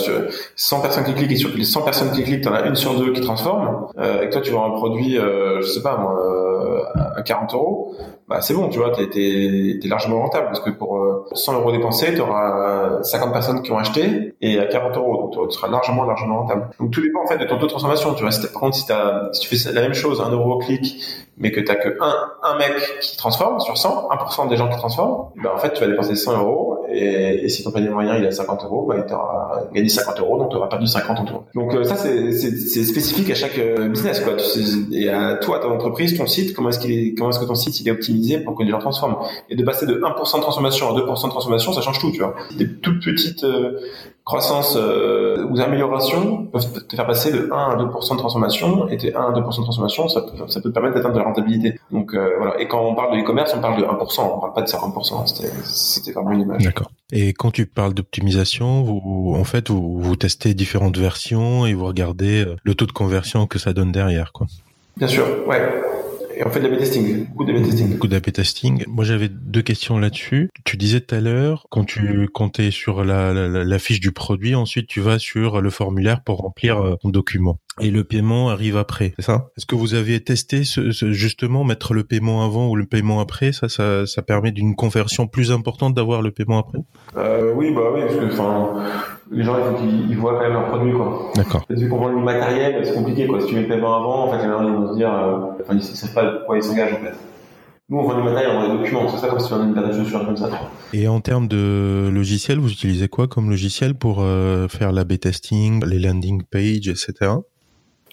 100 0.56 0.82
personnes 0.82 1.04
qui 1.06 1.14
cliquent 1.14 1.32
et 1.32 1.36
sur 1.38 1.50
les 1.56 1.64
100 1.64 1.82
personnes 1.82 2.12
qui 2.12 2.24
cliquent, 2.24 2.44
t'en 2.44 2.54
as 2.54 2.66
une 2.66 2.76
sur 2.76 2.98
deux 3.00 3.12
qui 3.14 3.22
transforme, 3.22 3.88
euh, 3.98 4.22
et 4.22 4.28
que 4.28 4.34
toi 4.34 4.42
tu 4.42 4.52
vends 4.52 4.66
un 4.66 4.76
produit, 4.78 5.18
euh, 5.18 5.62
je 5.62 5.68
sais 5.68 5.82
pas 5.82 5.98
moi, 5.98 6.18
euh, 6.20 6.79
à 7.16 7.22
40 7.22 7.54
euros, 7.54 7.96
bah 8.28 8.42
c'est 8.42 8.54
bon, 8.54 8.70
tu 8.70 8.80
vois, 8.80 8.92
t'es 8.92 9.04
es, 9.04 9.88
largement 9.88 10.22
rentable 10.22 10.48
parce 10.48 10.60
que 10.60 10.70
pour 10.70 11.26
100 11.34 11.54
euros 11.54 11.72
dépensés, 11.72 12.14
tu 12.14 12.22
auras 12.22 13.02
50 13.02 13.34
personnes 13.34 13.62
qui 13.62 13.72
ont 13.72 13.78
acheté 13.78 14.36
et 14.42 14.60
à 14.60 14.66
40 14.66 14.98
euros, 14.98 15.32
tu 15.50 15.56
seras 15.56 15.68
largement 15.68 16.04
largement 16.04 16.42
rentable. 16.42 16.70
Donc 16.80 16.92
tout 16.92 17.02
dépend 17.02 17.24
en 17.24 17.28
fait 17.28 17.38
de 17.38 17.46
ton 17.46 17.58
taux 17.58 17.66
de 17.66 17.70
transformation, 17.70 18.14
tu 18.14 18.22
vois. 18.22 18.32
Si 18.32 18.42
par 18.42 18.62
contre 18.62 18.76
si, 18.76 18.86
tu 18.86 19.56
fais 19.56 19.72
la 19.72 19.82
même 19.82 19.94
chose, 19.94 20.22
1 20.22 20.30
euro 20.32 20.58
clic, 20.60 21.04
mais 21.40 21.52
que 21.52 21.62
t'as 21.62 21.76
que 21.76 21.98
un, 22.02 22.16
un 22.44 22.58
mec 22.58 22.74
qui 23.02 23.18
transforme 23.18 23.60
sur 23.60 23.78
100, 23.78 24.10
1% 24.10 24.50
des 24.50 24.58
gens 24.58 24.70
qui 24.70 24.78
transforment, 24.78 25.30
bah 25.42 25.52
en 25.56 25.58
fait 25.58 25.74
tu 25.74 25.82
vas 25.82 25.88
dépenser 25.88 26.16
100 26.16 26.40
euros 26.40 26.86
et, 26.92 27.48
si 27.50 27.64
ton 27.64 27.72
panier 27.72 27.90
moyen 27.90 28.18
il 28.18 28.26
à 28.26 28.32
50 28.32 28.64
euros, 28.66 28.86
bah 28.88 29.02
tu 29.08 29.14
auras 29.14 29.64
gagné 29.74 29.90
50 29.90 30.20
euros, 30.20 30.38
donc 30.38 30.50
tu 30.50 30.58
auras 30.58 30.68
perdu 30.68 30.88
50 30.88 31.20
en 31.20 31.26
tout. 31.26 31.42
Donc 31.56 31.74
euh, 31.74 31.84
ça 31.84 31.96
c'est 31.96 32.84
spécifique 32.84 33.30
à 33.30 33.36
chaque 33.36 33.58
euh, 33.58 33.90
business 33.90 34.20
quoi. 34.20 34.34
et 34.92 35.10
à 35.10 35.36
toi, 35.36 35.60
ton 35.60 35.72
entreprise, 35.72 36.18
ton 36.18 36.28
site, 36.28 36.54
comment 36.54 36.70
est-ce 36.70 36.86
est, 36.88 37.16
comment 37.18 37.30
est-ce 37.30 37.40
que 37.40 37.46
ton 37.46 37.56
site 37.56 37.80
il 37.82 37.88
est 37.88 37.92
optimisé 37.92 38.40
pour 38.40 38.56
que 38.56 38.64
les 38.64 38.72
gens 38.72 38.80
transforment? 38.80 39.18
Et 39.50 39.56
de 39.56 39.64
passer 39.64 39.86
de 39.86 39.96
1% 39.96 40.36
de 40.38 40.42
transformation 40.42 40.90
à 40.90 41.00
2% 41.00 41.26
de 41.26 41.30
transformation, 41.30 41.74
ça 41.74 41.82
change 41.82 42.00
tout, 42.00 42.12
tu 42.12 42.20
vois. 42.20 42.36
Des 42.58 42.68
toutes 42.68 43.04
petites 43.04 43.44
euh, 43.44 43.80
croissance 44.30 44.78
euh, 44.80 45.44
ou 45.50 45.60
améliorations 45.60 46.46
peuvent 46.46 46.86
te 46.88 46.96
faire 46.96 47.08
passer 47.08 47.32
de 47.32 47.50
1 47.52 47.56
à 47.56 47.76
2% 47.78 48.14
de 48.14 48.18
transformation 48.20 48.88
et 48.88 48.96
de 48.96 49.10
1 49.10 49.20
à 49.20 49.32
2% 49.32 49.36
de 49.36 49.64
transformation 49.64 50.08
ça 50.08 50.22
peut, 50.22 50.38
ça 50.48 50.62
peut 50.62 50.70
te 50.70 50.74
permettre 50.76 50.94
d'atteindre 50.94 51.16
de 51.16 51.20
la 51.20 51.26
rentabilité. 51.26 51.80
Donc 51.92 52.14
euh, 52.14 52.30
voilà. 52.38 52.62
Et 52.62 52.68
quand 52.68 52.80
on 52.86 52.94
parle 52.94 53.18
de 53.18 53.24
e-commerce 53.24 53.56
on 53.58 53.60
parle 53.60 53.82
de 53.82 53.88
1% 53.88 54.22
on 54.22 54.40
parle 54.40 54.54
pas 54.54 54.62
de 54.62 54.68
50% 54.68 55.26
c'était 55.26 55.52
c'était 55.64 56.12
vraiment 56.12 56.32
une 56.32 56.42
image. 56.42 56.64
D'accord. 56.64 56.92
Et 57.12 57.34
quand 57.34 57.50
tu 57.50 57.66
parles 57.66 57.96
d'optimisation 57.96 58.84
vous 58.84 59.34
en 59.36 59.44
fait 59.46 59.72
vous, 59.72 60.00
vous 60.00 60.16
testez 60.16 60.54
différentes 60.54 60.98
versions 61.00 61.66
et 61.66 61.74
vous 61.74 61.88
regardez 61.88 62.46
euh, 62.46 62.56
le 62.64 62.76
taux 62.76 62.86
de 62.86 62.92
conversion 62.92 63.48
que 63.48 63.58
ça 63.58 63.74
donne 63.74 63.92
derrière 63.92 64.32
quoi. 64.32 64.46
Bien 64.98 65.08
sûr. 65.08 65.26
Ouais 65.48 65.60
et 66.40 66.46
on 66.46 66.50
fait 66.50 66.62
de 66.62 66.68
l'A-B 66.68 66.80
testing, 66.80 67.26
beaucoup 67.26 67.44
d'A-B 67.44 67.64
testing. 67.64 67.92
Beaucoup 67.92 68.08
d'A-B 68.08 68.32
testing. 68.32 68.84
Moi, 68.88 69.04
j'avais 69.04 69.28
deux 69.28 69.62
questions 69.62 70.00
là-dessus. 70.00 70.50
Tu 70.64 70.78
disais 70.78 71.02
tout 71.02 71.14
à 71.14 71.20
l'heure, 71.20 71.68
quand 71.70 71.84
tu 71.84 72.30
comptais 72.34 72.72
sur 72.72 73.04
la, 73.04 73.34
la, 73.34 73.66
la, 73.66 73.80
fiche 73.80 74.00
du 74.00 74.14
produit, 74.14 74.56
ensuite 74.56 74.88
tu 74.88 75.02
vas 75.02 75.20
sur 75.20 75.60
le 75.60 75.70
formulaire 75.70 76.24
pour 76.24 76.38
remplir 76.38 76.80
euh, 76.80 76.96
ton 76.96 77.10
document. 77.10 77.60
Et 77.82 77.92
le 77.92 78.04
paiement 78.04 78.50
arrive 78.50 78.78
après, 78.78 79.14
c'est 79.18 79.26
ça? 79.26 79.48
Est-ce 79.58 79.66
que 79.66 79.76
vous 79.76 79.94
avez 79.94 80.20
testé 80.22 80.64
ce, 80.64 80.92
justement 81.12 81.64
mettre 81.64 81.94
le 81.94 82.04
paiement 82.04 82.44
avant 82.44 82.68
ou 82.70 82.76
le 82.76 82.86
paiement 82.86 83.20
après? 83.20 83.52
Ça, 83.52 83.70
ça, 83.70 84.06
ça 84.06 84.22
permet 84.22 84.52
d'une 84.52 84.76
conversion 84.76 85.28
plus 85.28 85.52
importante 85.52 85.94
d'avoir 85.94 86.22
le 86.22 86.32
paiement 86.32 86.60
après? 86.60 86.80
Euh, 87.18 87.54
Oui, 87.56 87.74
bah 87.74 87.92
oui, 87.94 88.02
parce 88.06 88.16
que 88.16 88.26
enfin, 88.26 88.84
les 89.32 89.44
gens, 89.44 89.56
il 89.58 89.64
faut 89.64 90.08
qu'ils 90.08 90.18
voient 90.18 90.34
quand 90.34 90.44
même 90.44 90.54
leur 90.54 90.68
produit, 90.70 90.94
quoi. 90.94 91.32
D'accord. 91.36 91.66
Parce 91.68 91.82
que 91.82 91.88
pour 91.88 92.00
vendre 92.00 92.18
du 92.18 92.24
matériel, 92.24 92.86
c'est 92.86 92.94
compliqué, 92.94 93.28
quoi. 93.28 93.40
Si 93.40 93.48
tu 93.48 93.56
mets 93.56 93.62
le 93.62 93.68
paiement 93.68 93.96
avant, 93.96 94.26
en 94.26 94.32
fait, 94.32 94.44
les 94.44 94.50
gens, 94.50 94.62
ils 94.62 94.74
vont 94.74 94.92
se 94.92 94.98
dire, 94.98 95.14
euh, 95.14 95.62
enfin, 95.62 95.76
ils 95.76 95.82
savent 95.82 96.14
pas 96.14 96.26
pourquoi 96.26 96.58
ils 96.58 96.64
s'engagent, 96.64 96.94
en 96.94 97.06
fait. 97.06 97.16
Nous, 97.92 97.98
on 97.98 98.04
vend 98.04 98.18
du 98.18 98.24
matériel, 98.24 98.52
on 98.56 98.62
vend 98.62 98.74
des 98.74 98.84
documents. 98.84 99.08
C'est 99.10 99.18
ça 99.18 99.30
comme 99.30 99.40
si 99.40 99.52
on 99.52 99.64
une 99.64 99.74
paire 99.74 99.88
de 99.88 99.94
chaussures 99.94 100.24
comme 100.24 100.38
ça. 100.38 100.50
Et 100.94 101.08
en 101.08 101.22
termes 101.22 101.48
de 101.48 102.08
logiciel, 102.14 102.60
vous 102.60 102.72
utilisez 102.72 103.08
quoi 103.08 103.28
comme 103.28 103.50
logiciel 103.50 103.96
pour 103.96 104.22
euh, 104.22 104.68
faire 104.68 104.92
l'A-B 104.92 105.18
testing, 105.18 105.84
les 105.86 105.98
landing 105.98 106.44
pages, 106.44 106.88
etc. 106.88 107.32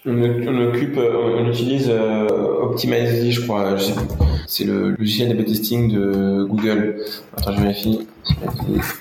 On, 0.07 0.13
on 0.23 0.69
occupe, 0.69 0.97
euh, 0.99 1.37
on 1.41 1.49
utilise 1.49 1.89
euh, 1.91 2.27
Optimizely, 2.63 3.33
je 3.33 3.41
crois. 3.43 3.77
Je 3.77 3.83
sais 3.85 3.93
plus. 3.95 4.07
C'est 4.47 4.65
le 4.65 4.91
logiciel 4.91 5.29
d'A-B 5.29 5.45
testing 5.47 5.93
de 5.93 6.45
Google. 6.45 6.97
Attends, 7.37 7.53
je 7.57 7.61
vérifie. 7.63 8.07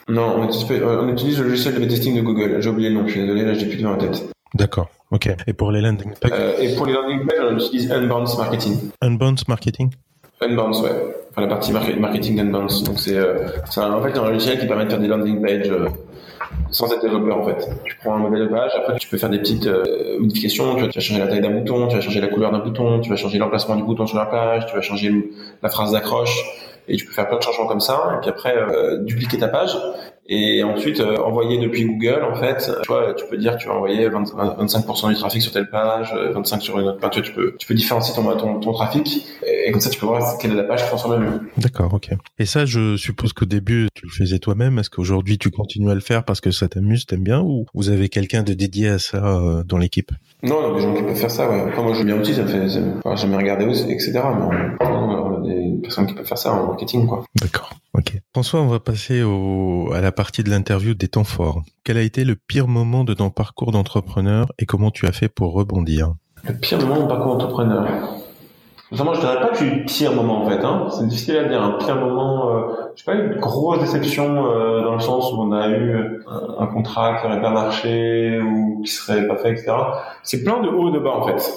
Non, 0.09 0.35
on 0.37 0.45
utilise, 0.45 0.63
pas- 0.65 0.99
on 1.01 1.09
utilise 1.09 1.39
le 1.39 1.49
logiciel 1.49 1.75
d'A-B 1.75 1.87
testing 1.87 2.15
de 2.15 2.21
Google. 2.21 2.57
J'ai 2.59 2.69
oublié 2.69 2.89
le 2.89 2.95
nom. 2.95 3.05
Je 3.05 3.11
suis 3.11 3.21
désolé, 3.21 3.43
là, 3.43 3.53
j'ai 3.53 3.67
plus 3.67 3.77
devant 3.77 3.91
la 3.91 3.97
tête. 3.97 4.25
D'accord. 4.55 4.89
Ok. 5.11 5.29
Et 5.47 5.53
pour 5.53 5.71
les 5.71 5.81
landing 5.81 6.11
pages, 6.19 6.31
Euh, 6.33 6.53
et 6.59 6.75
pour 6.75 6.85
les 6.85 6.93
landing 6.93 7.25
pages, 7.27 7.39
on 7.51 7.55
utilise 7.57 7.91
Unbounce 7.91 8.37
Marketing. 8.37 8.77
Unbounce 9.01 9.47
marketing? 9.47 9.91
Unbounce, 10.41 10.81
ouais. 10.81 10.91
Enfin, 11.31 11.41
la 11.41 11.47
partie 11.47 11.71
market- 11.71 11.99
marketing 11.99 12.37
d'Unbounce. 12.37 12.83
Donc, 12.83 12.99
c'est, 12.99 13.15
euh, 13.17 13.47
en 13.77 14.01
fait, 14.01 14.17
un 14.17 14.29
logiciel 14.29 14.57
qui 14.59 14.65
permet 14.65 14.85
de 14.85 14.89
faire 14.89 14.99
des 14.99 15.07
landing 15.07 15.41
pages 15.41 15.69
euh, 15.69 15.87
sans 16.71 16.91
être 16.91 17.01
développeur, 17.01 17.37
en 17.37 17.43
fait. 17.43 17.69
Tu 17.83 17.95
prends 17.97 18.15
un 18.15 18.19
modèle 18.19 18.41
de 18.41 18.47
page, 18.47 18.71
après, 18.75 18.97
tu 18.97 19.07
peux 19.07 19.17
faire 19.17 19.29
des 19.29 19.39
petites 19.39 19.67
euh, 19.67 20.19
modifications. 20.19 20.75
Tu 20.75 20.83
vas, 20.85 20.91
changer 20.91 21.19
la 21.19 21.27
taille 21.27 21.41
d'un 21.41 21.51
bouton, 21.51 21.87
tu 21.87 21.95
vas 21.95 22.01
changer 22.01 22.21
la 22.21 22.27
couleur 22.27 22.51
d'un 22.51 22.59
bouton, 22.59 22.99
tu 22.99 23.09
vas 23.09 23.15
changer 23.15 23.37
l'emplacement 23.37 23.75
du 23.75 23.83
bouton 23.83 24.05
sur 24.05 24.17
la 24.17 24.25
page, 24.25 24.65
tu 24.67 24.75
vas 24.75 24.81
changer 24.81 25.31
la 25.61 25.69
phrase 25.69 25.91
d'accroche. 25.91 26.43
Et 26.87 26.97
tu 26.97 27.05
peux 27.05 27.13
faire 27.13 27.27
plein 27.27 27.37
de 27.37 27.43
changements 27.43 27.67
comme 27.67 27.79
ça. 27.79 28.15
Et 28.15 28.21
puis 28.21 28.29
après, 28.29 28.55
euh, 28.55 28.97
dupliquer 28.99 29.39
ta 29.39 29.47
page. 29.47 29.75
Et 30.27 30.63
ensuite, 30.63 30.99
euh, 31.01 31.17
envoyer 31.17 31.59
depuis 31.59 31.85
Google, 31.85 32.23
en 32.23 32.33
fait, 32.35 32.57
tu 32.81 32.87
vois, 32.87 33.13
tu 33.13 33.25
peux 33.29 33.37
dire 33.37 33.57
tu 33.57 33.67
vas 33.67 33.75
envoyer 33.75 34.09
20 34.09 34.23
25% 34.59 35.09
du 35.09 35.15
trafic 35.15 35.41
sur 35.41 35.51
telle 35.51 35.69
page, 35.69 36.13
euh, 36.17 36.31
25 36.33 36.61
sur 36.63 36.79
une 36.79 36.87
autre 36.87 36.99
page. 36.99 37.11
Tu, 37.11 37.19
vois, 37.19 37.27
tu 37.29 37.33
peux, 37.33 37.55
tu 37.59 37.67
peux 37.67 37.75
différencier 37.75 38.15
ton, 38.15 38.23
ton, 38.35 38.59
ton 38.59 38.71
trafic. 38.73 39.23
Et 39.45 39.71
comme 39.71 39.81
ça, 39.81 39.89
tu 39.91 39.99
peux 39.99 40.07
voir 40.07 40.37
quelle 40.39 40.51
est 40.53 40.55
la 40.55 40.63
page 40.63 40.81
qui 40.81 40.87
transforme 40.87 41.21
le 41.23 41.29
mieux. 41.29 41.39
D'accord, 41.57 41.93
ok. 41.93 42.09
Et 42.39 42.45
ça, 42.47 42.65
je 42.65 42.97
suppose 42.97 43.33
qu'au 43.33 43.45
début, 43.45 43.87
tu 43.93 44.07
le 44.07 44.11
faisais 44.11 44.39
toi-même. 44.39 44.79
Est-ce 44.79 44.89
qu'aujourd'hui, 44.89 45.37
tu 45.37 45.51
continues 45.51 45.91
à 45.91 45.95
le 45.95 46.01
faire 46.01 46.23
parce 46.23 46.41
que 46.41 46.49
ça 46.49 46.67
t'amuse, 46.67 47.05
t'aimes 47.05 47.23
bien, 47.23 47.41
ou 47.41 47.65
vous 47.75 47.89
avez 47.89 48.09
quelqu'un 48.09 48.41
de 48.41 48.53
dédié 48.55 48.89
à 48.89 48.97
ça 48.99 49.17
euh, 49.39 49.63
dans 49.63 49.77
l'équipe? 49.77 50.11
Non, 50.41 50.57
il 50.61 50.67
y 50.69 50.71
a 50.71 50.75
des 50.75 50.81
gens 50.81 50.93
qui 50.95 51.03
peuvent 51.03 51.15
faire 51.15 51.31
ça, 51.31 51.49
ouais. 51.49 51.59
Après, 51.61 51.83
moi, 51.83 51.93
je 51.93 51.99
joue 51.99 52.05
bien 52.05 52.19
aussi, 52.19 52.33
ça 52.33 52.41
me 52.43 52.47
fait, 52.47 52.67
ça 52.69 52.79
me- 52.79 52.97
enfin, 53.03 53.15
j'aime 53.15 53.29
bien 53.29 53.39
regarder 53.39 53.65
aussi, 53.65 53.83
etc. 53.91 54.11
Mais 54.13 54.85
on 54.87 55.43
a 55.43 55.47
des 55.47 55.81
personnes 55.81 56.07
qui 56.07 56.13
peuvent 56.15 56.25
faire 56.25 56.37
ça 56.37 56.51
en 56.53 56.67
marketing, 56.67 57.05
quoi. 57.07 57.23
D'accord, 57.39 57.69
ok. 57.97 58.19
François, 58.33 58.61
on 58.61 58.67
va 58.67 58.79
passer 58.79 59.23
au, 59.23 59.91
à 59.93 60.01
la 60.01 60.11
partie 60.11 60.43
de 60.43 60.49
l'interview 60.49 60.93
des 60.93 61.07
temps 61.07 61.23
forts. 61.23 61.63
Quel 61.83 61.97
a 61.97 62.01
été 62.01 62.23
le 62.23 62.35
pire 62.35 62.67
moment 62.67 63.03
de 63.03 63.13
ton 63.13 63.29
parcours 63.29 63.71
d'entrepreneur 63.71 64.47
et 64.59 64.65
comment 64.65 64.91
tu 64.91 65.07
as 65.07 65.11
fait 65.11 65.29
pour 65.29 65.53
rebondir? 65.53 66.13
Le 66.47 66.53
pire 66.53 66.79
moment 66.79 66.95
de 66.95 67.01
mon 67.01 67.07
parcours 67.07 67.37
d'entrepreneur. 67.37 67.87
Vraiment, 68.91 69.15
je 69.15 69.19
dirais 69.19 69.39
pas 69.39 69.49
que 69.49 69.57
j'ai 69.57 69.65
eu 69.65 69.79
le 69.79 69.85
pire 69.85 70.13
moment, 70.13 70.43
en 70.43 70.49
fait, 70.49 70.63
hein. 70.63 70.87
C'est 70.91 71.07
difficile 71.07 71.37
à 71.37 71.45
dire. 71.45 71.61
Un 71.61 71.71
pire 71.71 71.95
moment, 71.95 72.49
euh, 72.49 72.61
j'ai 72.95 73.03
pas 73.03 73.15
eu 73.15 73.33
une 73.33 73.39
grosse 73.39 73.79
déception, 73.79 74.45
euh, 74.45 74.83
dans 74.83 74.93
le 74.93 74.99
sens 74.99 75.33
où 75.33 75.37
on 75.37 75.51
a 75.51 75.69
eu 75.69 75.95
euh, 75.95 76.23
un, 76.27 76.63
un 76.63 76.67
contrat 76.67 77.19
qui 77.19 77.25
aurait 77.25 77.41
pas 77.41 77.49
marché 77.49 78.39
ou 78.39 78.83
qui 78.83 78.91
serait 78.91 79.27
pas 79.27 79.37
fait, 79.37 79.53
etc. 79.53 79.73
C'est 80.21 80.43
plein 80.43 80.61
de 80.61 80.69
hauts 80.69 80.89
et 80.89 80.91
de 80.91 80.99
bas, 80.99 81.15
en 81.15 81.25
fait. 81.25 81.51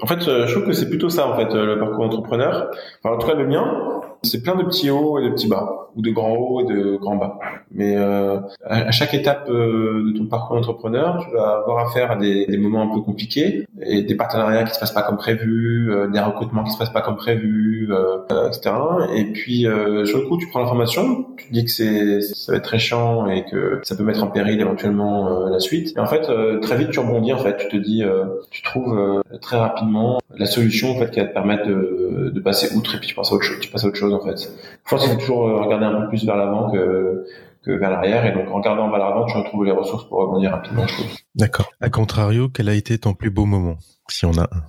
En 0.00 0.06
fait, 0.06 0.26
euh, 0.28 0.46
je 0.46 0.52
trouve 0.52 0.64
que 0.64 0.72
c'est 0.72 0.88
plutôt 0.88 1.10
ça, 1.10 1.28
en 1.28 1.36
fait, 1.36 1.52
euh, 1.52 1.66
le 1.66 1.78
parcours 1.80 2.04
d'entrepreneur. 2.04 2.70
Enfin, 3.02 3.16
en 3.16 3.18
tout 3.18 3.26
cas, 3.26 3.34
le 3.34 3.46
mien, 3.46 4.01
c'est 4.22 4.42
plein 4.42 4.54
de 4.56 4.62
petits 4.64 4.90
hauts 4.90 5.18
et 5.18 5.24
de 5.24 5.30
petits 5.30 5.48
bas, 5.48 5.90
ou 5.96 6.02
de 6.02 6.10
grands 6.10 6.34
hauts 6.36 6.60
et 6.60 6.72
de 6.72 6.96
grands 6.96 7.16
bas. 7.16 7.38
Mais 7.72 7.96
euh, 7.96 8.38
à, 8.64 8.90
chaque 8.90 9.14
étape 9.14 9.48
euh, 9.48 10.12
de 10.12 10.18
ton 10.18 10.26
parcours 10.26 10.56
d'entrepreneur, 10.56 11.24
tu 11.24 11.34
vas 11.34 11.58
avoir 11.58 11.86
affaire 11.86 12.10
à 12.12 12.16
des, 12.16 12.46
des 12.46 12.56
moments 12.56 12.82
un 12.82 12.94
peu 12.94 13.00
compliqués, 13.00 13.66
et 13.80 14.02
des 14.02 14.14
partenariats 14.14 14.64
qui 14.64 14.74
se 14.74 14.80
passent 14.80 14.92
pas 14.92 15.02
comme 15.02 15.16
prévu, 15.16 15.92
euh, 15.92 16.08
des 16.08 16.20
recrutements 16.20 16.64
qui 16.64 16.70
se 16.70 16.78
passent 16.78 16.92
pas 16.92 17.00
comme 17.00 17.16
prévu, 17.16 17.88
euh, 17.90 18.18
euh, 18.30 18.48
etc. 18.48 18.74
Et 19.14 19.24
puis, 19.24 19.66
euh, 19.66 20.04
sur 20.04 20.18
le 20.18 20.26
coup, 20.26 20.38
tu 20.38 20.48
prends 20.48 20.60
l'information, 20.60 21.26
tu 21.36 21.52
dis 21.52 21.64
que 21.64 21.70
c'est 21.70 22.20
ça 22.20 22.52
va 22.52 22.58
être 22.58 22.64
très 22.64 22.78
chiant 22.78 23.28
et 23.28 23.44
que 23.44 23.80
ça 23.82 23.96
peut 23.96 24.04
mettre 24.04 24.22
en 24.22 24.28
péril 24.28 24.60
éventuellement 24.60 25.48
la 25.48 25.60
suite. 25.60 25.94
Et 25.96 26.00
en 26.00 26.06
fait, 26.06 26.28
très 26.60 26.76
vite, 26.76 26.90
tu 26.90 27.00
rebondis. 27.00 27.32
En 27.32 27.38
fait, 27.38 27.56
tu 27.56 27.68
te 27.68 27.76
dis, 27.76 28.02
tu 28.50 28.62
trouves 28.62 29.22
très 29.40 29.58
rapidement 29.58 30.18
la 30.36 30.46
solution 30.46 30.90
en 30.90 30.98
fait 30.98 31.10
qui 31.10 31.20
va 31.20 31.26
te 31.26 31.32
permettre 31.32 31.66
de, 31.66 32.30
de 32.32 32.40
passer 32.40 32.74
outre 32.76 32.94
et 32.94 32.98
puis. 32.98 33.08
Tu 33.08 33.14
passes 33.14 33.32
à 33.84 33.86
autre 33.86 33.96
chose 33.96 34.11
en 34.14 34.20
fait. 34.20 34.38
Je 34.38 34.90
pense 34.90 35.02
qu'il 35.02 35.12
faut 35.12 35.18
toujours 35.18 35.48
euh, 35.48 35.62
regarder 35.62 35.86
un 35.86 36.02
peu 36.02 36.08
plus 36.08 36.24
vers 36.24 36.36
l'avant 36.36 36.70
que 36.70 37.26
que 37.64 37.70
vers 37.70 37.90
l'arrière 37.90 38.26
et 38.26 38.32
donc 38.32 38.50
en 38.50 38.56
regardant 38.56 38.90
vers 38.90 38.98
l'avant, 38.98 39.24
tu 39.26 39.36
retrouves 39.36 39.64
les 39.64 39.72
ressources 39.72 40.08
pour 40.08 40.18
rebondir 40.18 40.50
rapidement. 40.50 40.84
D'accord. 41.36 41.70
À 41.80 41.90
contrario, 41.90 42.48
quel 42.48 42.68
a 42.68 42.74
été 42.74 42.98
ton 42.98 43.14
plus 43.14 43.30
beau 43.30 43.44
moment, 43.44 43.76
si 44.08 44.26
on 44.26 44.32
a 44.32 44.42
un? 44.42 44.64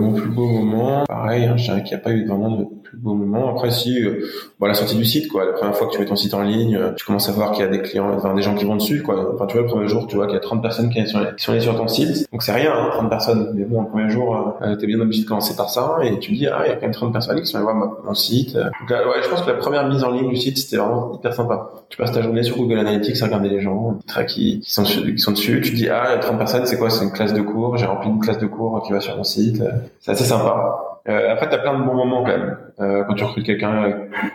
Mon 0.00 0.12
plus 0.12 0.30
beau 0.30 0.46
moment, 0.46 1.04
pareil, 1.06 1.44
hein, 1.44 1.56
je 1.56 1.64
dirais 1.64 1.82
qu'il 1.82 1.96
n'y 1.96 2.00
a 2.00 2.04
pas 2.04 2.10
eu 2.10 2.26
vraiment 2.26 2.50
de 2.50 2.64
plus 2.88 2.96
beau 2.96 3.14
moment. 3.14 3.50
Après, 3.50 3.70
si, 3.70 4.02
euh, 4.02 4.24
bon, 4.58 4.66
la 4.66 4.74
sortie 4.74 4.96
du 4.96 5.04
site, 5.04 5.28
quoi. 5.28 5.44
La 5.44 5.52
première 5.52 5.76
fois 5.76 5.88
que 5.88 5.92
tu 5.92 5.98
mets 5.98 6.06
ton 6.06 6.16
site 6.16 6.34
en 6.34 6.42
ligne, 6.42 6.76
euh, 6.76 6.92
tu 6.94 7.04
commences 7.04 7.28
à 7.28 7.32
voir 7.32 7.52
qu'il 7.52 7.64
y 7.64 7.68
a 7.68 7.70
des 7.70 7.82
clients, 7.82 8.10
enfin, 8.14 8.34
des 8.34 8.42
gens 8.42 8.54
qui 8.54 8.64
vont 8.64 8.76
dessus, 8.76 9.02
quoi. 9.02 9.34
Enfin, 9.34 9.46
tu 9.46 9.54
vois, 9.54 9.62
le 9.62 9.68
premier 9.68 9.88
jour, 9.88 10.06
tu 10.06 10.16
vois 10.16 10.26
qu'il 10.26 10.34
y 10.34 10.38
a 10.38 10.40
30 10.40 10.62
personnes 10.62 10.90
qui 10.90 11.06
sont, 11.06 11.18
allées 11.48 11.60
sur 11.60 11.76
ton 11.76 11.88
site. 11.88 12.30
Donc, 12.32 12.42
c'est 12.42 12.52
rien, 12.52 12.72
hein, 12.72 12.88
30 12.92 13.10
personnes. 13.10 13.52
Mais 13.54 13.64
bon, 13.64 13.82
le 13.82 13.88
premier 13.88 14.08
jour, 14.10 14.56
euh, 14.62 14.76
t'es 14.76 14.86
bien 14.86 15.00
obligé 15.00 15.22
de 15.22 15.28
commencer 15.28 15.56
par 15.56 15.70
ça, 15.70 15.98
et 16.02 16.18
tu 16.18 16.32
dis, 16.32 16.46
ah, 16.46 16.62
il 16.64 16.68
y 16.68 16.72
a 16.72 16.76
quand 16.76 16.82
même 16.82 16.92
30 16.92 17.12
personnes 17.12 17.40
qui 17.40 17.46
sont 17.46 17.56
allées 17.56 17.64
voir 17.64 17.76
mon, 18.04 18.14
site. 18.14 18.54
Donc, 18.54 18.90
là, 18.90 19.06
ouais, 19.06 19.22
je 19.22 19.28
pense 19.28 19.42
que 19.42 19.50
la 19.50 19.56
première 19.56 19.86
mise 19.86 20.02
en 20.02 20.10
ligne 20.10 20.28
du 20.28 20.36
site, 20.36 20.58
c'était 20.58 20.76
vraiment 20.76 21.12
hyper 21.14 21.34
sympa. 21.34 21.70
Tu 21.88 21.98
passes 21.98 22.12
ta 22.12 22.22
journée 22.22 22.42
sur 22.42 22.56
Google 22.56 22.78
Analytics 22.78 23.20
à 23.22 23.26
regarder 23.26 23.48
les 23.48 23.60
gens, 23.60 23.98
qui, 24.26 24.60
qui 24.60 24.72
sont, 24.72 24.82
qui 24.82 25.18
sont 25.18 25.32
dessus. 25.32 25.60
Tu 25.60 25.72
dis, 25.72 25.88
ah, 25.88 26.06
il 26.08 26.12
y 26.12 26.14
a 26.14 26.18
30 26.18 26.38
personnes, 26.38 26.66
c'est 26.66 26.78
quoi? 26.78 26.90
C'est 26.90 27.04
une 27.04 27.12
classe 27.12 27.34
de 27.34 27.42
cours. 27.42 27.76
J'ai 27.76 27.86
rempli 27.86 28.08
une 28.08 28.18
classe 28.18 28.38
de 28.38 28.46
cours 28.46 28.82
qui 28.86 28.92
va 28.92 29.00
sur 29.00 29.16
mon 29.16 29.24
site. 29.24 29.62
C'est 30.00 30.12
assez 30.12 30.24
sympa. 30.24 30.78
Euh, 31.08 31.32
après, 31.32 31.48
t'as 31.48 31.58
plein 31.58 31.78
de 31.78 31.84
bons 31.84 31.94
moments 31.94 32.22
quand 32.22 32.36
même. 32.36 32.58
Euh, 32.80 33.04
quand 33.04 33.14
tu 33.14 33.24
recrutes 33.24 33.46
quelqu'un 33.46 33.84
euh, 33.84 33.92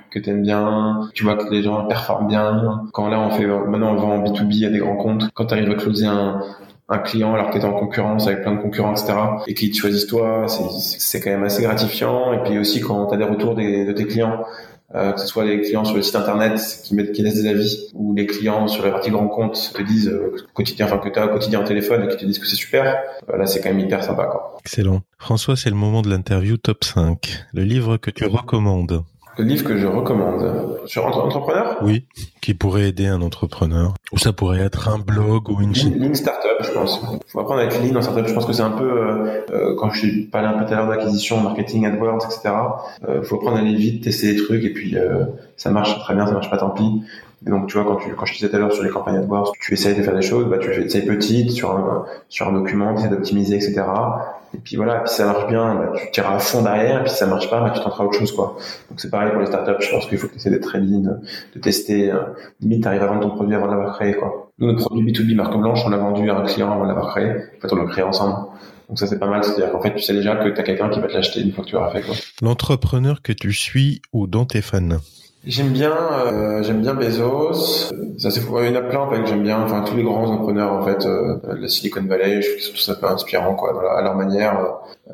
que 0.09 0.19
t'aimes 0.19 0.41
bien, 0.41 1.01
tu 1.13 1.23
vois 1.23 1.35
que 1.35 1.49
les 1.51 1.61
gens 1.61 1.85
performent 1.85 2.27
bien. 2.27 2.83
Quand 2.93 3.09
là, 3.09 3.19
on 3.19 3.29
fait, 3.29 3.45
maintenant, 3.45 3.93
on 3.93 3.95
vend 3.95 4.15
en 4.15 4.23
B2B 4.23 4.65
à 4.65 4.69
des 4.69 4.79
grands 4.79 4.95
comptes. 4.95 5.29
Quand 5.33 5.45
t'arrives 5.45 5.69
à 5.69 5.75
closer 5.75 6.07
un, 6.07 6.41
un 6.89 6.97
client 6.97 7.33
alors 7.33 7.49
que 7.49 7.57
t'es 7.57 7.65
en 7.65 7.73
concurrence 7.73 8.27
avec 8.27 8.41
plein 8.41 8.53
de 8.53 8.61
concurrents, 8.61 8.91
etc. 8.91 9.13
et 9.47 9.53
qu'ils 9.53 9.71
te 9.71 9.77
choisissent 9.77 10.07
toi, 10.07 10.45
c'est, 10.47 10.63
c'est 10.69 11.21
quand 11.21 11.29
même 11.29 11.43
assez 11.43 11.63
gratifiant. 11.63 12.33
Et 12.33 12.43
puis 12.43 12.57
aussi 12.57 12.81
quand 12.81 13.05
t'as 13.05 13.17
des 13.17 13.23
retours 13.23 13.55
des, 13.55 13.85
de 13.85 13.91
tes 13.93 14.05
clients, 14.05 14.43
euh, 14.95 15.11
que 15.11 15.19
ce 15.19 15.27
soit 15.27 15.45
les 15.45 15.61
clients 15.61 15.85
sur 15.85 15.95
le 15.95 16.03
site 16.03 16.15
internet 16.15 16.59
qui 16.83 16.93
mettent, 16.95 17.11
qui 17.11 17.23
laissent 17.23 17.41
des 17.41 17.49
avis, 17.49 17.89
ou 17.93 18.13
les 18.13 18.25
clients 18.25 18.67
sur 18.67 18.83
la 18.83 18.91
partie 18.91 19.09
grand 19.09 19.27
compte 19.27 19.73
te 19.73 19.81
disent 19.81 20.09
euh, 20.09 20.35
quotidien, 20.53 20.85
enfin 20.85 20.97
que 20.97 21.09
t'as 21.09 21.25
au 21.25 21.29
quotidien 21.29 21.61
au 21.61 21.63
téléphone 21.63 22.03
et 22.03 22.07
qui 22.07 22.17
te 22.17 22.25
disent 22.25 22.39
que 22.39 22.47
c'est 22.47 22.55
super. 22.55 22.97
Euh, 23.29 23.37
là, 23.37 23.47
c'est 23.47 23.61
quand 23.61 23.69
même 23.69 23.79
hyper 23.79 24.03
sympa, 24.03 24.25
quoi. 24.25 24.57
Excellent. 24.59 25.01
François, 25.17 25.55
c'est 25.55 25.69
le 25.69 25.75
moment 25.75 26.01
de 26.01 26.09
l'interview 26.09 26.57
top 26.57 26.83
5. 26.83 27.45
Le 27.53 27.63
livre 27.63 27.97
que 27.97 28.11
tu 28.11 28.25
recommandes 28.25 29.03
Le 29.37 29.43
livre 29.45 29.63
que 29.63 29.77
je 29.77 29.87
recommande 29.87 30.79
sur 30.85 31.05
entre- 31.05 31.25
entrepreneur, 31.25 31.77
Oui. 31.81 32.05
Qui 32.41 32.53
pourrait 32.53 32.89
aider 32.89 33.07
un 33.07 33.21
entrepreneur 33.21 33.93
Ou 34.11 34.17
ça 34.19 34.33
pourrait 34.33 34.59
être 34.59 34.89
un 34.89 34.99
blog 34.99 35.49
ou 35.49 35.61
une 35.61 35.73
chaîne 35.73 35.97
Lean 35.99 36.13
Startup, 36.13 36.51
je 36.61 36.71
pense. 36.71 37.01
Faut 37.27 37.39
apprendre 37.39 37.61
avec 37.61 37.73
Lean 37.81 37.95
en 37.95 38.01
startup. 38.01 38.27
Je 38.27 38.33
pense 38.33 38.45
que 38.45 38.53
c'est 38.53 38.61
un 38.61 38.71
peu, 38.71 38.83
euh, 38.83 39.41
euh, 39.51 39.75
quand 39.79 39.89
je 39.91 40.29
parlais 40.29 40.47
un 40.49 40.59
peu 40.59 40.65
tout 40.65 40.73
à 40.73 40.77
l'heure 40.77 40.87
d'acquisition, 40.89 41.39
marketing, 41.41 41.85
AdWords, 41.85 42.25
etc. 42.25 42.53
Euh, 43.07 43.23
faut 43.23 43.37
apprendre 43.37 43.57
à 43.57 43.59
aller 43.61 43.75
vite, 43.75 44.03
tester 44.03 44.33
des 44.33 44.43
trucs, 44.43 44.63
et 44.63 44.73
puis 44.73 44.97
euh, 44.97 45.23
ça 45.57 45.71
marche 45.71 45.97
très 45.99 46.13
bien, 46.15 46.25
ça 46.27 46.33
marche 46.33 46.49
pas, 46.49 46.57
tant 46.57 46.69
pis. 46.69 47.01
Et 47.45 47.49
donc, 47.49 47.67
tu 47.67 47.77
vois, 47.77 47.85
quand, 47.85 47.97
tu, 47.97 48.13
quand 48.13 48.25
je 48.25 48.33
disais 48.33 48.49
tout 48.49 48.55
à 48.55 48.59
l'heure 48.59 48.71
sur 48.71 48.83
les 48.83 48.89
campagnes 48.89 49.17
AdWords, 49.17 49.51
tu 49.59 49.73
essayes 49.73 49.95
de 49.95 50.01
faire 50.03 50.15
des 50.15 50.21
choses, 50.21 50.45
bah, 50.45 50.57
tu 50.59 50.69
essayes 50.71 51.05
petite 51.05 51.51
sur 51.51 51.71
un, 51.71 52.05
sur 52.29 52.47
un 52.47 52.53
document, 52.53 52.93
tu 52.93 52.99
essaies 53.01 53.09
d'optimiser, 53.09 53.55
etc. 53.55 53.83
Et 54.53 54.59
puis 54.59 54.75
voilà, 54.75 54.99
puis 54.99 55.13
ça 55.13 55.25
marche 55.25 55.47
bien, 55.47 55.75
bah, 55.75 55.93
tu 55.95 56.11
tireras 56.11 56.35
à 56.35 56.39
fond 56.39 56.61
derrière, 56.61 57.01
et 57.01 57.03
puis 57.03 57.11
ça 57.11 57.25
marche 57.25 57.49
pas, 57.49 57.61
bah, 57.61 57.71
tu 57.73 57.81
tenteras 57.81 58.03
autre 58.05 58.17
chose, 58.17 58.31
quoi. 58.31 58.57
Donc 58.89 58.99
c'est 58.99 59.09
pareil 59.09 59.31
pour 59.31 59.41
les 59.41 59.47
startups, 59.47 59.83
je 59.83 59.89
pense 59.89 60.05
qu'il 60.05 60.17
faut 60.17 60.27
que 60.27 60.33
tu 60.33 60.37
essaies 60.37 60.51
d'être 60.51 60.67
très 60.67 60.79
lean, 60.79 61.19
de 61.55 61.59
tester, 61.59 62.11
euh, 62.11 62.19
limite, 62.61 62.83
t'arrives 62.83 63.03
à 63.03 63.07
vendre 63.07 63.21
ton 63.21 63.31
produit 63.31 63.55
avant 63.55 63.65
de 63.65 63.71
l'avoir 63.71 63.95
créé, 63.95 64.13
quoi. 64.13 64.51
Nous, 64.59 64.67
notre 64.67 64.85
produit 64.85 65.11
B2B 65.11 65.35
marque 65.35 65.57
blanche, 65.57 65.81
on 65.85 65.89
l'a 65.89 65.97
vendu 65.97 66.29
à 66.29 66.37
un 66.37 66.45
client 66.45 66.71
avant 66.71 66.83
de 66.83 66.89
l'avoir 66.89 67.09
créé. 67.15 67.31
En 67.31 67.61
fait, 67.61 67.73
on 67.73 67.75
l'a 67.75 67.85
créé 67.85 68.03
ensemble. 68.03 68.35
Donc 68.87 68.99
ça, 68.99 69.07
c'est 69.07 69.17
pas 69.17 69.27
mal. 69.27 69.43
C'est-à-dire 69.43 69.71
qu'en 69.71 69.81
fait, 69.81 69.95
tu 69.95 70.01
sais 70.01 70.13
déjà 70.13 70.35
que 70.35 70.49
t'as 70.49 70.61
quelqu'un 70.61 70.89
qui 70.89 70.99
va 70.99 71.07
te 71.07 71.13
l'acheter 71.13 71.41
une 71.41 71.51
fois 71.51 71.63
que 71.63 71.69
tu 71.69 71.75
l'auras 71.75 71.89
fait, 71.89 72.01
quoi. 72.01 72.13
L'entrepreneur 72.41 73.21
que 73.23 73.33
tu 73.33 73.51
suis 73.51 74.01
ou 74.11 74.27
dont 74.27 74.45
t'es 74.45 74.61
fan? 74.61 74.99
J'aime 75.45 75.69
bien, 75.73 75.91
euh, 75.91 76.63
j'aime 76.63 76.79
bien 76.81 76.93
Bezos. 76.93 77.53
Ça 78.17 78.31
c'est. 78.31 78.39
Il 78.39 78.65
y 78.65 78.69
en 78.69 78.75
a 78.75 78.81
plein 78.81 78.99
en 78.99 79.09
fait 79.09 79.19
que 79.21 79.25
j'aime 79.25 79.43
bien. 79.43 79.61
Enfin 79.61 79.81
tous 79.81 79.97
les 79.97 80.03
grands 80.03 80.23
entrepreneurs 80.23 80.71
en 80.71 80.81
fait 80.83 81.05
euh, 81.05 81.35
de 81.55 81.61
la 81.61 81.67
Silicon 81.67 82.01
Valley, 82.07 82.41
je 82.41 82.47
trouve 82.47 82.61
qu'ils 82.61 82.63
sont 82.79 82.93
tous 82.93 82.97
un 82.97 83.07
peu 83.07 83.13
inspirants 83.13 83.55
quoi, 83.55 83.73
la- 83.73 83.97
à 83.97 84.01
leur 84.01 84.15
manière. 84.15 84.57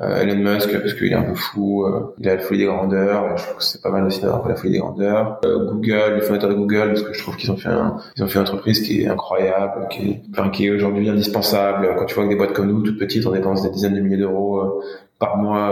Euh, 0.00 0.20
Elon 0.20 0.36
Musk 0.36 0.70
parce 0.80 0.94
qu'il 0.94 1.08
est 1.10 1.14
un 1.16 1.22
peu 1.24 1.34
fou, 1.34 1.84
euh, 1.84 2.14
il 2.20 2.28
a 2.28 2.36
la 2.36 2.40
folie 2.40 2.60
des 2.60 2.66
grandeurs. 2.66 3.36
Je 3.38 3.42
trouve 3.42 3.56
que 3.56 3.64
c'est 3.64 3.82
pas 3.82 3.90
mal 3.90 4.04
aussi 4.06 4.20
d'avoir 4.20 4.46
la 4.48 4.54
folie 4.54 4.74
des 4.74 4.78
grandeurs. 4.78 5.40
Euh, 5.44 5.64
Google, 5.68 6.14
les 6.14 6.20
fondateurs 6.20 6.50
de 6.50 6.54
Google, 6.54 6.88
parce 6.90 7.02
que 7.02 7.12
je 7.12 7.22
trouve 7.22 7.36
qu'ils 7.36 7.50
ont 7.50 7.56
fait 7.56 7.68
un, 7.70 7.96
ils 8.16 8.22
ont 8.22 8.28
fait 8.28 8.36
une 8.38 8.42
entreprise 8.42 8.80
qui 8.86 9.02
est 9.02 9.08
incroyable, 9.08 9.88
qui 9.90 10.10
est, 10.10 10.22
enfin, 10.32 10.50
qui 10.50 10.66
est 10.66 10.70
aujourd'hui 10.70 11.08
indispensable. 11.08 11.88
Quand 11.98 12.04
tu 12.04 12.14
vois 12.14 12.24
que 12.24 12.28
des 12.28 12.36
boîtes 12.36 12.52
comme 12.52 12.68
nous, 12.68 12.82
toutes 12.82 13.00
petites, 13.00 13.26
on 13.26 13.32
dépense 13.32 13.62
des 13.64 13.70
dizaines 13.70 13.94
de 13.96 14.00
milliers 14.00 14.18
d'euros 14.18 14.60
euh, 14.60 14.80
par 15.18 15.38
mois. 15.38 15.70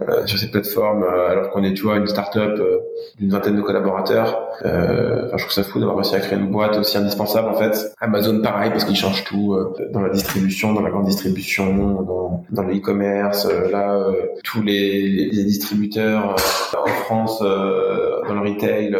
Euh, 0.00 0.26
sur 0.26 0.38
ces 0.38 0.50
plateformes 0.50 1.02
euh, 1.02 1.30
alors 1.30 1.50
qu'on 1.50 1.62
est 1.62 1.74
tu 1.74 1.82
vois 1.82 1.96
une 1.96 2.06
start-up 2.06 2.58
euh, 2.58 2.78
d'une 3.18 3.30
vingtaine 3.30 3.56
de 3.56 3.62
collaborateurs. 3.62 4.48
Euh, 4.64 5.26
enfin, 5.26 5.36
je 5.36 5.42
trouve 5.42 5.52
ça 5.52 5.62
fou 5.62 5.78
d'avoir 5.78 5.96
réussi 5.96 6.14
à 6.16 6.20
créer 6.20 6.38
une 6.38 6.50
boîte 6.50 6.78
aussi 6.78 6.96
indispensable 6.96 7.48
en 7.48 7.54
fait. 7.54 7.92
Amazon 8.00 8.40
pareil 8.40 8.70
parce 8.70 8.84
qu'ils 8.84 8.96
changent 8.96 9.24
tout 9.24 9.56
dans 9.92 10.00
la 10.00 10.08
distribution, 10.08 10.72
dans 10.72 10.80
la 10.80 10.90
grande 10.90 11.04
distribution, 11.04 12.02
dans, 12.02 12.44
dans 12.50 12.62
le 12.62 12.74
e-commerce. 12.74 13.46
là, 13.70 14.02
tous 14.44 14.62
les, 14.62 15.08
les, 15.08 15.44
distributeurs 15.44 16.36
en 16.74 16.86
France 17.04 17.40
dans 17.40 18.34
le 18.34 18.40
retail, 18.40 18.96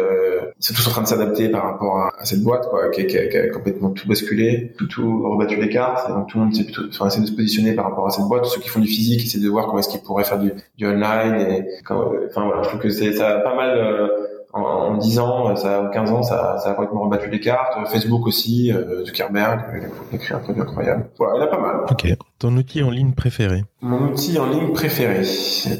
sont 0.63 0.73
tous 0.73 0.87
en 0.87 0.91
train 0.91 1.01
de 1.01 1.07
s'adapter 1.07 1.49
par 1.49 1.63
rapport 1.63 1.97
à, 1.97 2.25
cette 2.25 2.41
boîte 2.41 2.69
quoi, 2.69 2.89
qui, 2.89 3.05
qui, 3.05 3.17
qui, 3.29 3.37
a 3.37 3.49
complètement 3.49 3.89
tout 3.89 4.07
basculé, 4.07 4.73
tout, 4.77 4.87
tout 4.87 5.29
rebattu 5.29 5.57
les 5.57 5.69
cartes. 5.69 6.09
Et 6.09 6.13
donc 6.13 6.29
tout 6.29 6.37
le 6.37 6.45
monde 6.45 6.55
s'est 6.55 6.63
plutôt, 6.63 6.83
enfin, 6.89 7.07
essaie 7.07 7.21
de 7.21 7.25
se 7.25 7.33
positionner 7.33 7.73
par 7.73 7.85
rapport 7.85 8.07
à 8.07 8.11
cette 8.11 8.25
boîte. 8.25 8.45
Ceux 8.45 8.61
qui 8.61 8.69
font 8.69 8.79
du 8.79 8.87
physique 8.87 9.25
essaient 9.25 9.39
de 9.39 9.49
voir 9.49 9.65
comment 9.65 9.79
est-ce 9.79 9.89
qu'ils 9.89 10.01
pourraient 10.01 10.23
faire 10.23 10.39
du, 10.39 10.53
du 10.77 10.87
online. 10.87 11.35
Et 11.35 11.65
enfin 11.89 12.45
voilà, 12.45 12.63
je 12.63 12.69
trouve 12.69 12.79
que 12.79 12.89
c'est 12.89 13.13
ça 13.13 13.29
a 13.29 13.37
pas 13.39 13.55
mal 13.55 13.77
euh, 13.77 14.07
en, 14.53 14.61
en 14.61 14.97
10 14.97 15.19
ans, 15.19 15.55
ça 15.55 15.79
a 15.79 15.89
15 15.89 16.11
ans, 16.11 16.23
ça, 16.23 16.57
ça 16.59 16.69
a 16.69 16.73
complètement 16.73 17.01
rebattu 17.01 17.29
les 17.29 17.39
cartes. 17.39 17.73
Facebook 17.87 18.27
aussi, 18.27 18.71
euh, 18.71 19.03
Zuckerberg, 19.05 19.61
il 20.11 20.15
a 20.15 20.17
créé 20.19 20.37
un 20.37 20.39
truc 20.39 20.57
incroyable. 20.59 21.09
Voilà, 21.17 21.37
il 21.37 21.39
y 21.41 21.43
a 21.43 21.47
pas 21.47 21.59
mal. 21.59 21.75
Ok. 21.89 22.07
Ton 22.39 22.55
outil 22.57 22.83
en 22.83 22.91
ligne 22.91 23.13
préféré 23.13 23.63
Mon 23.81 24.09
outil 24.09 24.37
en 24.37 24.47
ligne 24.47 24.71
préféré. 24.73 25.21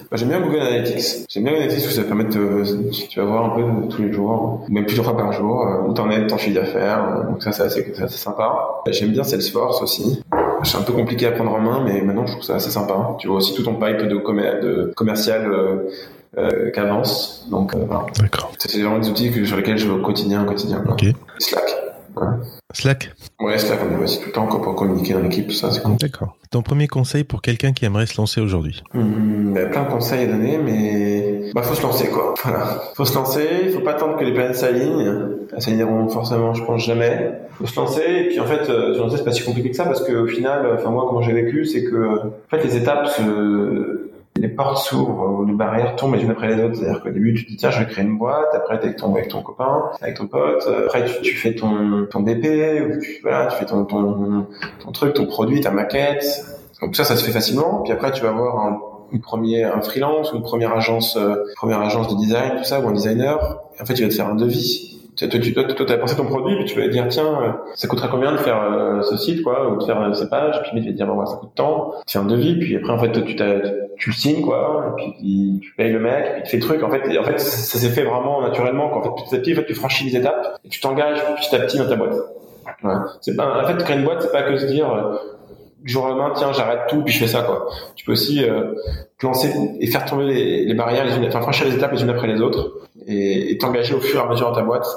Bah, 0.10 0.18
j'aime 0.18 0.30
bien 0.30 0.40
Google 0.40 0.62
Analytics. 0.62 1.26
J'aime 1.30 1.44
bien 1.44 1.54
Google 1.54 1.64
Analytics 1.66 1.84
parce 1.84 1.96
que 1.96 2.02
ça 2.02 2.08
permet 2.08 2.24
de, 2.26 2.90
tu 3.10 3.20
vas 3.20 3.26
voir 3.26 3.46
un 3.46 3.56
peu 3.56 3.88
tous 3.90 4.02
les 4.02 4.12
jours, 4.12 4.66
même 4.70 4.86
plusieurs 4.86 5.06
fois 5.06 5.18
par 5.18 5.32
jour, 5.34 5.68
euh, 5.68 5.88
où 5.88 5.94
t'en 5.94 6.10
es, 6.10 6.26
ton 6.26 6.38
chiffre 6.38 6.56
d'affaires. 6.56 7.26
Donc 7.30 7.44
ça, 7.44 7.52
c'est 7.52 7.64
assez, 7.64 7.94
assez 8.02 8.18
sympa. 8.18 8.82
J'aime 8.88 9.12
bien 9.12 9.24
Salesforce 9.24 9.82
aussi 9.82 10.22
c'est 10.64 10.78
un 10.78 10.82
peu 10.82 10.94
compliqué 10.94 11.28
à 11.28 11.32
prendre 11.32 11.54
en 11.54 11.60
main, 11.60 11.84
mais 11.84 12.02
maintenant 12.02 12.26
je 12.26 12.34
trouve 12.34 12.44
ça 12.44 12.56
assez 12.56 12.72
sympa. 12.72 13.16
Tu 13.20 13.28
vois 13.28 13.38
aussi 13.38 13.54
tout 13.54 13.64
ton 13.64 13.76
pipe 13.76 13.98
de, 13.98 14.06
de 14.06 14.94
commercial 14.96 15.52
euh, 15.52 15.90
euh, 16.38 16.72
qu'avance. 16.72 17.48
Donc 17.52 17.76
euh, 17.76 17.80
voilà. 17.88 18.06
D'accord. 18.20 18.52
C'est 18.58 18.82
vraiment 18.82 19.00
des 19.00 19.10
outils 19.10 19.32
que, 19.32 19.46
sur 19.46 19.58
lesquels 19.58 19.78
je 19.78 19.88
vais 19.88 19.94
au 19.94 20.02
quotidien, 20.02 20.44
au 20.44 20.46
quotidien. 20.46 20.84
Ok. 20.90 21.06
Slack. 21.40 21.64
Ouais. 22.16 22.28
Slack 22.74 23.12
Ouais, 23.40 23.58
Slack, 23.58 23.80
on 23.90 24.00
est 24.00 24.04
aussi 24.04 24.20
tout 24.20 24.28
le 24.28 24.32
temps 24.32 24.46
pour 24.48 24.76
communiquer 24.76 25.14
dans 25.14 25.20
l'équipe, 25.20 25.48
tout 25.48 25.54
ça, 25.54 25.72
c'est 25.72 25.82
cool. 25.82 25.96
D'accord. 25.98 26.38
Ton 26.52 26.62
premier 26.62 26.88
conseil 26.88 27.24
pour 27.24 27.42
quelqu'un 27.42 27.74
qui 27.74 27.86
aimerait 27.86 28.06
se 28.06 28.18
lancer 28.18 28.40
aujourd'hui? 28.40 28.84
Mmh, 28.94 29.54
Il 29.56 29.62
y 29.62 29.64
a 29.64 29.68
plein 29.68 29.84
de 29.84 29.90
conseils 29.90 30.24
à 30.24 30.28
donner, 30.28 30.58
mais 30.58 31.52
bah 31.56 31.64
faut 31.64 31.76
se 31.76 31.82
lancer 31.82 32.10
quoi. 32.10 32.34
Voilà, 32.44 32.82
faut 32.96 33.06
se 33.06 33.16
lancer. 33.16 33.48
Il 33.66 33.72
faut 33.72 33.82
pas 33.82 33.92
attendre 33.92 34.18
que 34.18 34.24
les 34.24 34.34
planètes 34.34 34.56
s'alignent. 34.56 35.12
Elles 35.56 35.62
s'aligneront 35.62 36.08
forcément, 36.10 36.54
je 36.54 36.64
pense 36.64 36.84
jamais. 36.86 37.32
Faut 37.58 37.66
se 37.66 37.76
lancer. 37.80 38.04
Et 38.08 38.28
puis 38.30 38.40
en 38.40 38.46
fait, 38.46 38.70
euh, 38.70 38.94
se 38.94 39.00
lancer 39.00 39.18
c'est 39.18 39.24
pas 39.24 39.32
si 39.32 39.44
compliqué 39.44 39.72
que 39.72 39.76
ça 39.76 39.86
parce 39.86 40.04
qu'au 40.06 40.28
final, 40.28 40.68
enfin 40.76 40.90
moi 40.92 41.06
comment 41.08 41.22
j'ai 41.22 41.34
vécu, 41.34 41.66
c'est 41.66 41.84
que 41.84 42.20
en 42.20 42.50
fait 42.50 42.64
les 42.64 42.78
étapes 42.78 43.08
se 43.08 44.12
les 44.36 44.48
portes 44.48 44.78
s'ouvrent, 44.80 45.46
les 45.46 45.54
barrières 45.54 45.96
tombent 45.96 46.16
les 46.16 46.24
unes 46.24 46.32
après 46.32 46.56
les 46.56 46.64
autres. 46.64 46.76
C'est-à-dire 46.76 47.02
qu'au 47.02 47.10
début, 47.10 47.34
tu 47.34 47.46
te 47.46 47.50
dis, 47.50 47.58
tiens, 47.58 47.70
je 47.70 47.80
vais 47.80 47.86
créer 47.86 48.04
une 48.04 48.18
boîte, 48.18 48.54
après, 48.54 48.80
t'es 48.80 48.86
avec 48.86 48.98
ton, 48.98 49.14
avec 49.14 49.28
ton 49.28 49.42
copain, 49.42 49.92
avec 50.02 50.18
ton 50.18 50.28
pote, 50.28 50.68
après, 50.86 51.06
tu, 51.06 51.22
tu 51.22 51.36
fais 51.36 51.56
ton, 51.56 52.06
ton 52.10 52.22
BP, 52.22 52.46
ou 52.84 53.00
tu, 53.00 53.20
voilà, 53.22 53.48
tu 53.48 53.58
fais 53.58 53.66
ton, 53.66 53.86
ton, 53.86 54.48
ton 54.84 54.92
truc, 54.92 55.14
ton 55.14 55.26
produit, 55.26 55.62
ta 55.62 55.72
maquette. 55.72 56.46
Donc 56.82 56.96
ça, 56.96 57.04
ça 57.04 57.16
se 57.16 57.24
fait 57.24 57.32
facilement. 57.32 57.82
Puis 57.84 57.94
après, 57.94 58.12
tu 58.12 58.24
vas 58.24 58.30
avoir 58.30 58.66
un, 58.66 58.80
une 59.12 59.22
première, 59.22 59.76
un 59.78 59.82
freelance 59.82 60.34
ou 60.34 60.38
une 60.38 60.44
première 60.44 60.74
agence, 60.74 61.16
euh, 61.18 61.36
première 61.56 61.82
agence 61.82 62.08
de 62.08 62.16
design, 62.16 62.58
tout 62.58 62.64
ça, 62.64 62.80
ou 62.80 62.88
un 62.88 62.94
designer. 62.94 63.60
En 63.80 63.86
fait, 63.86 63.94
tu 63.94 64.04
vas 64.04 64.10
te 64.10 64.14
faire 64.14 64.28
un 64.28 64.36
devis 64.36 64.94
toi, 65.16 65.28
tu 65.28 65.54
toi, 65.54 65.64
toi, 65.64 65.92
as 65.92 65.98
pensé 65.98 66.16
ton 66.16 66.26
produit, 66.26 66.56
puis 66.56 66.66
tu 66.66 66.80
vas 66.80 66.88
dire, 66.88 67.08
tiens, 67.08 67.42
euh, 67.42 67.52
ça 67.76 67.88
coûterait 67.88 68.10
combien 68.10 68.32
de 68.32 68.38
faire 68.38 68.62
euh, 68.62 69.02
ce 69.04 69.18
site, 69.18 69.44
quoi, 69.44 69.72
ou 69.72 69.78
de 69.78 69.84
faire 69.84 70.02
euh, 70.02 70.14
ces 70.14 70.28
pages, 70.30 70.62
puis 70.64 70.72
il 70.76 70.86
va 70.86 70.92
te 70.92 70.96
dire, 70.96 71.08
bon, 71.08 71.26
ça 71.26 71.38
coûte 71.38 71.52
tant, 71.56 71.94
tu 72.08 72.14
fais 72.14 72.20
un 72.20 72.26
devis, 72.26 72.58
puis 72.60 72.76
après, 72.76 72.92
en 72.92 72.98
fait, 72.98 73.12
tu, 73.12 73.36
tu 73.98 74.10
le 74.10 74.16
signes, 74.16 74.42
quoi, 74.42 74.94
et 74.98 75.02
puis 75.02 75.60
tu 75.62 75.74
payes 75.76 75.92
le 75.92 76.00
mec, 76.00 76.34
puis 76.34 76.44
tu 76.44 76.50
fais 76.52 76.58
le 76.58 76.64
truc. 76.64 76.84
En 76.84 76.90
fait, 76.90 77.18
en 77.18 77.24
fait 77.24 77.40
ça 77.40 77.78
s'est 77.78 77.90
fait 77.90 78.04
vraiment 78.04 78.42
naturellement, 78.42 78.90
qu'en 78.90 79.04
fait, 79.04 79.24
petit 79.24 79.36
à 79.36 79.40
petit, 79.40 79.54
en 79.54 79.56
fait, 79.58 79.66
tu 79.66 79.76
franchis 79.76 80.06
les 80.06 80.18
étapes, 80.18 80.60
et 80.64 80.70
tu 80.70 80.80
t'engages 80.80 81.20
petit 81.38 81.56
à 81.56 81.60
petit 81.60 81.78
dans 81.78 81.88
ta 81.88 81.96
boîte. 81.96 82.16
Ouais. 82.84 82.94
C'est 83.22 83.36
pas, 83.36 83.64
en 83.64 83.68
fait, 83.68 83.78
créer 83.84 83.98
une 83.98 84.04
boîte, 84.04 84.22
c'est 84.22 84.32
pas 84.32 84.44
que 84.44 84.58
se 84.58 84.66
dire, 84.66 84.88
du 85.82 85.92
jour 85.92 86.06
au 86.06 86.08
lendemain, 86.08 86.32
tiens, 86.36 86.54
j'arrête 86.54 86.82
tout, 86.88 87.02
puis 87.04 87.14
je 87.14 87.20
fais 87.20 87.28
ça, 87.28 87.42
quoi. 87.42 87.68
Tu 87.96 88.06
peux 88.06 88.14
aussi 88.14 88.44
euh, 88.44 88.74
te 89.20 89.26
lancer 89.26 89.54
et 89.80 89.88
faire 89.88 90.06
tomber 90.06 90.26
les, 90.26 90.66
les 90.66 90.74
barrières, 90.74 91.06
les 91.06 91.16
unes, 91.16 91.26
enfin 91.28 91.42
franchir 91.42 91.68
les 91.68 91.76
étapes 91.76 91.92
les 91.92 92.02
unes 92.02 92.10
après 92.10 92.28
les 92.28 92.42
autres, 92.42 92.80
et 93.06 93.58
t'engager 93.58 93.94
au 93.94 94.00
fur 94.00 94.20
et 94.20 94.24
à 94.24 94.28
mesure 94.28 94.50
dans 94.50 94.56
ta 94.56 94.62
boîte 94.62 94.88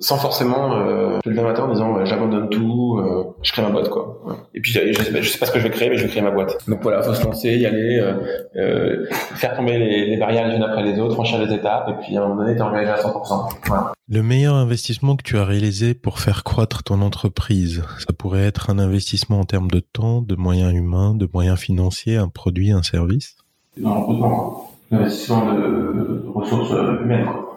sans 0.00 0.16
forcément 0.16 0.74
euh, 0.74 1.18
te 1.20 1.28
lever 1.28 1.42
matin 1.42 1.64
en 1.64 1.72
disant 1.72 1.96
euh, 1.96 2.04
j'abandonne 2.04 2.48
tout, 2.48 2.98
euh, 2.98 3.34
je 3.42 3.52
crée 3.52 3.62
ma 3.62 3.70
boîte 3.70 3.90
quoi. 3.90 4.20
Et 4.54 4.60
puis 4.60 4.72
je, 4.72 4.80
sais, 4.80 5.22
je 5.22 5.28
sais 5.28 5.38
pas 5.38 5.46
ce 5.46 5.52
que 5.52 5.58
je 5.58 5.64
vais 5.64 5.70
créer, 5.70 5.90
mais 5.90 5.96
je 5.96 6.02
vais 6.04 6.08
créer 6.08 6.22
ma 6.22 6.30
boîte. 6.30 6.56
Donc 6.68 6.82
voilà, 6.82 7.02
faut 7.02 7.14
se 7.14 7.24
lancer, 7.24 7.56
y 7.56 7.66
aller, 7.66 7.98
euh, 7.98 8.14
euh, 8.56 9.06
faire 9.10 9.54
tomber 9.56 9.78
les, 9.78 10.06
les, 10.06 10.16
barrières 10.16 10.48
les 10.48 10.56
unes 10.56 10.62
après 10.62 10.82
les 10.82 10.98
autres, 10.98 11.14
franchir 11.14 11.38
les 11.38 11.54
étapes, 11.54 11.88
et 11.88 12.02
puis 12.02 12.16
à 12.16 12.22
un 12.22 12.28
moment 12.28 12.42
donné 12.42 12.56
t'es 12.56 12.62
engagé 12.62 12.90
à 12.90 12.96
100%. 12.96 13.48
Voilà. 13.66 13.92
Le 14.08 14.22
meilleur 14.22 14.54
investissement 14.54 15.16
que 15.16 15.22
tu 15.22 15.36
as 15.38 15.44
réalisé 15.44 15.94
pour 15.94 16.18
faire 16.18 16.42
croître 16.42 16.82
ton 16.82 17.02
entreprise, 17.02 17.84
ça 17.98 18.12
pourrait 18.12 18.44
être 18.44 18.70
un 18.70 18.78
investissement 18.78 19.40
en 19.40 19.44
termes 19.44 19.70
de 19.70 19.80
temps, 19.80 20.22
de 20.22 20.34
moyens 20.34 20.72
humains, 20.72 21.14
de 21.14 21.28
moyens 21.32 21.58
financiers, 21.58 22.16
un 22.16 22.28
produit, 22.28 22.72
un 22.72 22.82
service? 22.82 23.36
Non, 23.76 23.94
le 23.94 24.00
recrutement, 24.00 24.70
l'investissement 24.90 25.52
de, 25.52 25.60
de, 25.60 26.28
ressources 26.34 26.72
humaines. 27.02 27.26
Quoi. 27.26 27.49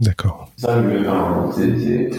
D'accord. 0.00 0.48
Ça, 0.56 0.76
c'est 1.52 2.10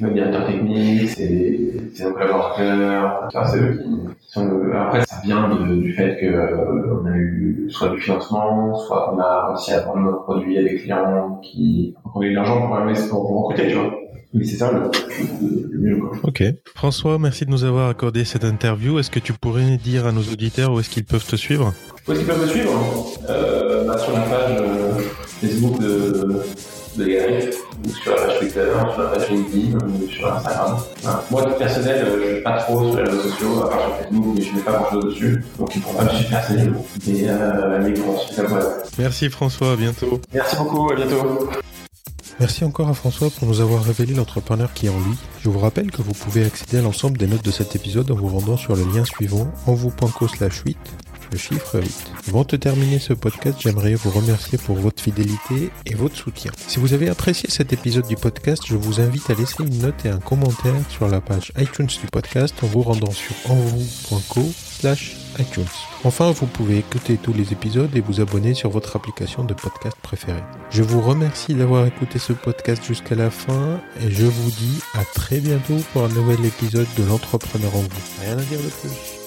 le 0.00 0.10
directeur 0.10 0.46
technique, 0.46 1.08
c'est 1.10 2.04
nos 2.04 2.12
collaborateurs, 2.12 3.28
c'est 3.50 3.58
eux 3.58 3.82
qui, 3.82 4.32
sont 4.32 4.46
le... 4.46 4.76
Après, 4.76 5.04
ça 5.06 5.20
vient 5.24 5.48
de, 5.48 5.76
du 5.76 5.92
fait 5.94 6.18
que 6.20 6.26
euh, 6.26 7.00
on 7.02 7.06
a 7.06 7.16
eu 7.16 7.66
soit 7.70 7.88
du 7.90 8.00
financement, 8.00 8.74
soit 8.74 9.14
on 9.14 9.18
a 9.18 9.48
réussi 9.48 9.72
à 9.72 9.80
vendre 9.80 10.00
notre 10.00 10.22
produit 10.24 10.58
à 10.58 10.62
des 10.62 10.76
clients 10.76 11.40
qui 11.42 11.94
ont 12.14 12.22
eu 12.22 12.30
de 12.30 12.34
l'argent 12.34 12.68
pour, 12.68 12.76
pour, 13.08 13.26
pour 13.26 13.48
recruter, 13.48 13.68
tu 13.68 13.74
vois. 13.74 13.92
Mais 14.34 14.44
c'est 14.44 14.56
ça 14.56 14.70
le, 14.70 14.90
le, 15.40 15.78
mieux. 15.78 15.96
Quoi. 15.96 16.18
Ok. 16.24 16.42
François, 16.74 17.18
merci 17.18 17.46
de 17.46 17.50
nous 17.50 17.64
avoir 17.64 17.88
accordé 17.88 18.24
cette 18.24 18.44
interview. 18.44 18.98
Est-ce 18.98 19.10
que 19.10 19.20
tu 19.20 19.32
pourrais 19.32 19.78
dire 19.78 20.06
à 20.06 20.12
nos 20.12 20.22
auditeurs 20.22 20.72
où 20.72 20.80
est-ce 20.80 20.90
qu'ils 20.90 21.04
peuvent 21.06 21.26
te 21.26 21.36
suivre? 21.36 21.72
Où 22.06 22.12
est-ce 22.12 22.20
qu'ils 22.20 22.28
peuvent 22.28 22.42
me 22.42 22.46
suivre? 22.46 23.06
Euh, 23.30 23.86
bah, 23.86 23.96
Sur 23.96 24.12
la 24.12 24.20
page 24.20 24.58
euh, 24.60 24.92
Facebook 25.40 25.80
de 25.80 26.42
de 26.98 27.08
Eric, 27.08 27.54
ou 27.84 27.90
sur 27.90 28.14
la 28.14 28.22
page 28.22 28.38
Twitter, 28.40 28.66
sur 28.92 29.02
la 29.02 29.08
page 29.08 29.30
LinkedIn, 29.30 29.78
ou 29.78 30.08
sur 30.08 30.32
Instagram. 30.32 30.76
Moi, 31.30 31.42
tout 31.44 31.58
personnel, 31.58 32.04
euh, 32.04 32.20
je 32.20 32.28
ne 32.28 32.34
suis 32.34 32.42
pas 32.42 32.58
trop 32.58 32.90
sur 32.90 33.02
les 33.02 33.10
réseaux 33.10 33.22
sociaux, 33.22 33.62
à 33.62 33.70
part 33.70 33.80
sur 33.80 33.96
Facebook, 33.96 34.26
mais 34.34 34.42
je 34.42 34.50
ne 34.50 34.56
mets 34.56 34.62
pas 34.62 34.72
grand 34.72 34.90
chose 34.90 35.04
dessus. 35.06 35.44
Donc, 35.58 35.74
ils 35.74 35.78
ne 35.78 35.82
pourront 35.84 35.98
pas 35.98 36.04
me 36.04 36.10
suivre 36.10 36.30
personnellement. 36.30 36.86
Mais, 37.06 37.22
euh, 37.28 37.80
mais 37.82 37.92
bon, 37.92 38.16
c'est 38.30 38.42
voilà. 38.42 38.66
Merci 38.98 39.30
François, 39.30 39.72
à 39.72 39.76
bientôt. 39.76 40.20
Merci 40.32 40.56
beaucoup, 40.56 40.90
à 40.90 40.96
bientôt. 40.96 41.48
Merci 42.40 42.64
encore 42.64 42.88
à 42.88 42.94
François 42.94 43.30
pour 43.30 43.48
nous 43.48 43.60
avoir 43.60 43.82
révélé 43.82 44.14
l'entrepreneur 44.14 44.72
qui 44.72 44.86
est 44.86 44.90
en 44.90 44.98
lui. 44.98 45.16
Je 45.40 45.48
vous 45.48 45.58
rappelle 45.58 45.90
que 45.90 46.02
vous 46.02 46.12
pouvez 46.12 46.44
accéder 46.44 46.78
à 46.78 46.82
l'ensemble 46.82 47.18
des 47.18 47.26
notes 47.26 47.44
de 47.44 47.50
cet 47.50 47.74
épisode 47.74 48.10
en 48.12 48.14
vous 48.14 48.28
rendant 48.28 48.56
sur 48.56 48.76
le 48.76 48.84
lien 48.84 49.04
suivant 49.04 49.50
envou.co 49.66 50.28
slash 50.28 50.62
8 50.64 50.76
le 51.30 51.38
chiffre 51.38 51.80
8. 51.80 52.12
Avant 52.28 52.44
de 52.44 52.56
terminer 52.56 52.98
ce 52.98 53.12
podcast, 53.12 53.58
j'aimerais 53.60 53.94
vous 53.94 54.10
remercier 54.10 54.58
pour 54.58 54.76
votre 54.76 55.02
fidélité 55.02 55.70
et 55.86 55.94
votre 55.94 56.16
soutien. 56.16 56.52
Si 56.66 56.78
vous 56.78 56.92
avez 56.92 57.08
apprécié 57.08 57.50
cet 57.50 57.72
épisode 57.72 58.06
du 58.06 58.16
podcast, 58.16 58.62
je 58.66 58.76
vous 58.76 59.00
invite 59.00 59.28
à 59.30 59.34
laisser 59.34 59.62
une 59.62 59.78
note 59.78 60.04
et 60.04 60.08
un 60.08 60.18
commentaire 60.18 60.74
sur 60.88 61.08
la 61.08 61.20
page 61.20 61.52
iTunes 61.58 61.86
du 61.86 62.06
podcast 62.10 62.54
en 62.62 62.66
vous 62.66 62.82
rendant 62.82 63.10
sur 63.10 63.34
envou.co 63.48 64.52
iTunes. 65.38 65.64
Enfin, 66.04 66.30
vous 66.30 66.46
pouvez 66.46 66.78
écouter 66.78 67.16
tous 67.16 67.32
les 67.32 67.52
épisodes 67.52 67.94
et 67.96 68.00
vous 68.00 68.20
abonner 68.20 68.54
sur 68.54 68.70
votre 68.70 68.96
application 68.96 69.44
de 69.44 69.54
podcast 69.54 69.96
préférée. 70.02 70.42
Je 70.70 70.82
vous 70.82 71.00
remercie 71.00 71.54
d'avoir 71.54 71.86
écouté 71.86 72.18
ce 72.18 72.32
podcast 72.32 72.82
jusqu'à 72.84 73.14
la 73.14 73.30
fin 73.30 73.80
et 74.00 74.10
je 74.10 74.26
vous 74.26 74.50
dis 74.50 74.80
à 74.94 75.04
très 75.14 75.40
bientôt 75.40 75.78
pour 75.92 76.04
un 76.04 76.08
nouvel 76.08 76.44
épisode 76.44 76.88
de 76.96 77.04
l'entrepreneur 77.04 77.74
en 77.74 77.80
vous. 77.80 78.22
Rien 78.22 78.38
à 78.38 78.42
dire 78.42 78.58
de 78.58 78.68
plus. 78.68 79.17